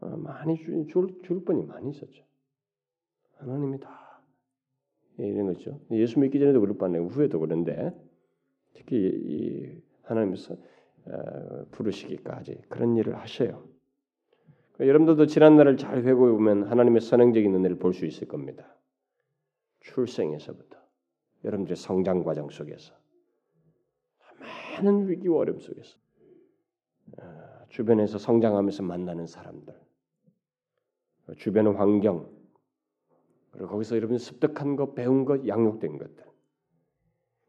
어, 0.00 0.16
많이 0.16 0.56
줄, 0.88 1.20
줄 1.22 1.44
뻔이 1.44 1.64
많이 1.64 1.90
있었죠. 1.90 2.24
하나님이 3.36 3.80
다 3.80 4.22
이런 5.18 5.46
거죠. 5.46 5.80
예수 5.90 6.18
믿기 6.18 6.38
전에도 6.38 6.60
그럴 6.60 6.76
뻔했고 6.76 7.08
후에도 7.08 7.38
그런데 7.40 7.92
특히 8.74 8.96
이 8.96 9.82
하나님께서 10.02 10.54
어, 11.06 11.64
부르시기까지 11.70 12.62
그런 12.68 12.96
일을 12.96 13.16
하셔요. 13.18 13.68
여러분들도 14.78 15.26
지난 15.26 15.56
날을 15.56 15.76
잘 15.76 16.04
회고해 16.04 16.32
보면 16.32 16.64
하나님의 16.64 17.02
선행적인 17.02 17.54
은혜를 17.54 17.78
볼 17.78 17.92
수 17.92 18.06
있을 18.06 18.28
겁니다. 18.28 18.76
출생에서부터 19.80 20.78
여러분들의 21.44 21.76
성장 21.76 22.22
과정 22.22 22.48
속에서 22.48 22.94
많은 24.38 25.08
위기와 25.08 25.38
어려움 25.40 25.60
속에서 25.60 25.98
어, 27.18 27.66
주변에서 27.68 28.18
성장하면서 28.18 28.82
만나는 28.82 29.26
사람들, 29.26 29.74
주변 31.36 31.74
환경, 31.76 32.28
그리고 33.50 33.68
거기서 33.68 33.96
여러분 33.96 34.18
습득한 34.18 34.76
것, 34.76 34.94
배운 34.94 35.24
것, 35.24 35.46
양육된 35.46 35.98
것들, 35.98 36.24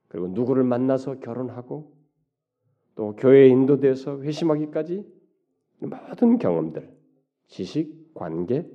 그리고 0.08 0.28
누구를 0.28 0.64
만나서 0.64 1.20
결혼하고 1.20 1.94
또 2.96 3.16
교회에 3.16 3.48
인도돼서 3.48 4.22
회심하기까지 4.22 5.06
모든 5.80 6.38
경험들, 6.38 6.92
지식, 7.48 8.14
관계 8.14 8.70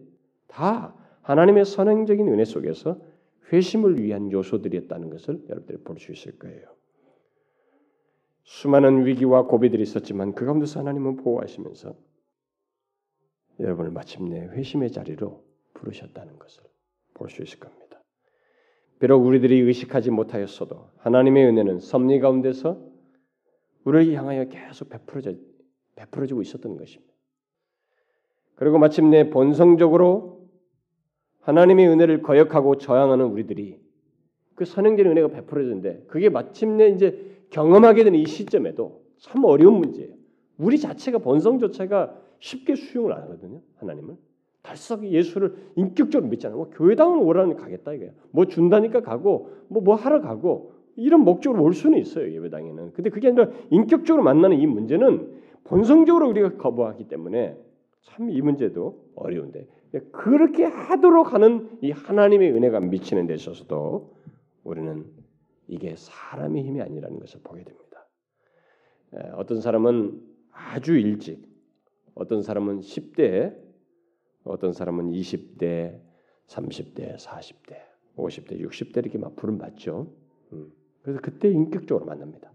다 0.47 0.97
하나님의 1.23 1.65
선행적인 1.65 2.29
은혜 2.29 2.45
속에서 2.45 3.01
회심을 3.53 4.03
위한 4.03 4.33
요소들이었다는 4.33 5.11
것을 5.11 5.45
여러분들이 5.49 5.79
볼 5.85 5.99
수 5.99 6.13
있을 6.13 6.39
거예요. 6.39 6.77
수많은 8.45 9.07
위기와 9.07 9.47
고비들이 9.47 9.83
있었지만 9.83 10.35
그 10.35 10.47
가운데서 10.47 10.81
하나님은 10.81 11.17
보호하시면서 11.17 11.97
여러분을 13.61 13.91
마침내 13.91 14.41
회심의 14.49 14.91
자리로 14.91 15.45
부르셨다는 15.75 16.39
것을 16.39 16.63
볼 17.15 17.31
수 17.31 17.43
있을 17.43 17.59
겁니다. 17.59 18.03
비록 18.99 19.25
우리들이 19.25 19.61
의식하지 19.61 20.11
못하였어도 20.11 20.91
하나님의 20.99 21.47
은혜는 21.47 21.81
섭리 21.81 22.19
가운데서 22.21 22.79
우리를 23.85 24.15
향하여 24.15 24.47
계속 24.47 24.89
베풀어져 24.89 25.35
베풀어지고 25.97 26.43
있었던 26.43 26.77
것입니다. 26.77 27.13
그리고 28.57 28.79
마침내 28.79 29.31
본성적으로 29.31 30.49
하나님의 31.41 31.89
은혜를 31.89 32.23
거역하고 32.23 32.79
저항하는 32.79 33.27
우리들이 33.27 33.81
그 34.55 34.65
선행된 34.65 35.07
은혜가 35.07 35.29
베풀어지는데 35.29 36.05
그게 36.09 36.29
마침내 36.29 36.89
이제 36.89 37.47
경험하게 37.51 38.05
되는 38.05 38.19
이 38.19 38.27
시점에도 38.27 39.05
참 39.19 39.45
어려운 39.45 39.75
문제예요. 39.75 40.15
우리 40.59 40.79
자체가 40.79 41.19
본성 41.19 41.59
자체가 41.59 42.19
쉽게 42.39 42.75
수용을 42.75 43.13
안 43.13 43.23
하거든요. 43.23 43.61
하나님을. 43.77 44.17
달싹 44.63 45.05
예수를 45.05 45.55
인격적으로 45.77 46.29
믿잖아요. 46.29 46.57
뭐 46.57 46.71
교회당은 46.71 47.21
오라는 47.21 47.57
가겠다 47.57 47.93
이거예요. 47.93 48.13
뭐 48.33 48.47
준다니까 48.47 49.01
가고 49.03 49.51
뭐뭐 49.69 49.85
뭐 49.85 49.95
하러 49.95 50.21
가고 50.21 50.73
이런 50.97 51.21
목적으로 51.21 51.63
올 51.63 51.73
수는 51.73 51.99
있어요. 51.99 52.33
예배당에는. 52.33 52.93
근데 52.93 53.11
그게 53.11 53.29
아니라 53.29 53.49
인격적으로 53.71 54.25
만나는 54.25 54.59
이 54.59 54.67
문제는 54.67 55.43
본성적으로 55.65 56.29
우리가 56.29 56.57
거부하기 56.57 57.09
때문에 57.09 57.57
참 58.03 58.31
이 58.31 58.41
문제도 58.41 59.05
어려운데 59.15 59.67
그렇게 60.13 60.65
하도록 60.65 61.33
하는 61.33 61.69
이 61.81 61.91
하나님의 61.91 62.53
은혜가 62.53 62.81
미치는 62.81 63.27
데 63.27 63.35
있어서도 63.35 64.15
우리는 64.65 65.05
이게 65.69 65.95
사람의 65.97 66.63
힘이 66.63 66.83
아니라는 66.83 67.19
것을 67.19 67.41
보게 67.43 67.65
됩니다. 67.65 68.07
어떤 69.35 69.61
사람은 69.61 70.21
아주 70.51 70.97
일찍, 70.97 71.43
어떤 72.17 72.43
사람은 72.43 72.81
10대, 72.81 73.55
어떤 74.43 74.73
사람은 74.73 75.11
20대, 75.11 76.01
30대, 76.47 77.17
40대, 77.19 77.77
50대, 78.17 78.61
60대 78.61 78.97
이렇게 78.97 79.19
막 79.19 79.37
부름 79.37 79.59
받죠. 79.59 80.13
음. 80.53 80.73
그래서 81.03 81.21
그때 81.21 81.51
인격적으로 81.51 82.07
만납니다. 82.07 82.51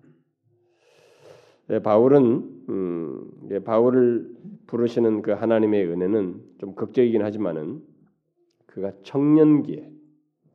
바울은 1.84 2.66
음, 2.70 3.62
바울을 3.64 4.36
부르시는 4.66 5.22
그 5.22 5.32
하나님의 5.32 5.86
은혜는 5.86 6.56
좀 6.58 6.74
극적이긴 6.74 7.22
하지만은 7.22 7.84
그가 8.66 8.94
청년기에 9.04 9.92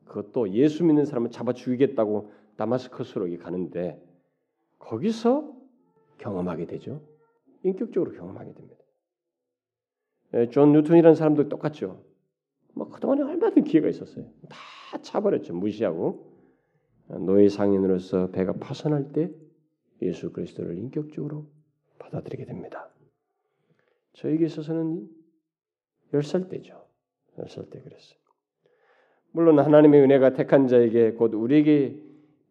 그것도 0.05 0.51
예수 0.51 0.83
믿는 0.83 1.05
사람을 1.05 1.31
잡아 1.31 1.53
죽이겠다고 1.53 2.31
다마스커스로 2.57 3.25
가는데 3.39 4.03
거기서 4.79 5.55
경험하게 6.17 6.65
되죠. 6.65 7.01
인격적으로 7.63 8.11
경험하게 8.11 8.53
됩니다. 8.53 8.86
예, 10.33 10.49
존 10.49 10.73
뉴턴이라는 10.73 11.15
사람도 11.15 11.49
똑같죠. 11.49 12.03
뭐 12.73 12.89
그동안에 12.89 13.23
얼마나 13.23 13.55
기회가 13.55 13.87
있었어요. 13.87 14.25
다 14.49 14.97
차버렸죠. 15.01 15.53
무시하고 15.53 16.31
노예 17.25 17.49
상인으로서 17.49 18.31
배가 18.31 18.53
파선할 18.53 19.11
때 19.13 19.31
예수 20.01 20.31
그리스도를 20.31 20.77
인격적으로 20.77 21.47
받아들이게 21.99 22.45
됩니다. 22.45 22.89
저에게 24.13 24.45
있어서는 24.45 25.07
10살 26.13 26.49
때죠. 26.49 26.85
10살 27.37 27.69
때 27.69 27.81
그랬어요. 27.81 28.17
물론 29.31 29.59
하나님의 29.59 30.01
은혜가 30.01 30.33
택한 30.33 30.67
자에게 30.67 31.13
곧 31.13 31.33
우리에게 31.33 32.01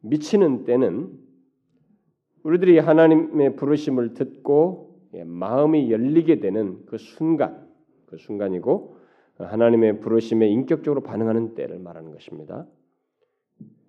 미치는 0.01 0.65
때는 0.65 1.19
우리들이 2.43 2.79
하나님의 2.79 3.57
부르심을 3.57 4.15
듣고 4.15 4.87
예, 5.15 5.25
마음이 5.25 5.91
열리게 5.91 6.41
되는 6.41 6.85
그 6.87 6.99
순간, 6.99 7.66
그 8.07 8.17
순간이고 8.17 8.97
하나님의 9.39 10.01
부르심에 10.01 10.49
인격적으로 10.49 11.03
반응하는 11.03 11.55
때를 11.55 11.79
말하는 11.79 12.11
것입니다. 12.13 12.67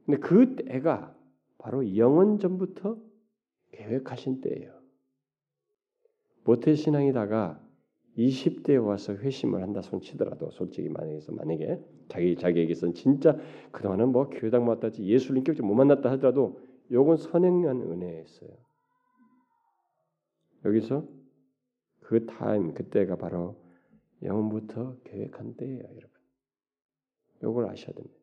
근데 0.06 0.20
그 0.20 0.56
때가 0.56 1.16
바로 1.58 1.96
영원 1.98 2.40
전부터 2.40 2.98
계획하신 3.72 4.42
때예요. 4.42 4.78
모태 6.44 6.76
신앙이다가 6.76 7.62
20대에 8.18 8.84
와서 8.84 9.14
회심을 9.14 9.62
한다 9.62 9.82
손치더라도 9.82 10.50
솔직히 10.52 10.90
만약에서 10.90 11.34
만약에 11.34 11.80
자기 12.10 12.36
자기에게선 12.36 12.94
진짜 12.94 13.38
그동안은 13.72 14.12
뭐 14.12 14.30
교회당 14.30 14.68
왔다지 14.68 15.04
예수를 15.04 15.38
인격적으로 15.40 15.68
못 15.68 15.76
만났다 15.76 16.10
하더라도 16.12 16.60
요건 16.92 17.18
선행한 17.18 17.82
은혜였어요. 17.82 18.50
여기서 20.66 21.06
그 22.00 22.26
타임 22.26 22.74
그때가 22.74 23.18
바로 23.18 23.67
영원부터 24.24 24.98
계획한 25.04 25.56
때예요, 25.56 25.84
여러분. 25.84 26.10
요걸 27.44 27.66
아셔야 27.70 27.94
됩니다. 27.94 28.16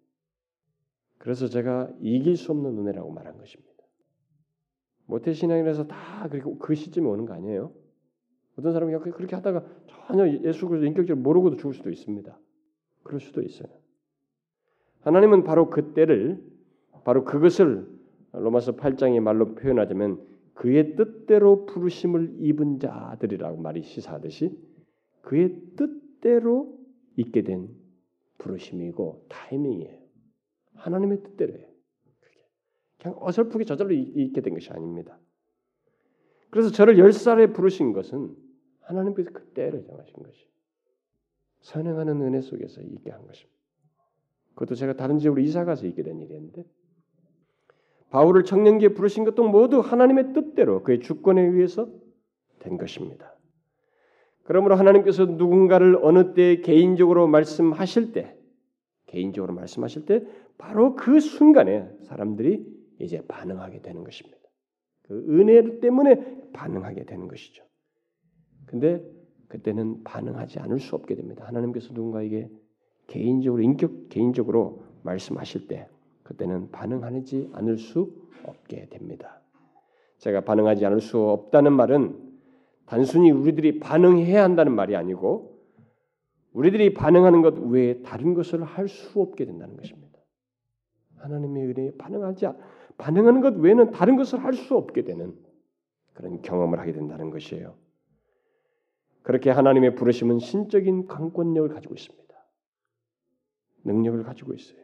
그래서 1.18 1.46
제가 1.48 1.90
이길 2.00 2.36
수 2.36 2.52
없는 2.52 2.78
은혜라고 2.78 3.10
말한 3.10 3.38
것입니다. 3.38 3.72
모태신앙이라서 5.06 5.86
다 5.86 6.28
그리고 6.30 6.58
그 6.58 6.74
시점에 6.74 7.06
오는 7.06 7.26
거 7.26 7.34
아니에요? 7.34 7.72
어떤 8.58 8.72
사람이 8.72 8.92
그렇게 8.98 9.34
하다가 9.34 9.64
전혀 9.86 10.28
예수 10.42 10.68
그리스도 10.68 10.86
인격적으로 10.86 11.22
모르고도 11.22 11.56
죽을 11.56 11.74
수도 11.74 11.90
있습니다. 11.90 12.38
그럴 13.02 13.20
수도 13.20 13.42
있어요. 13.42 13.68
하나님은 15.00 15.44
바로 15.44 15.70
그때를 15.70 16.42
바로 17.04 17.24
그것을 17.24 17.86
로마서 18.32 18.76
8장의 18.76 19.20
말로 19.20 19.54
표현하자면 19.54 20.26
그의 20.54 20.96
뜻대로 20.96 21.66
부르심을 21.66 22.36
입은 22.38 22.78
자들이라고 22.78 23.60
말이 23.60 23.82
시사하듯이 23.82 24.56
그의 25.24 25.60
뜻대로 25.76 26.78
있게 27.16 27.42
된 27.42 27.68
부르심이고 28.38 29.26
타이밍이에요. 29.28 29.98
하나님의 30.74 31.22
뜻대로예요. 31.22 31.66
그냥 33.00 33.18
어설프게 33.20 33.64
저절로 33.64 33.92
있게 33.92 34.40
된 34.40 34.54
것이 34.54 34.70
아닙니다. 34.70 35.18
그래서 36.50 36.70
저를 36.70 36.98
열 36.98 37.12
살에 37.12 37.52
부르신 37.52 37.92
것은 37.92 38.34
하나님께서 38.80 39.30
그 39.32 39.44
때를 39.52 39.84
정하신 39.84 40.22
것이 40.22 40.46
선행하는 41.60 42.20
은혜 42.22 42.40
속에서 42.40 42.82
있게 42.82 43.10
한 43.10 43.26
것입니다. 43.26 43.54
그것도 44.54 44.74
제가 44.74 44.94
다른 44.94 45.18
지역으로 45.18 45.42
이사 45.42 45.64
가서 45.64 45.86
있게 45.86 46.02
된 46.02 46.20
일이었는데 46.20 46.64
바울을 48.10 48.44
청년기에 48.44 48.90
부르신 48.90 49.24
것도 49.24 49.48
모두 49.48 49.80
하나님의 49.80 50.32
뜻대로 50.34 50.82
그의 50.82 51.00
주권에 51.00 51.42
의해서 51.42 51.90
된 52.60 52.78
것입니다. 52.78 53.33
그러므로 54.44 54.76
하나님께서 54.76 55.24
누군가를 55.24 55.98
어느 56.02 56.34
때 56.34 56.60
개인적으로 56.60 57.26
말씀하실 57.26 58.12
때 58.12 58.36
개인적으로 59.06 59.54
말씀하실 59.54 60.06
때 60.06 60.26
바로 60.58 60.94
그 60.94 61.20
순간에 61.20 61.88
사람들이 62.02 62.66
이제 63.00 63.22
반응하게 63.26 63.80
되는 63.80 64.04
것입니다. 64.04 64.38
그 65.02 65.24
은혜 65.28 65.80
때문에 65.80 66.50
반응하게 66.52 67.04
되는 67.04 67.28
것이죠. 67.28 67.64
근데 68.66 69.02
그때는 69.48 70.02
반응하지 70.04 70.60
않을 70.60 70.78
수 70.78 70.94
없게 70.94 71.14
됩니다. 71.14 71.44
하나님께서 71.46 71.92
누군가에게 71.92 72.50
개인적으로 73.06 73.62
인격 73.62 74.08
개인적으로 74.08 74.84
말씀하실 75.02 75.68
때 75.68 75.88
그때는 76.22 76.70
반응하지 76.70 77.50
않을 77.52 77.78
수 77.78 78.14
없게 78.44 78.88
됩니다. 78.88 79.42
제가 80.18 80.42
반응하지 80.42 80.86
않을 80.86 81.00
수 81.00 81.18
없다는 81.18 81.72
말은 81.72 82.33
단순히 82.86 83.30
우리들이 83.30 83.80
반응해야 83.80 84.42
한다는 84.42 84.74
말이 84.74 84.96
아니고 84.96 85.58
우리들이 86.52 86.94
반응하는 86.94 87.42
것 87.42 87.58
외에 87.58 88.02
다른 88.02 88.34
것을 88.34 88.62
할 88.62 88.88
수 88.88 89.20
없게 89.20 89.44
된다는 89.44 89.76
것입니다. 89.76 90.18
하나님의 91.18 91.66
은혜에 91.66 91.92
반응하지 91.96 92.46
반응하는 92.96 93.40
것 93.40 93.54
외에는 93.56 93.90
다른 93.90 94.16
것을 94.16 94.44
할 94.44 94.52
수 94.52 94.76
없게 94.76 95.02
되는 95.02 95.34
그런 96.12 96.42
경험을 96.42 96.78
하게 96.78 96.92
된다는 96.92 97.30
것이에요. 97.30 97.74
그렇게 99.22 99.50
하나님의 99.50 99.96
부르심은 99.96 100.38
신적인 100.38 101.06
강권력을 101.06 101.68
가지고 101.70 101.94
있습니다. 101.94 102.24
능력을 103.84 104.22
가지고 104.22 104.52
있어요. 104.52 104.78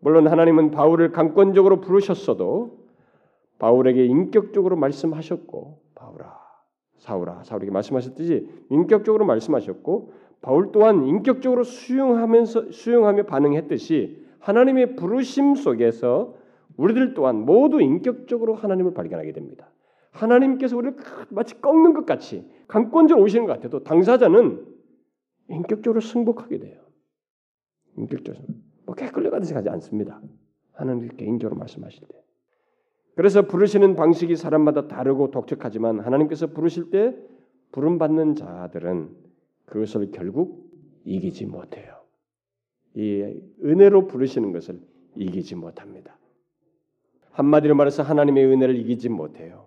물론 0.00 0.26
하나님은 0.26 0.72
바울을 0.72 1.12
강권적으로 1.12 1.80
부르셨어도 1.80 2.86
바울에게 3.58 4.04
인격적으로 4.04 4.76
말씀하셨고 4.76 5.80
바울아 5.94 6.45
사울아 6.98 7.44
사울에게 7.44 7.70
말씀하셨듯이 7.70 8.48
인격적으로 8.70 9.24
말씀하셨고 9.26 10.12
바울 10.40 10.70
또한 10.72 11.06
인격적으로 11.06 11.64
수용하면서 11.64 12.72
수용하며 12.72 13.24
반응했듯이 13.24 14.24
하나님의 14.38 14.96
부르심 14.96 15.54
속에서 15.54 16.34
우리들 16.76 17.14
또한 17.14 17.44
모두 17.44 17.80
인격적으로 17.80 18.54
하나님을 18.54 18.94
발견하게 18.94 19.32
됩니다. 19.32 19.70
하나님께서 20.10 20.76
우리를 20.76 20.96
마치 21.30 21.60
꺾는 21.60 21.94
것 21.94 22.06
같이 22.06 22.48
강권적으로 22.68 23.24
오시는 23.24 23.46
것 23.46 23.52
같아도 23.54 23.82
당사자는 23.82 24.64
인격적으로 25.48 26.00
승복하게 26.00 26.58
돼요. 26.58 26.80
인격적으로 27.96 28.44
뭐 28.84 28.94
끌려가듯이 28.94 29.54
가지 29.54 29.68
않습니다. 29.68 30.20
하나님 30.72 31.08
개인적으로 31.08 31.58
말씀하실 31.58 32.06
때. 32.08 32.25
그래서 33.16 33.42
부르시는 33.42 33.96
방식이 33.96 34.36
사람마다 34.36 34.88
다르고 34.88 35.30
독특하지만 35.30 36.00
하나님께서 36.00 36.48
부르실 36.48 36.90
때 36.90 37.16
부름 37.72 37.98
받는 37.98 38.36
자들은 38.36 39.08
그것을 39.64 40.10
결국 40.10 40.70
이기지 41.04 41.46
못해요. 41.46 41.94
이 42.94 43.22
은혜로 43.64 44.06
부르시는 44.06 44.52
것을 44.52 44.80
이기지 45.16 45.54
못합니다. 45.54 46.18
한마디로 47.32 47.74
말해서 47.74 48.02
하나님의 48.02 48.44
은혜를 48.44 48.76
이기지 48.76 49.08
못해요. 49.08 49.66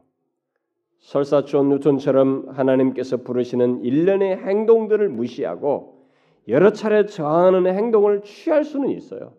설사 0.99 1.43
존 1.43 1.69
뉴턴처럼 1.69 2.49
하나님께서 2.49 3.17
부르시는 3.17 3.83
일련의 3.83 4.37
행동들을 4.37 5.09
무시하고 5.09 6.05
여러 6.47 6.71
차례 6.71 7.07
저항하는 7.07 7.73
행동을 7.73 8.21
취할 8.21 8.63
수는 8.63 8.89
있어요. 8.89 9.33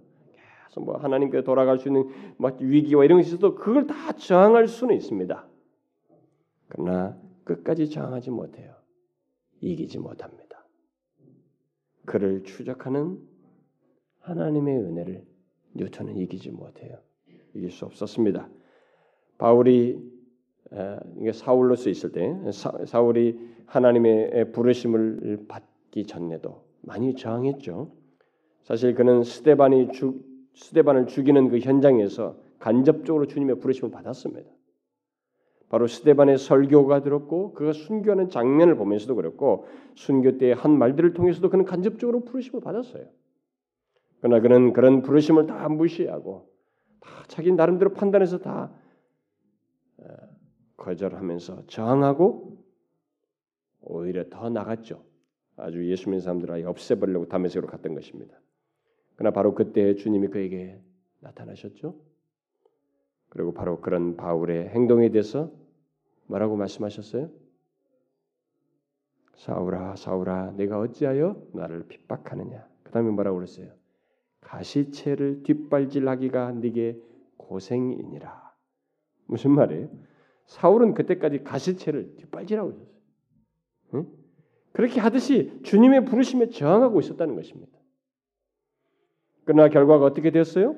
계속 0.71 0.85
뭐 0.85 0.97
하나님께 0.97 1.43
돌아갈 1.43 1.79
수 1.79 1.89
있는 1.89 2.09
막 2.39 2.61
위기와 2.61 3.05
이런 3.05 3.19
것이 3.19 3.31
있어도 3.31 3.57
그걸 3.57 3.87
다 3.87 4.13
저항할 4.13 4.69
수는 4.69 4.95
있습니다. 4.95 5.47
그러나 6.69 7.21
끝까지 7.45 7.91
저항하지 7.91 8.31
못해요. 8.31 8.75
이기지 9.61 9.99
못합니다. 9.99 10.65
그를 12.07 12.45
추적하는 12.45 13.19
하나님의 14.21 14.79
은혜를 14.79 15.25
뉴턴은 15.75 16.17
이기지 16.17 16.53
못해요. 16.53 16.99
이길 17.55 17.71
수 17.71 17.85
없었습니다. 17.85 18.49
바울이 19.39 20.01
이게 21.19 21.33
사울로서 21.33 21.91
있을 21.91 22.13
때 22.13 22.37
사, 22.53 23.01
울이 23.01 23.39
하나님의 23.67 24.53
부르심을 24.53 25.47
받기 25.49 26.07
전에도 26.07 26.65
많이 26.83 27.17
저항했죠. 27.17 27.91
사실 28.63 28.95
그는 28.95 29.25
스테반이 29.25 29.91
죽 29.93 30.30
스테반을 30.61 31.07
죽이는 31.07 31.49
그 31.49 31.59
현장에서 31.59 32.37
간접적으로 32.59 33.27
주님의 33.27 33.61
부르심을 33.61 33.91
받았습니다. 33.91 34.51
바로 35.71 35.87
스테반의 35.87 36.37
설교가 36.37 37.03
들었고 37.03 37.55
그가 37.55 37.73
순교하는 37.73 38.29
장면을 38.29 38.77
보면서도 38.77 39.15
그랬고 39.15 39.67
순교 39.95 40.39
때의 40.39 40.55
한 40.55 40.77
말들을 40.77 41.15
통해서도 41.15 41.49
그는 41.49 41.65
간접적으로 41.65 42.25
부르심을 42.25 42.61
받았어요. 42.61 43.07
그러나 44.21 44.41
그는 44.41 44.73
그런 44.73 45.03
부르심을 45.03 45.47
다 45.47 45.69
무시하고 45.69 46.51
다 47.01 47.11
자기 47.29 47.53
나름대로 47.53 47.93
판단해서 47.95 48.39
다 48.39 48.71
어, 49.99 50.05
거절하면서 50.77 51.67
저항하고 51.69 52.59
오히려 53.81 54.29
더 54.29 54.51
나갔죠. 54.51 55.05
아주 55.57 55.89
예수 55.89 56.11
믿는 56.11 56.21
사람들을 56.21 56.55
아예 56.55 56.65
없애버리려고 56.65 57.29
다메섹으로 57.29 57.67
갔던 57.69 57.95
것입니다. 57.95 58.39
그러나 59.21 59.35
바로 59.35 59.55
그때 59.55 59.97
주님이 59.97 60.29
그에게 60.29 60.81
나타나셨죠. 61.19 61.95
그리고 63.29 63.53
바로 63.53 63.83
그런 63.83 64.17
바울의 64.17 64.71
행동에 64.71 65.11
대해서 65.11 65.53
뭐라고 66.25 66.57
말씀하셨어요? 66.57 67.29
사울아 69.35 69.97
사울아 69.97 70.53
내가 70.53 70.81
어찌하여 70.81 71.37
나를 71.53 71.87
핍박하느냐. 71.89 72.67
그 72.83 72.93
다음에 72.93 73.11
뭐라고 73.11 73.37
그랬어요? 73.37 73.71
가시채를 74.41 75.43
뒷발질하기가 75.43 76.53
네게 76.53 76.99
고생이니라. 77.37 78.55
무슨 79.27 79.51
말이에요? 79.51 79.91
사울은 80.47 80.95
그때까지 80.95 81.45
가시채를 81.45 82.17
뒷발질하고 82.17 82.71
있었어요. 82.71 82.97
응? 83.97 84.07
그렇게 84.73 84.99
하듯이 84.99 85.61
주님의 85.63 86.07
부르심에 86.07 86.49
저항하고 86.49 87.01
있었다는 87.01 87.35
것입니다. 87.35 87.80
그러나 89.51 89.69
결과가 89.69 90.05
어떻게 90.05 90.31
됐어요? 90.31 90.77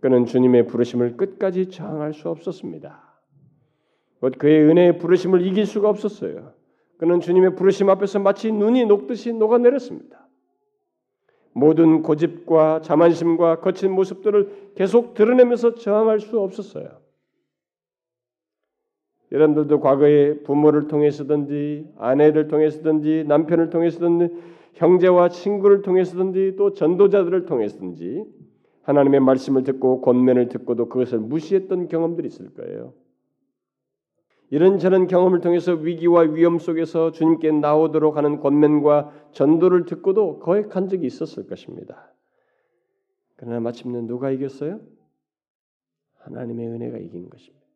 그는 0.00 0.24
주님의 0.24 0.66
부르심을 0.66 1.18
끝까지 1.18 1.68
저항할 1.68 2.14
수 2.14 2.30
없었습니다. 2.30 3.20
그의 4.38 4.62
은혜의 4.62 4.96
부르심을 4.96 5.46
이길 5.46 5.66
수가 5.66 5.90
없었어요. 5.90 6.54
그는 6.96 7.20
주님의 7.20 7.54
부르심 7.54 7.90
앞에서 7.90 8.20
마치 8.20 8.50
눈이 8.50 8.86
녹듯이 8.86 9.34
녹아내렸습니다. 9.34 10.26
모든 11.52 12.00
고집과 12.00 12.80
자만심과 12.80 13.60
거친 13.60 13.92
모습들을 13.92 14.72
계속 14.74 15.12
드러내면서 15.12 15.74
저항할 15.74 16.18
수 16.20 16.40
없었어요. 16.40 17.02
여러분들도 19.32 19.80
과거에 19.80 20.38
부모를 20.44 20.88
통해서든지 20.88 21.92
아내를 21.98 22.48
통해서든지 22.48 23.24
남편을 23.28 23.68
통해서든지 23.68 24.55
형제와 24.76 25.30
친구를 25.30 25.82
통해서든지 25.82 26.54
또 26.56 26.72
전도자들을 26.74 27.46
통해서든지 27.46 28.24
하나님의 28.82 29.20
말씀을 29.20 29.64
듣고 29.64 30.02
권면을 30.02 30.48
듣고도 30.48 30.88
그것을 30.88 31.18
무시했던 31.18 31.88
경험들이 31.88 32.28
있을 32.28 32.52
거예요. 32.54 32.92
이런저런 34.50 35.08
경험을 35.08 35.40
통해서 35.40 35.72
위기와 35.72 36.20
위험 36.20 36.58
속에서 36.58 37.10
주님께 37.10 37.50
나오도록 37.52 38.16
하는 38.16 38.38
권면과 38.38 39.30
전도를 39.32 39.86
듣고도 39.86 40.38
거역한 40.38 40.88
적이 40.88 41.06
있었을 41.06 41.46
것입니다. 41.48 42.12
그러나 43.36 43.60
마침내 43.60 44.02
누가 44.02 44.30
이겼어요? 44.30 44.80
하나님의 46.18 46.68
은혜가 46.68 46.98
이긴 46.98 47.28
것입니다. 47.28 47.66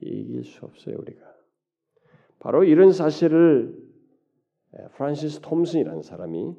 이길 0.00 0.44
수 0.44 0.64
없어요 0.64 0.96
우리가. 0.98 1.20
바로 2.38 2.64
이런 2.64 2.92
사실을 2.92 3.76
프란시스 4.92 5.40
톰슨이라는 5.40 6.02
사람이 6.02 6.54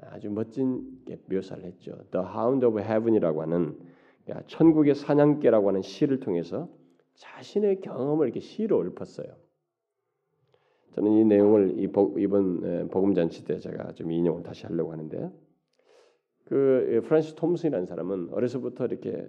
아주 0.00 0.30
멋진 0.30 1.02
묘사를 1.30 1.64
했죠. 1.64 1.98
The 2.10 2.26
Hound 2.26 2.64
of 2.64 2.80
Heaven이라고 2.80 3.42
하는 3.42 3.78
천국의 4.46 4.94
사냥개라고 4.94 5.68
하는 5.68 5.82
시를 5.82 6.20
통해서 6.20 6.68
자신의 7.14 7.80
경험을 7.80 8.26
이렇게 8.26 8.40
시로 8.40 8.80
읊었어요. 8.84 9.26
저는 10.94 11.12
이 11.12 11.24
내용을 11.24 11.74
이번 11.78 12.88
복음 12.90 13.14
잔치 13.14 13.44
때 13.44 13.58
제가 13.58 13.92
좀 13.92 14.10
인용을 14.12 14.42
다시 14.42 14.66
하려고 14.66 14.92
하는데 14.92 15.30
그 16.44 17.02
프란시스 17.04 17.34
톰슨이라는 17.34 17.86
사람은 17.86 18.30
어려서부터 18.32 18.86
이렇게 18.86 19.28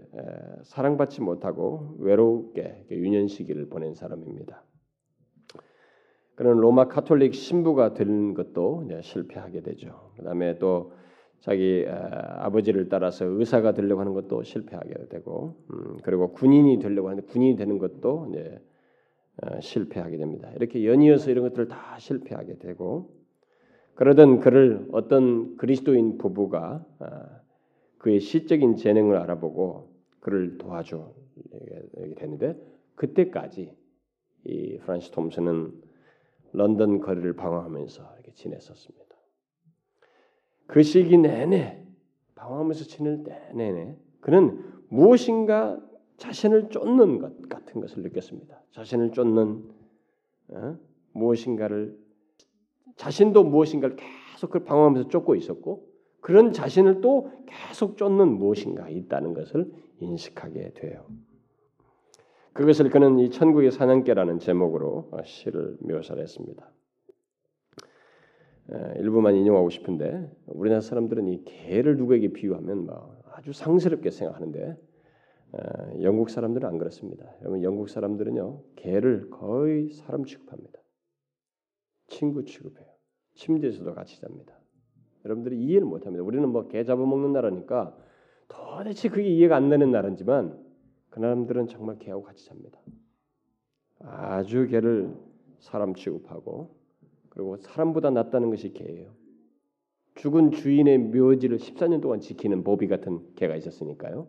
사랑받지 0.63 1.21
못하고 1.21 1.95
외롭게 1.99 2.85
유년 2.91 3.27
시기를 3.27 3.67
보낸 3.67 3.93
사람입니다. 3.93 4.63
그런 6.39 6.55
로마 6.55 6.87
카톨릭 6.87 7.35
신부가 7.35 7.93
된 7.95 8.33
것도 8.33 8.87
실패하게 9.01 9.59
되죠. 9.59 10.13
그다음에 10.15 10.57
또 10.57 10.93
자기 11.41 11.85
아버지를 11.85 12.87
따라서 12.87 13.25
의사가 13.25 13.73
되려고 13.73 13.99
하는 13.99 14.13
것도 14.13 14.43
실패하게 14.43 15.09
되고, 15.09 15.57
음, 15.69 15.97
그리고 16.01 16.31
군인이 16.31 16.79
되려고 16.79 17.09
하는데 17.09 17.27
군인이 17.27 17.57
되는 17.57 17.77
것도 17.77 18.27
이제 18.29 18.57
실패하게 19.59 20.15
됩니다. 20.15 20.49
이렇게 20.55 20.85
연이어서 20.85 21.29
이런 21.29 21.43
것들을 21.43 21.67
다 21.67 21.97
실패하게 21.99 22.59
되고, 22.59 23.09
그러던 23.95 24.39
그를 24.39 24.87
어떤 24.93 25.57
그리스도인 25.57 26.17
부부가 26.19 26.85
아, 26.99 27.41
그의 27.97 28.21
시적인 28.21 28.77
재능을 28.77 29.17
알아보고 29.17 29.89
그를 30.21 30.57
도와줘 30.57 31.11
되는데 32.15 32.55
그때까지 32.95 33.75
이 34.45 34.77
프란시 34.77 35.11
톰슨은 35.11 35.88
런던 36.53 36.99
거리를 36.99 37.35
방황하면서 37.35 38.13
이렇게 38.15 38.31
지냈었습니다. 38.33 39.05
그 40.67 40.83
시기 40.83 41.17
내내 41.17 41.85
방황하면서 42.35 42.85
지낼 42.85 43.23
때 43.23 43.51
내내 43.53 43.95
그는 44.21 44.63
무엇인가 44.89 45.79
자신을 46.17 46.69
쫓는 46.69 47.19
것 47.19 47.49
같은 47.49 47.81
것을 47.81 48.03
느꼈습니다. 48.03 48.61
자신을 48.71 49.11
쫓는 49.11 49.69
어? 50.49 50.77
무엇인가를 51.13 51.97
자신도 52.95 53.43
무엇인가를 53.45 53.95
계속 53.95 54.49
그 54.49 54.63
방황하면서 54.63 55.09
쫓고 55.09 55.35
있었고 55.35 55.87
그런 56.21 56.51
자신을 56.51 57.01
또 57.01 57.31
계속 57.47 57.97
쫓는 57.97 58.27
무엇인가 58.37 58.89
있다는 58.89 59.33
것을 59.33 59.71
인식하게 59.99 60.73
돼요. 60.73 61.05
그것을 62.53 62.89
그는 62.89 63.19
이 63.19 63.29
천국의 63.29 63.71
사냥개라는 63.71 64.39
제목으로 64.39 65.11
시를 65.23 65.77
묘사를 65.81 66.21
했습니다. 66.21 66.69
일부만 68.97 69.35
인용하고 69.35 69.69
싶은데 69.69 70.29
우리나라 70.47 70.81
사람들은 70.81 71.27
이 71.27 71.43
개를 71.43 71.97
누구에게 71.97 72.33
비유하면 72.33 72.85
뭐 72.85 73.17
아주 73.33 73.53
상스럽게 73.53 74.11
생각하는데 74.11 74.77
영국 76.01 76.29
사람들은 76.29 76.67
안 76.67 76.77
그렇습니다. 76.77 77.25
여러분 77.41 77.63
영국 77.63 77.89
사람들은요 77.89 78.61
개를 78.75 79.29
거의 79.29 79.89
사람 79.91 80.25
취급합니다. 80.25 80.79
친구 82.07 82.43
취급해요. 82.45 82.87
침대에서도 83.35 83.93
같이 83.95 84.19
잡니다. 84.21 84.59
여러분들이 85.25 85.57
이해를 85.59 85.87
못합니다. 85.87 86.23
우리는 86.23 86.47
뭐 86.49 86.67
개 86.67 86.83
잡아먹는 86.83 87.33
나라니까 87.33 87.97
도대체 88.47 89.09
그게 89.09 89.29
이해가 89.29 89.55
안 89.55 89.69
되는 89.69 89.91
나라지만 89.91 90.68
그 91.09 91.19
사람들은 91.19 91.67
정말 91.67 91.97
개하고 91.99 92.23
같이 92.23 92.45
삽니다. 92.45 92.79
아주 93.99 94.67
개를 94.67 95.15
사람 95.59 95.93
취급하고 95.93 96.75
그리고 97.29 97.57
사람보다 97.57 98.11
낫다는 98.11 98.49
것이 98.49 98.73
개예요. 98.73 99.13
죽은 100.15 100.51
주인의 100.51 100.97
묘지를 100.97 101.57
14년 101.57 102.01
동안 102.01 102.19
지키는 102.19 102.63
보비 102.63 102.87
같은 102.87 103.33
개가 103.35 103.55
있었으니까요. 103.55 104.27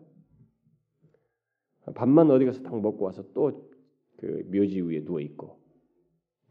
밤만 1.95 2.29
어디 2.31 2.45
가서 2.45 2.61
딱 2.63 2.79
먹고 2.79 3.05
와서 3.05 3.23
또 3.33 3.71
그 4.21 4.47
묘지 4.51 4.81
위에 4.81 5.03
누워 5.03 5.19
있고 5.19 5.59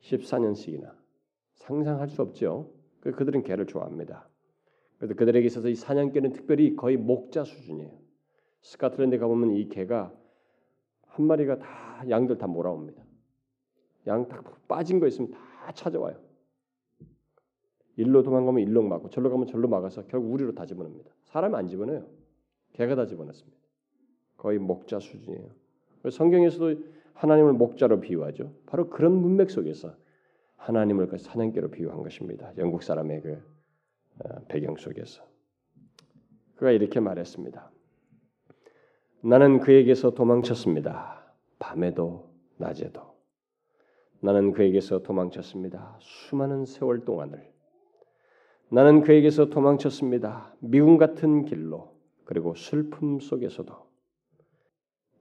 14년씩이나 0.00 0.92
상상할 1.54 2.08
수 2.08 2.20
없죠. 2.20 2.72
그, 2.98 3.12
그들은 3.12 3.44
개를 3.44 3.66
좋아합니다. 3.66 4.28
그래서 4.98 5.14
그들에게 5.14 5.46
있어서 5.46 5.68
이 5.68 5.76
사냥개는 5.76 6.32
특별히 6.32 6.74
거의 6.74 6.96
목자 6.96 7.44
수준이에요. 7.44 7.96
스카틀랜드 8.62 9.18
가보면 9.18 9.52
이 9.52 9.68
개가 9.68 10.12
한 11.20 11.26
마리가 11.26 11.58
다 11.58 12.04
양들 12.08 12.38
다 12.38 12.46
몰아옵니다. 12.46 13.02
양다 14.06 14.42
빠진 14.66 14.98
거 15.00 15.06
있으면 15.06 15.30
다 15.30 15.70
찾아와요. 15.74 16.16
일로 17.96 18.22
도망가면 18.22 18.62
일로 18.62 18.82
막고 18.82 19.10
절로 19.10 19.30
가면 19.30 19.46
절로 19.46 19.68
막아서 19.68 20.06
결국 20.06 20.32
우리로 20.32 20.54
다 20.54 20.64
집어넣습니다. 20.64 21.10
사람이 21.24 21.54
안 21.54 21.66
집어넣어요. 21.66 22.06
개가 22.72 22.94
다 22.94 23.04
집어넣습니다. 23.04 23.58
거의 24.38 24.58
목자 24.58 25.00
수준이에요. 25.00 25.50
성경에서도 26.10 26.82
하나님을 27.12 27.52
목자로 27.52 28.00
비유하죠. 28.00 28.54
바로 28.64 28.88
그런 28.88 29.12
문맥 29.12 29.50
속에서 29.50 29.94
하나님을 30.56 31.08
그 31.08 31.18
사냥개로 31.18 31.70
비유한 31.70 32.02
것입니다. 32.02 32.52
영국 32.56 32.82
사람의 32.82 33.20
그 33.20 33.42
어, 34.24 34.40
배경 34.48 34.76
속에서 34.76 35.22
그가 36.54 36.70
이렇게 36.70 37.00
말했습니다. 37.00 37.70
나는 39.22 39.60
그에게서 39.60 40.10
도망쳤습니다. 40.12 41.34
밤에도 41.58 42.30
낮에도. 42.56 43.02
나는 44.20 44.52
그에게서 44.52 45.02
도망쳤습니다. 45.02 45.98
수많은 46.00 46.64
세월 46.64 47.04
동안을. 47.04 47.50
나는 48.70 49.02
그에게서 49.02 49.50
도망쳤습니다. 49.50 50.54
미움 50.60 50.96
같은 50.96 51.44
길로 51.44 51.92
그리고 52.24 52.54
슬픔 52.54 53.20
속에서도. 53.20 53.74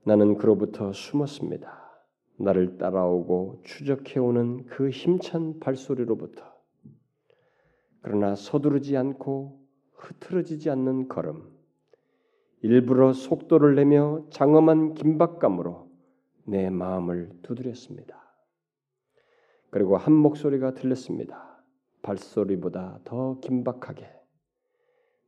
나는 0.04 0.36
그로부터 0.36 0.94
숨었습니다. 0.94 1.78
나를 2.38 2.78
따라오고 2.78 3.60
추적해오는 3.64 4.64
그 4.64 4.88
힘찬 4.88 5.60
발소리로부터. 5.60 6.42
그러나 8.00 8.34
서두르지 8.34 8.96
않고 8.96 9.60
흐트러지지 9.92 10.70
않는 10.70 11.08
걸음. 11.08 11.59
일부러 12.62 13.12
속도를 13.12 13.74
내며 13.74 14.24
장엄한 14.30 14.94
긴박감으로 14.94 15.90
내 16.46 16.68
마음을 16.68 17.30
두드렸습니다. 17.42 18.20
그리고 19.70 19.96
한 19.96 20.12
목소리가 20.12 20.74
들렸습니다. 20.74 21.62
발소리보다 22.02 23.00
더 23.04 23.38
긴박하게 23.40 24.10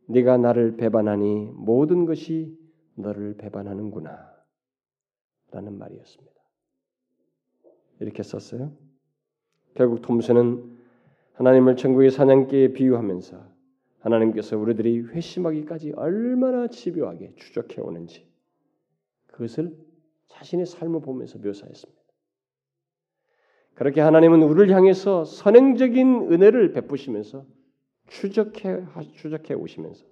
네가 0.09 0.37
나를 0.37 0.77
배반하니 0.77 1.53
모든 1.55 2.07
것이 2.07 2.59
너를 2.97 3.37
배반하는구나 3.37 4.33
라는 5.51 5.79
말이었습니다. 5.79 6.33
이렇게 8.01 8.23
썼어요. 8.23 8.73
결국 9.75 10.03
톰스는 10.03 10.79
하나님을 11.35 11.77
천국의 11.77 12.11
사냥개에 12.11 12.73
비유하면서 12.73 13.52
하나님께서 14.03 14.59
우리들이 14.59 15.01
회심하기까지 15.01 15.93
얼마나 15.97 16.67
집요하게 16.67 17.35
추적해 17.37 17.81
오는지 17.81 18.27
그것을 19.29 19.77
자신의 20.29 20.67
삶을 20.67 21.01
보면서 21.01 21.39
묘사했습니다. 21.39 22.03
그렇게 23.75 24.01
하나님은 24.01 24.43
우리를 24.43 24.75
향해서 24.75 25.25
선행적인 25.25 26.33
은혜를 26.33 26.73
베푸시면서 26.73 27.47
추적해 28.09 28.85
추적해 29.15 29.55
오시면서 29.55 30.05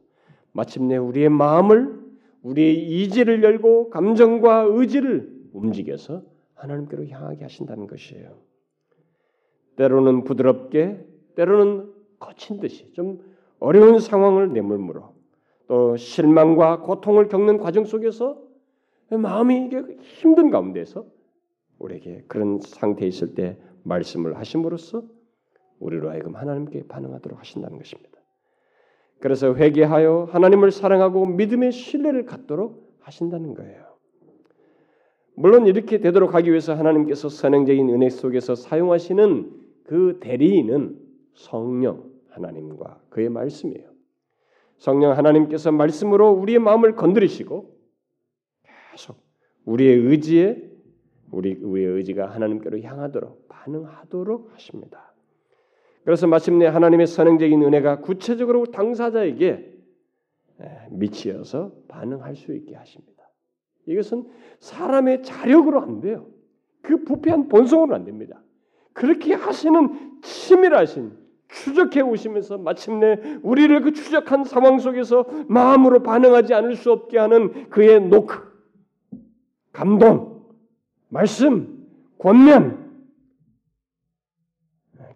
마침내 0.53 0.97
우리의 0.97 1.29
마음을 1.29 2.01
우리의 2.43 3.03
이지를 3.03 3.43
열고 3.43 3.91
감정과 3.91 4.67
의지를 4.71 5.31
움직여서 5.53 6.25
하나님께로 6.55 7.07
향하게 7.09 7.43
하신다는 7.43 7.87
것이에요. 7.87 8.39
때로는 9.77 10.25
부드럽게, 10.25 11.07
때로는 11.35 11.93
거친 12.19 12.61
듯이 12.61 12.93
좀 12.93 13.30
어려운 13.61 14.01
상황을 14.01 14.53
내물므로 14.53 15.15
또 15.69 15.97
실망과 15.97 16.81
고통을 16.81 17.29
겪는 17.29 17.59
과정 17.59 17.85
속에서 17.85 18.43
마음이 19.11 19.71
힘든 20.01 20.51
가운데서 20.51 21.07
우리에게 21.79 22.25
그런 22.27 22.61
상태에 22.61 23.07
있을 23.07 23.35
때 23.35 23.59
말씀을 23.85 24.37
하심으로써 24.39 25.03
우리로 25.79 26.11
하여금 26.11 26.35
하나님께 26.37 26.87
반응하도록 26.89 27.39
하신다는 27.39 27.79
것입니다. 27.79 28.19
그래서 29.21 29.55
회개하여 29.55 30.29
하나님을 30.31 30.71
사랑하고 30.71 31.27
믿음의 31.27 31.73
신뢰를 31.73 32.25
갖도록 32.25 32.97
하신다는 33.01 33.55
거예요. 33.55 33.91
물론 35.35 35.67
이렇게 35.67 35.99
되도록 36.01 36.35
하기 36.35 36.51
위해서 36.51 36.75
하나님께서 36.75 37.29
선행적인 37.29 37.89
은혜 37.89 38.11
속에서 38.11 38.55
사용하시는 38.55 39.51
그 39.85 40.19
대리인은 40.21 40.99
성령 41.35 42.10
하나님과 42.31 43.03
그의 43.11 43.29
말씀이에요. 43.29 43.91
성령 44.79 45.17
하나님께서 45.17 45.73
말씀으로 45.73 46.31
우리의 46.31 46.59
마음을 46.59 46.97
건드리시고 46.97 47.77
계속 48.93 49.17
우리의 49.67 49.99
의지에 49.99 50.71
우리 51.31 51.55
우리의 51.55 51.87
의지가 51.89 52.27
하나님께로 52.31 52.81
향하도록 52.81 53.49
반응하도록 53.49 54.55
하십니다. 54.55 55.15
그래서 56.05 56.27
마침내 56.27 56.67
하나님의 56.67 57.07
선행적인 57.07 57.63
은혜가 57.63 58.01
구체적으로 58.01 58.67
당사자에게 58.67 59.71
미치어서 60.91 61.73
반응할 61.89 62.35
수 62.37 62.55
있게 62.55 62.75
하십니다. 62.75 63.31
이것은 63.87 64.29
사람의 64.61 65.23
자력으로 65.23 65.81
안 65.81 66.01
돼요. 66.01 66.27
그 66.83 67.05
부패한 67.05 67.49
본성으로 67.49 67.95
안 67.95 68.05
됩니다. 68.05 68.43
그렇게 68.93 69.35
하시는 69.35 70.21
치밀하신 70.23 71.20
추적해 71.53 72.01
오시면서 72.01 72.59
마침내 72.59 73.17
우리를 73.43 73.81
그 73.83 73.93
추적한 73.93 74.45
상황 74.45 74.79
속에서 74.79 75.27
마음으로 75.49 76.03
반응하지 76.03 76.55
않을 76.55 76.77
수 76.77 76.93
없게 76.93 77.19
하는 77.19 77.69
그의 77.71 78.01
노크, 78.01 78.39
감동, 79.73 80.45
말씀, 81.09 81.87
권면 82.19 82.91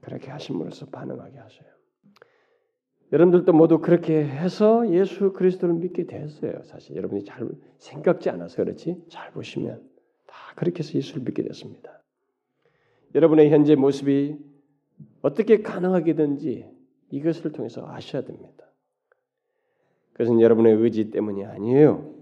그렇게 0.05 0.31
하심으로써 0.31 0.87
반응하게 0.87 1.39
하셔요. 1.39 1.69
여러분들도 3.13 3.53
모두 3.53 3.81
그렇게 3.81 4.25
해서 4.25 4.91
예수 4.91 5.33
그리스도를 5.33 5.75
믿게 5.77 6.07
됐어요. 6.07 6.63
사실 6.65 6.97
여러분이 6.97 7.25
잘 7.25 7.49
생각지 7.79 8.29
않아서 8.31 8.57
그렇지 8.57 9.05
잘 9.09 9.31
보시면 9.33 9.83
다 10.27 10.37
그렇게 10.57 10.81
해서 10.81 10.95
예수를 10.95 11.23
믿게 11.23 11.43
됐습니다. 11.45 12.03
여러분의 13.15 13.51
현재 13.51 13.77
모습이 13.77 14.37
어떻게 15.25 15.63
가능하게든지 15.63 16.71
이것을 17.11 17.53
통해서 17.53 17.83
아셔야 17.89 18.25
됩니다. 18.25 18.71
그것은 20.13 20.43
여러분의 20.43 20.75
의지 20.75 21.11
때문이 21.11 21.47
아니에요. 21.47 22.15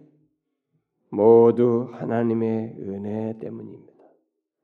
모두 1.10 1.88
하나님의 1.90 2.76
은혜 2.78 3.36
때문입니다. 3.40 3.92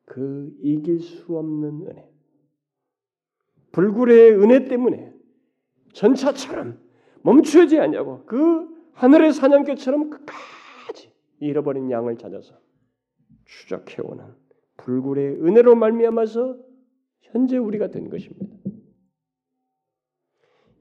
그 0.05 0.57
이길 0.63 1.01
수 1.01 1.37
없는 1.37 1.89
은혜. 1.89 2.09
불굴의 3.73 4.39
은혜 4.41 4.67
때문에 4.67 5.13
전차처럼 5.93 6.79
멈추지 7.23 7.81
않냐고 7.81 8.23
그 8.25 8.69
하늘의 8.93 9.33
사냥개처럼 9.33 10.11
끝까지 10.11 11.13
잃어버린 11.41 11.91
양을 11.91 12.17
찾아서 12.19 12.57
추적해오는 13.47 14.25
불굴의 14.77 15.43
은혜로 15.43 15.75
말미암아서 15.75 16.68
현재 17.21 17.57
우리가 17.57 17.89
된 17.89 18.09
것입니다. 18.09 18.57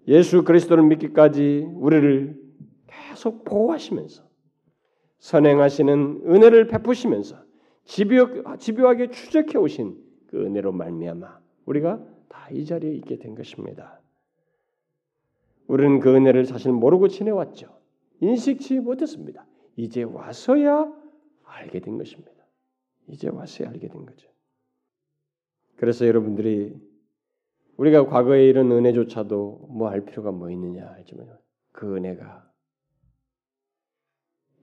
예수 0.07 0.43
그리스도를 0.43 0.83
믿기까지 0.85 1.67
우리를 1.73 2.39
계속 2.87 3.43
보호하시면서 3.43 4.27
선행하시는 5.19 6.21
은혜를 6.25 6.67
베푸시면서 6.67 7.43
집요, 7.83 8.57
집요하게 8.57 9.11
추적해 9.11 9.57
오신 9.57 9.97
그 10.27 10.45
은혜로 10.45 10.71
말미암아 10.71 11.39
우리가 11.65 12.05
다 12.29 12.47
이 12.51 12.65
자리에 12.65 12.93
있게 12.95 13.17
된 13.17 13.35
것입니다. 13.35 13.99
우리는 15.67 15.99
그 15.99 16.15
은혜를 16.15 16.45
사실 16.45 16.71
모르고 16.71 17.09
지내왔죠. 17.09 17.77
인식치 18.21 18.79
못했습니다. 18.79 19.45
이제 19.75 20.03
와서야 20.03 20.91
알게 21.43 21.81
된 21.81 21.97
것입니다. 21.97 22.31
이제 23.07 23.27
와서야 23.29 23.69
알게 23.69 23.89
된 23.89 24.05
거죠. 24.05 24.29
그래서 25.77 26.05
여러분들이 26.07 26.75
우리가 27.77 28.07
과거에 28.07 28.47
이런 28.47 28.71
은혜조차도 28.71 29.67
뭐 29.69 29.89
할 29.89 30.03
필요가 30.05 30.31
뭐 30.31 30.49
있느냐 30.51 30.91
하지만 30.95 31.37
그 31.71 31.95
은혜가 31.95 32.51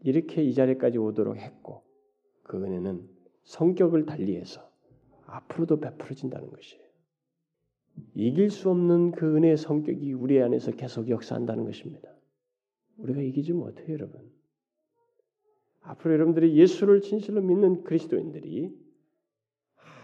이렇게 0.02 0.42
이 0.42 0.52
자리까지 0.52 0.98
오도록 0.98 1.36
했고 1.36 1.82
그 2.42 2.62
은혜는 2.62 3.08
성격을 3.44 4.06
달리해서 4.06 4.68
앞으로도 5.26 5.80
베풀어진다는 5.80 6.50
것이에요. 6.50 6.84
이길 8.14 8.50
수 8.50 8.70
없는 8.70 9.12
그 9.12 9.36
은혜의 9.36 9.56
성격이 9.56 10.12
우리 10.12 10.42
안에서 10.42 10.72
계속 10.72 11.08
역사한다는 11.08 11.64
것입니다. 11.64 12.08
우리가 12.98 13.22
이기지 13.22 13.52
못해요, 13.52 13.92
여러분. 13.94 14.30
앞으로 15.82 16.14
여러분들이 16.14 16.56
예수를 16.56 17.00
진실로 17.00 17.40
믿는 17.40 17.84
그리스도인들이 17.84 18.76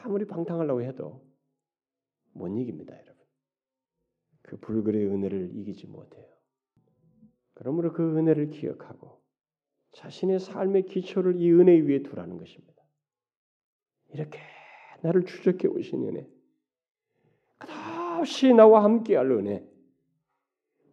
아무리 0.03 0.27
방탕하려고 0.27 0.83
해도 0.83 1.25
못 2.33 2.49
이깁니다, 2.49 2.95
여러분. 2.95 3.17
그 4.43 4.57
불굴의 4.59 5.07
은혜를 5.07 5.51
이기지 5.55 5.87
못해요. 5.87 6.27
그러므로 7.55 7.93
그 7.93 8.17
은혜를 8.17 8.51
기억하고 8.51 9.21
자신의 9.93 10.41
삶의 10.41 10.87
기초를 10.87 11.37
이 11.37 11.53
은혜 11.53 11.79
위에 11.79 12.03
두라는 12.03 12.39
것입니다. 12.39 12.83
이렇게 14.13 14.39
나를 15.03 15.25
추적해 15.25 15.69
오신 15.69 16.09
은혜, 16.09 16.29
끝없이 17.59 18.53
나와 18.53 18.85
함께할 18.85 19.31
은혜. 19.31 19.67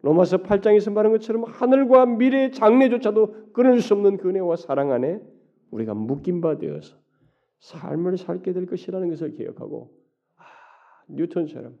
로마서 0.02 0.38
8장에서 0.38 0.92
말한 0.92 1.12
것처럼 1.12 1.44
하늘과 1.44 2.06
미래의 2.06 2.52
장래조차도 2.52 3.52
끊을 3.52 3.80
수 3.80 3.94
없는 3.94 4.16
그 4.18 4.28
은혜와 4.28 4.56
사랑 4.56 4.92
안에 4.92 5.20
우리가 5.70 5.94
묶임 5.94 6.40
바 6.40 6.56
되어서 6.58 6.96
삶을 7.60 8.16
살게 8.16 8.52
될 8.52 8.66
것이라는 8.66 9.08
것을 9.10 9.32
기억하고 9.32 9.94
아, 10.36 10.44
뉴턴처럼 11.08 11.78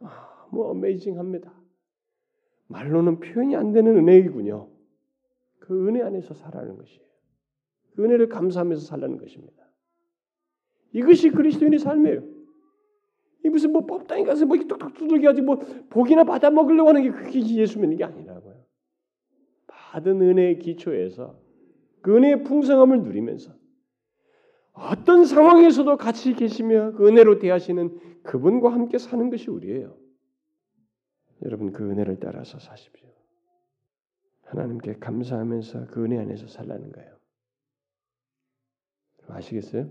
아, 0.00 0.48
뭐 0.50 0.70
어메이징합니다. 0.70 1.52
말로는 2.68 3.20
표현이 3.20 3.56
안 3.56 3.72
되는 3.72 3.96
은혜이군요. 3.96 4.68
그 5.58 5.88
은혜 5.88 6.02
안에서 6.02 6.34
살아가는 6.34 6.76
것이에요. 6.76 7.04
그 7.94 8.04
은혜를 8.04 8.28
감사하면서 8.28 8.86
살라는 8.86 9.18
것입니다. 9.18 9.64
이것이 10.92 11.30
그리스도인의 11.30 11.78
삶이에요. 11.78 12.22
이 13.44 13.48
무슨 13.48 13.72
뭐 13.72 13.86
법당에 13.86 14.24
가서 14.24 14.46
뭐 14.46 14.56
뚝뚝 14.56 14.94
두들겨 14.94 15.28
가지고 15.28 15.46
뭐 15.46 15.64
복이나 15.88 16.24
받아 16.24 16.50
먹으려고 16.50 16.90
하는 16.90 17.02
게 17.02 17.10
그게 17.10 17.40
예수 17.56 17.78
믿는 17.78 17.96
게 17.96 18.04
아니라고요. 18.04 18.64
받은 19.66 20.20
은혜의 20.20 20.58
기초에서 20.58 21.40
그 22.02 22.16
은혜의 22.16 22.44
풍성함을 22.44 23.02
누리면서 23.02 23.59
어떤 24.72 25.24
상황에서도 25.24 25.96
같이 25.96 26.34
계시며 26.34 26.92
그 26.92 27.08
은혜로 27.08 27.38
대하시는 27.38 28.22
그분과 28.22 28.72
함께 28.72 28.98
사는 28.98 29.30
것이 29.30 29.50
우리예요. 29.50 29.96
여러분 31.42 31.72
그 31.72 31.88
은혜를 31.90 32.18
따라서 32.20 32.58
사십시오. 32.58 33.08
하나님께 34.42 34.94
감사하면서 34.94 35.86
그 35.86 36.04
은혜 36.04 36.18
안에서 36.18 36.46
살라는 36.48 36.92
거예요. 36.92 37.16
아시겠어요? 39.28 39.88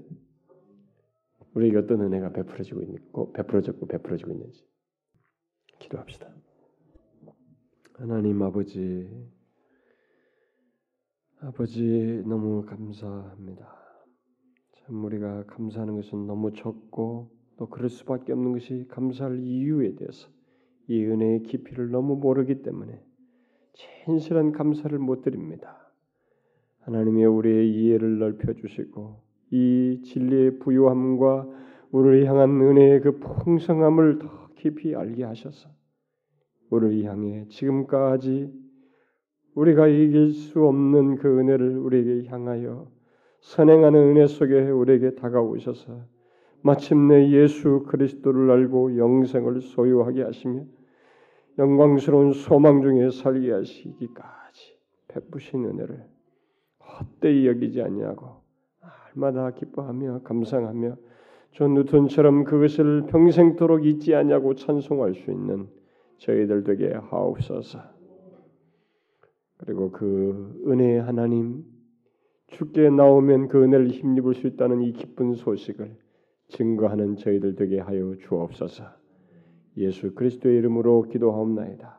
우리에게 1.54 1.78
어떤 1.78 2.02
은혜가 2.02 2.32
베풀어지고 2.34 2.82
있고 2.84 3.32
베풀어졌고 3.34 3.88
베풀어지고 3.88 4.32
있는지 4.32 4.68
기도합시다. 5.80 6.30
하나님 7.94 8.42
아버지 8.42 9.10
아버지 11.42 12.22
너무 12.26 12.66
감사합니다. 12.66 13.89
참 14.90 15.06
우리가 15.06 15.44
감사하는 15.46 15.98
것은 15.98 16.26
너무 16.26 16.52
적고 16.52 17.30
또 17.58 17.70
그럴 17.70 17.90
수밖에 17.90 18.34
없는 18.34 18.54
것이 18.54 18.88
감사할 18.90 19.38
이유에 19.40 19.94
대해서 19.94 20.28
이 20.88 21.06
은혜의 21.06 21.44
깊이를 21.44 21.92
너무 21.92 22.16
모르기 22.16 22.64
때문에 22.64 23.00
진실한 24.04 24.52
감사를 24.52 24.98
못 24.98 25.22
드립니다. 25.22 25.94
하나님의 26.80 27.26
우리의 27.26 27.72
이해를 27.72 28.18
넓혀 28.18 28.54
주시고 28.54 29.22
이 29.52 30.02
진리의 30.06 30.58
부유함과 30.58 31.48
우리를 31.92 32.26
향한 32.26 32.60
은혜의 32.60 33.02
그 33.02 33.20
풍성함을 33.20 34.18
더 34.18 34.50
깊이 34.56 34.96
알게 34.96 35.24
하셔서 35.24 35.70
우리를 36.72 37.04
향해 37.04 37.46
지금까지 37.50 38.52
우리가 39.54 39.88
이길 39.88 40.32
수 40.32 40.66
없는 40.66 41.18
그 41.18 41.40
은혜를 41.40 41.78
우리에게 41.78 42.28
향하여 42.28 42.99
선행하는 43.42 44.00
은혜 44.00 44.28
속에 44.28 44.70
우리에게 44.70 45.16
다가오셔서 45.16 46.02
마침내 46.62 47.30
예수 47.32 47.86
그리스도를 47.88 48.52
알고 48.52 48.98
영생을 48.98 49.62
소유하게 49.62 50.24
하시며 50.24 50.64
영광스러운 51.58 52.34
소망 52.34 52.82
중에 52.82 53.10
살게 53.12 53.52
하시기까지 53.52 54.78
베푸신 55.08 55.66
은혜를 55.66 56.06
헛되이 56.80 57.48
여기지 57.48 57.82
아니하고 57.82 58.42
날마다 59.16 59.52
기뻐하며 59.52 60.22
감상하며 60.24 60.96
존 61.52 61.74
뉴턴처럼 61.74 62.44
그것을 62.44 63.08
평생토록 63.08 63.86
잊지 63.86 64.16
않고 64.16 64.54
찬송할 64.54 65.16
수 65.16 65.32
있는 65.32 65.68
저희들 66.18 66.64
되게 66.64 66.94
하옵소서. 66.94 67.80
그리고 69.58 69.92
그 69.92 70.62
은혜의 70.68 71.02
하나님 71.02 71.66
죽게 72.50 72.90
나오면 72.90 73.48
그 73.48 73.64
은혜를 73.64 73.90
힘입을 73.90 74.34
수 74.34 74.48
있다는 74.48 74.82
이 74.82 74.94
기쁜 74.94 75.34
소식을 75.34 75.96
증거하는 76.50 77.18
저희들 77.18 77.56
되게 77.56 77.80
하여 77.80 78.16
주옵소서. 78.22 78.84
예수 79.78 80.14
그리스도의 80.14 80.58
이름으로 80.58 81.04
기도하옵나이다. 81.04 81.99